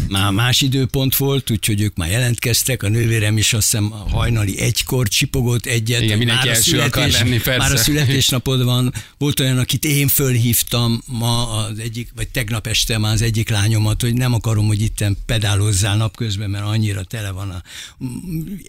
már 0.09 0.31
más 0.31 0.61
időpont 0.61 1.17
volt, 1.17 1.51
úgyhogy 1.51 1.81
ők 1.81 1.97
már 1.97 2.11
jelentkeztek, 2.11 2.83
a 2.83 2.89
nővérem 2.89 3.37
is 3.37 3.53
azt 3.53 3.71
hiszem 3.71 3.91
hajnali 4.11 4.61
egykor 4.61 5.09
csipogott 5.09 5.67
egyet. 5.67 6.03
Igen, 6.03 6.19
mindenki 6.19 6.47
már 6.47 6.55
a 6.55 6.57
első 6.57 6.81
akar 6.81 7.09
lenni, 7.09 7.41
persze. 7.41 7.59
Már 7.59 7.73
a 7.73 7.77
születésnapod 7.77 8.65
van. 8.65 8.95
Volt 9.19 9.41
olyan, 9.41 9.59
akit 9.59 9.85
én 9.85 10.09
fölhívtam 10.09 11.03
ma 11.07 11.57
az 11.57 11.79
egyik, 11.79 12.09
vagy 12.17 12.29
tegnap 12.29 12.67
este 12.67 12.99
már 12.99 13.13
az 13.13 13.23
egyik 13.23 13.49
lányomat, 13.49 14.01
hogy 14.01 14.15
nem 14.15 14.35
akarom, 14.35 14.67
hogy 14.67 14.83
itten 14.83 15.17
pedálozzál 15.27 15.97
napközben, 15.97 16.51
mert 16.51 16.65
annyira 16.65 17.03
tele 17.03 17.31
van 17.31 17.51
a... 17.51 17.63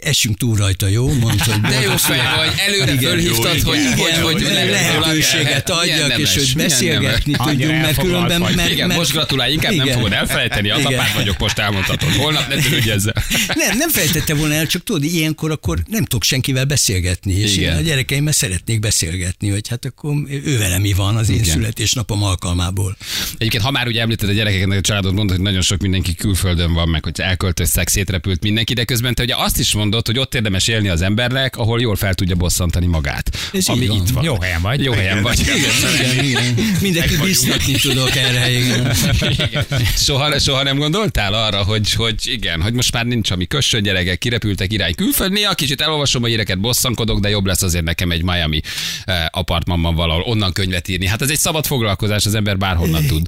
Esünk 0.01 0.37
túl 0.37 0.55
rajta, 0.55 0.87
jó? 0.87 1.13
Mondta, 1.13 1.51
hogy 1.51 1.61
De 1.71 1.81
jó 1.81 1.97
fej 1.97 2.19
vagy, 2.37 2.53
előre 2.67 2.93
Igen, 2.93 3.03
fölhívtad, 3.03 3.57
jó, 3.57 3.69
hogy, 3.69 3.77
igen, 3.77 3.97
hogy, 3.97 4.21
hogy, 4.21 4.21
hogy 4.21 4.43
hogy 4.43 4.69
lehetőséget 4.69 5.69
adjak, 5.69 6.17
és 6.17 6.33
hogy 6.33 6.53
beszélgetni 6.55 7.33
tudjunk, 7.33 7.81
mert 7.81 7.97
különben... 7.99 8.41
Mert, 8.41 8.69
Igen, 8.69 8.87
mert, 8.87 8.99
most 8.99 9.11
gratulálj, 9.11 9.53
inkább 9.53 9.73
nem 9.73 9.87
fogod 9.87 10.13
elfelejteni, 10.13 10.69
Igen. 11.03 11.11
apád 11.11 11.15
vagyok, 11.15 11.37
most 11.37 11.59
elmondhatod. 11.59 12.09
Holnap 12.15 12.47
ne 12.47 12.55
törődj 12.55 12.91
ezzel. 12.91 13.23
Nem, 13.53 13.77
nem 13.77 13.89
felejtette 13.89 14.33
volna 14.33 14.53
el, 14.53 14.65
csak 14.67 14.83
tudod, 14.83 15.03
ilyenkor 15.03 15.51
akkor 15.51 15.83
nem 15.87 16.03
tudok 16.03 16.23
senkivel 16.23 16.65
beszélgetni, 16.65 17.33
és 17.33 17.57
Igen. 17.57 17.71
én 17.73 17.77
a 17.77 17.81
gyerekeimmel 17.81 18.33
szeretnék 18.33 18.79
beszélgetni, 18.79 19.49
hogy 19.49 19.67
hát 19.67 19.85
akkor 19.85 20.15
ő 20.29 20.57
vele 20.57 20.77
mi 20.77 20.93
van 20.93 21.15
az 21.15 21.29
én 21.29 21.35
Igen. 21.35 21.49
születésnapom 21.49 22.23
alkalmából. 22.23 22.97
Egyébként, 23.37 23.63
ha 23.63 23.71
már 23.71 23.87
ugye 23.87 24.01
említed 24.01 24.29
a 24.29 24.33
gyerekeket, 24.33 24.69
a 24.69 24.81
családot 24.81 25.13
mondod, 25.13 25.35
hogy 25.35 25.45
nagyon 25.45 25.61
sok 25.61 25.81
mindenki 25.81 26.15
külföldön 26.15 26.73
van, 26.73 26.89
meg 26.89 27.03
hogy 27.03 27.19
elköltöztek, 27.19 27.87
szétrepült 27.87 28.41
mindenki, 28.43 28.73
de 28.73 28.83
közben 28.83 29.13
te 29.13 29.23
ugye 29.23 29.35
azt 29.35 29.59
is 29.59 29.73
mondod, 29.73 30.05
hogy 30.05 30.19
ott 30.19 30.35
érdemes 30.35 30.67
élni 30.67 30.87
az 30.87 31.01
embernek, 31.01 31.57
ahol 31.57 31.81
jól 31.81 31.95
fel 31.95 32.13
tudja 32.13 32.35
bosszantani 32.35 32.85
magát. 32.85 33.37
Ez 33.53 33.67
ami 33.67 33.85
van. 33.85 33.97
itt 33.97 34.09
van. 34.09 34.23
Jó 34.23 34.39
helyen 34.39 34.61
vagy. 34.61 34.83
Jó 34.83 34.91
helyen 34.91 35.21
vagy. 35.21 35.39
Igen, 35.39 36.23
igen. 36.23 36.55
Mindenki 36.81 37.17
biztatni 37.17 37.73
tudok 37.73 38.15
erre, 38.15 38.51
igen. 38.51 38.95
Igen. 39.29 39.65
Soha, 39.95 40.39
soha 40.39 40.63
nem 40.63 40.77
gondoltál 40.93 41.33
arra, 41.33 41.63
hogy, 41.63 41.93
hogy 41.93 42.15
igen, 42.23 42.61
hogy 42.61 42.73
most 42.73 42.93
már 42.93 43.05
nincs 43.05 43.31
ami 43.31 43.45
kössön, 43.45 43.83
gyerekek 43.83 44.17
kirepültek 44.17 44.73
irány 44.73 44.95
külföld. 44.95 45.31
Néha 45.31 45.53
kicsit 45.53 45.81
elolvasom 45.81 46.23
a 46.23 46.27
híreket, 46.27 46.59
bosszankodok, 46.59 47.19
de 47.19 47.29
jobb 47.29 47.45
lesz 47.45 47.61
azért 47.61 47.83
nekem 47.83 48.11
egy 48.11 48.23
Miami 48.23 48.61
eh, 49.03 49.25
apartmanban 49.29 49.95
valahol 49.95 50.23
onnan 50.23 50.53
könyvet 50.53 50.87
írni. 50.87 51.07
Hát 51.07 51.21
ez 51.21 51.29
egy 51.29 51.39
szabad 51.39 51.65
foglalkozás, 51.65 52.25
az 52.25 52.35
ember 52.35 52.57
bárhonnan 52.57 53.05
tud. 53.05 53.27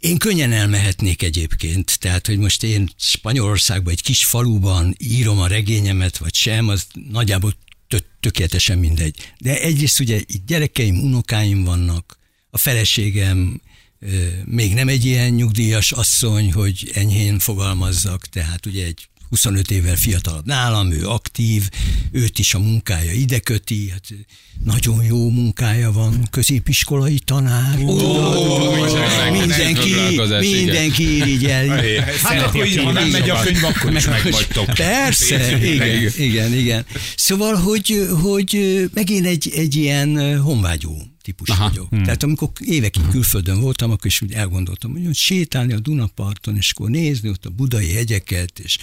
Én 0.00 0.18
könnyen 0.18 0.52
elmehetnék 0.52 1.22
egyébként, 1.22 1.98
tehát, 1.98 2.26
hogy 2.26 2.38
most 2.38 2.62
én 2.62 2.88
Spanyolországban, 2.96 3.92
egy 3.92 4.02
kis 4.02 4.24
faluban 4.24 4.94
írom 4.98 5.38
a 5.38 5.46
regényemet, 5.46 6.16
vagy 6.16 6.34
sem, 6.34 6.68
az 6.68 6.86
nagyjából 7.10 7.52
tö- 7.88 8.06
tökéletesen 8.20 8.78
mindegy. 8.78 9.14
De 9.38 9.60
egyrészt 9.60 10.00
ugye 10.00 10.20
gyerekeim, 10.46 11.02
unokáim 11.02 11.64
vannak, 11.64 12.18
a 12.50 12.58
feleségem 12.58 13.60
még 14.44 14.74
nem 14.74 14.88
egy 14.88 15.04
ilyen 15.04 15.30
nyugdíjas 15.30 15.92
asszony, 15.92 16.52
hogy 16.52 16.90
enyhén 16.94 17.38
fogalmazzak, 17.38 18.26
tehát 18.26 18.66
ugye 18.66 18.84
egy 18.86 19.08
25 19.28 19.70
évvel 19.70 19.96
fiatalabb 19.96 20.46
nálam, 20.46 20.90
ő 20.92 21.08
aktív, 21.08 21.68
őt 22.10 22.38
is 22.38 22.54
a 22.54 22.58
munkája 22.58 23.12
ide 23.12 23.38
köti, 23.38 23.90
hát 23.90 24.08
nagyon 24.64 25.04
jó 25.04 25.30
munkája 25.30 25.92
van, 25.92 26.26
középiskolai 26.30 27.18
tanár. 27.18 27.76
mindenki, 29.30 29.90
foglalkozás, 29.90 30.44
igen. 30.44 30.64
mindenki 30.64 31.16
irigyel. 31.16 31.82
Hát 32.22 32.42
akkor 32.42 32.66
így, 32.66 32.76
ha 32.76 32.92
nem 32.92 33.08
megy 33.08 33.30
a 33.30 33.40
könyv, 33.40 33.64
akkor 33.64 33.94
is 33.94 34.06
megvagytok. 34.06 34.64
Persze, 34.74 35.58
igen, 35.62 36.12
igen, 36.16 36.54
igen. 36.54 36.84
Szóval, 37.16 37.54
hogy, 37.54 38.08
hogy 38.22 38.84
megint 38.94 39.26
egy, 39.26 39.52
egy 39.54 39.76
ilyen 39.76 40.40
honvágyó 40.40 41.12
típus 41.22 41.48
Aha. 41.48 41.68
Vagyok. 41.68 41.88
Hmm. 41.88 42.02
Tehát 42.02 42.22
amikor 42.22 42.48
évekig 42.60 43.02
külföldön 43.10 43.60
voltam, 43.60 43.90
akkor 43.90 44.06
is 44.06 44.20
úgy 44.20 44.32
elgondoltam, 44.32 44.92
hogy 44.92 45.14
sétálni 45.14 45.72
a 45.72 45.78
Dunaparton, 45.78 46.56
és 46.56 46.70
akkor 46.70 46.90
nézni 46.90 47.28
ott 47.28 47.44
a 47.44 47.50
budai 47.50 47.92
hegyeket, 47.92 48.58
és 48.58 48.78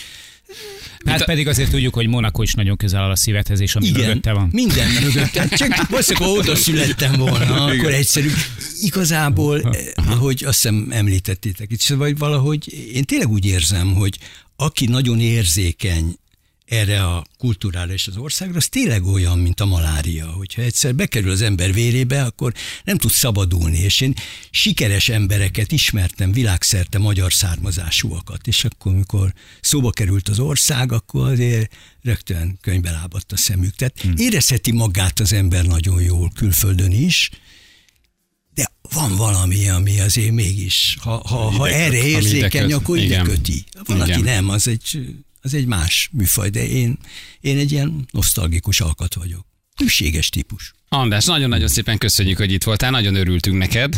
Hát 1.05 1.25
pedig 1.25 1.47
azért 1.47 1.69
tudjuk, 1.69 1.93
hogy 1.93 2.07
Monaco 2.07 2.41
is 2.41 2.53
nagyon 2.53 2.77
közel 2.77 3.01
áll 3.01 3.09
a 3.09 3.15
szívedhez, 3.15 3.59
és 3.59 3.75
ami 3.75 3.87
igen, 3.87 4.07
mögötte 4.07 4.33
van. 4.33 4.49
minden 4.51 4.87
mögötte. 5.03 5.47
Csak 5.47 5.87
valószínűleg, 5.89 6.29
ha 6.29 6.35
oda 6.35 6.55
születtem 6.55 7.13
volna, 7.17 7.63
akkor 7.65 7.93
egyszerű. 7.93 8.29
Igazából, 8.81 9.61
eh, 9.61 10.11
ahogy 10.11 10.43
azt 10.45 10.61
hiszem 10.61 10.87
említettétek 10.91 11.71
itt, 11.71 11.85
vagy 11.85 12.17
valahogy 12.17 12.73
én 12.93 13.03
tényleg 13.03 13.29
úgy 13.29 13.45
érzem, 13.45 13.93
hogy 13.93 14.17
aki 14.55 14.85
nagyon 14.85 15.19
érzékeny 15.19 16.15
erre 16.69 17.03
a 17.03 17.25
kultúrára 17.37 17.93
és 17.93 18.07
az 18.07 18.17
országra, 18.17 18.57
az 18.57 18.67
tényleg 18.67 19.05
olyan, 19.05 19.39
mint 19.39 19.59
a 19.59 19.65
malária, 19.65 20.25
hogyha 20.25 20.61
egyszer 20.61 20.95
bekerül 20.95 21.31
az 21.31 21.41
ember 21.41 21.73
vérébe, 21.73 22.23
akkor 22.23 22.53
nem 22.83 22.97
tud 22.97 23.11
szabadulni, 23.11 23.77
és 23.77 24.01
én 24.01 24.13
sikeres 24.49 25.09
embereket 25.09 25.71
ismertem, 25.71 26.31
világszerte 26.31 26.97
magyar 26.97 27.33
származásúakat, 27.33 28.47
és 28.47 28.63
akkor, 28.63 28.91
amikor 28.91 29.33
szóba 29.61 29.89
került 29.89 30.29
az 30.29 30.39
ország, 30.39 30.91
akkor 30.91 31.31
azért 31.31 31.73
rögtön 32.01 32.57
könyvbe 32.61 32.91
lábadt 32.91 33.31
a 33.31 33.37
szemük. 33.37 33.75
Tehát 33.75 34.01
hmm. 34.01 34.13
érezheti 34.17 34.71
magát 34.71 35.19
az 35.19 35.33
ember 35.33 35.65
nagyon 35.65 36.01
jól 36.01 36.31
külföldön 36.35 36.91
is, 36.91 37.29
de 38.53 38.71
van 38.93 39.15
valami, 39.15 39.69
ami 39.69 39.99
azért 39.99 40.31
mégis, 40.31 40.97
ha, 41.01 41.27
ha, 41.27 41.51
ha 41.51 41.69
erre 41.69 42.03
érzékeny, 42.03 42.73
akkor 42.73 42.97
ide 42.97 43.21
köti. 43.21 43.63
Van, 43.85 44.01
aki 44.01 44.21
nem, 44.21 44.49
az 44.49 44.67
egy, 44.67 44.99
az 45.41 45.53
egy 45.53 45.65
más 45.65 46.09
műfaj, 46.11 46.49
de 46.49 46.67
én, 46.67 46.97
én 47.39 47.57
egy 47.57 47.71
ilyen 47.71 48.07
nosztalgikus 48.11 48.81
alkat 48.81 49.13
vagyok. 49.13 49.45
Hűséges 49.75 50.29
típus. 50.29 50.73
András, 50.91 51.25
nagyon-nagyon 51.25 51.67
szépen 51.67 51.97
köszönjük, 51.97 52.37
hogy 52.37 52.51
itt 52.51 52.63
voltál, 52.63 52.91
nagyon 52.91 53.15
örültünk 53.15 53.57
neked, 53.57 53.95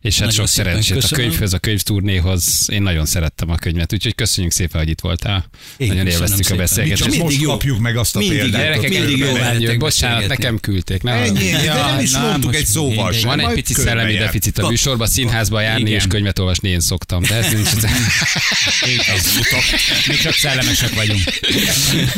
és 0.00 0.18
hát 0.18 0.28
Nagyon 0.28 0.46
sok 0.46 0.46
szerencsét 0.46 0.96
a 0.96 1.00
köszönöm. 1.00 1.24
könyvhöz, 1.24 1.52
a 1.52 1.58
könyvturnéhoz. 1.58 2.66
Én 2.72 2.82
nagyon 2.82 3.06
szerettem 3.06 3.50
a 3.50 3.54
könyvet, 3.56 3.92
úgyhogy 3.92 4.14
köszönjük 4.14 4.52
szépen, 4.52 4.80
hogy 4.80 4.90
itt 4.90 5.00
voltál. 5.00 5.44
Én 5.76 5.88
nagyon 5.88 6.06
élveztük 6.06 6.38
a 6.38 6.42
szépen. 6.42 6.56
beszélgetést. 6.58 7.04
Mindig 7.04 7.22
Most 7.22 7.40
jó. 7.40 7.50
kapjuk 7.50 7.78
meg 7.78 7.96
azt 7.96 8.16
a 8.16 8.18
Mindig 8.18 8.38
példát. 8.38 8.60
Gyerekek, 8.62 8.90
Mindig 8.90 9.18
jó 9.18 9.32
veletek 9.32 9.78
Bocsánat, 9.78 10.28
nekem 10.28 10.58
küldték. 10.60 11.02
Ne 11.02 11.12
Ennyi, 11.12 11.50
de 11.50 11.72
nem 11.74 12.00
is 12.00 12.10
na, 12.10 12.20
mondtuk 12.26 12.54
egy 12.54 12.66
szóval 12.66 13.12
sem. 13.12 13.28
Van 13.28 13.40
egy 13.40 13.52
pici 13.54 13.74
szellemi 13.74 14.14
deficit 14.14 14.58
a 14.58 14.68
műsorban, 14.68 15.06
színházba 15.06 15.60
járni 15.60 15.80
Igen. 15.88 15.94
és 15.94 16.06
könyvet 16.08 16.38
olvasni 16.38 16.68
én 16.68 16.80
szoktam, 16.80 17.22
de 17.22 17.34
ez 17.34 17.52
nincs. 17.52 17.68
Az 19.14 19.36
utok. 19.40 19.62
Mi 20.08 20.14
csak 20.14 20.32
szellemesek 20.32 20.94
vagyunk. 20.94 21.22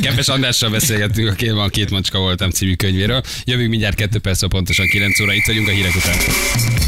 Kepes 0.00 0.28
Andrással 0.28 0.70
beszélgettünk, 0.70 1.58
a 1.58 1.68
két 1.68 1.90
macska 1.90 2.18
voltam 2.18 2.50
című 2.50 2.74
könyvéről. 2.74 3.22
Jövünk 3.44 3.68
mindjárt 3.70 3.94
kettő 4.14 4.28
perc, 4.28 4.48
pontosan 4.48 4.86
9 4.86 5.20
óra, 5.20 5.32
itt 5.32 5.46
vagyunk 5.46 5.68
a 5.68 5.70
hírek 5.70 5.94
után. 5.94 6.84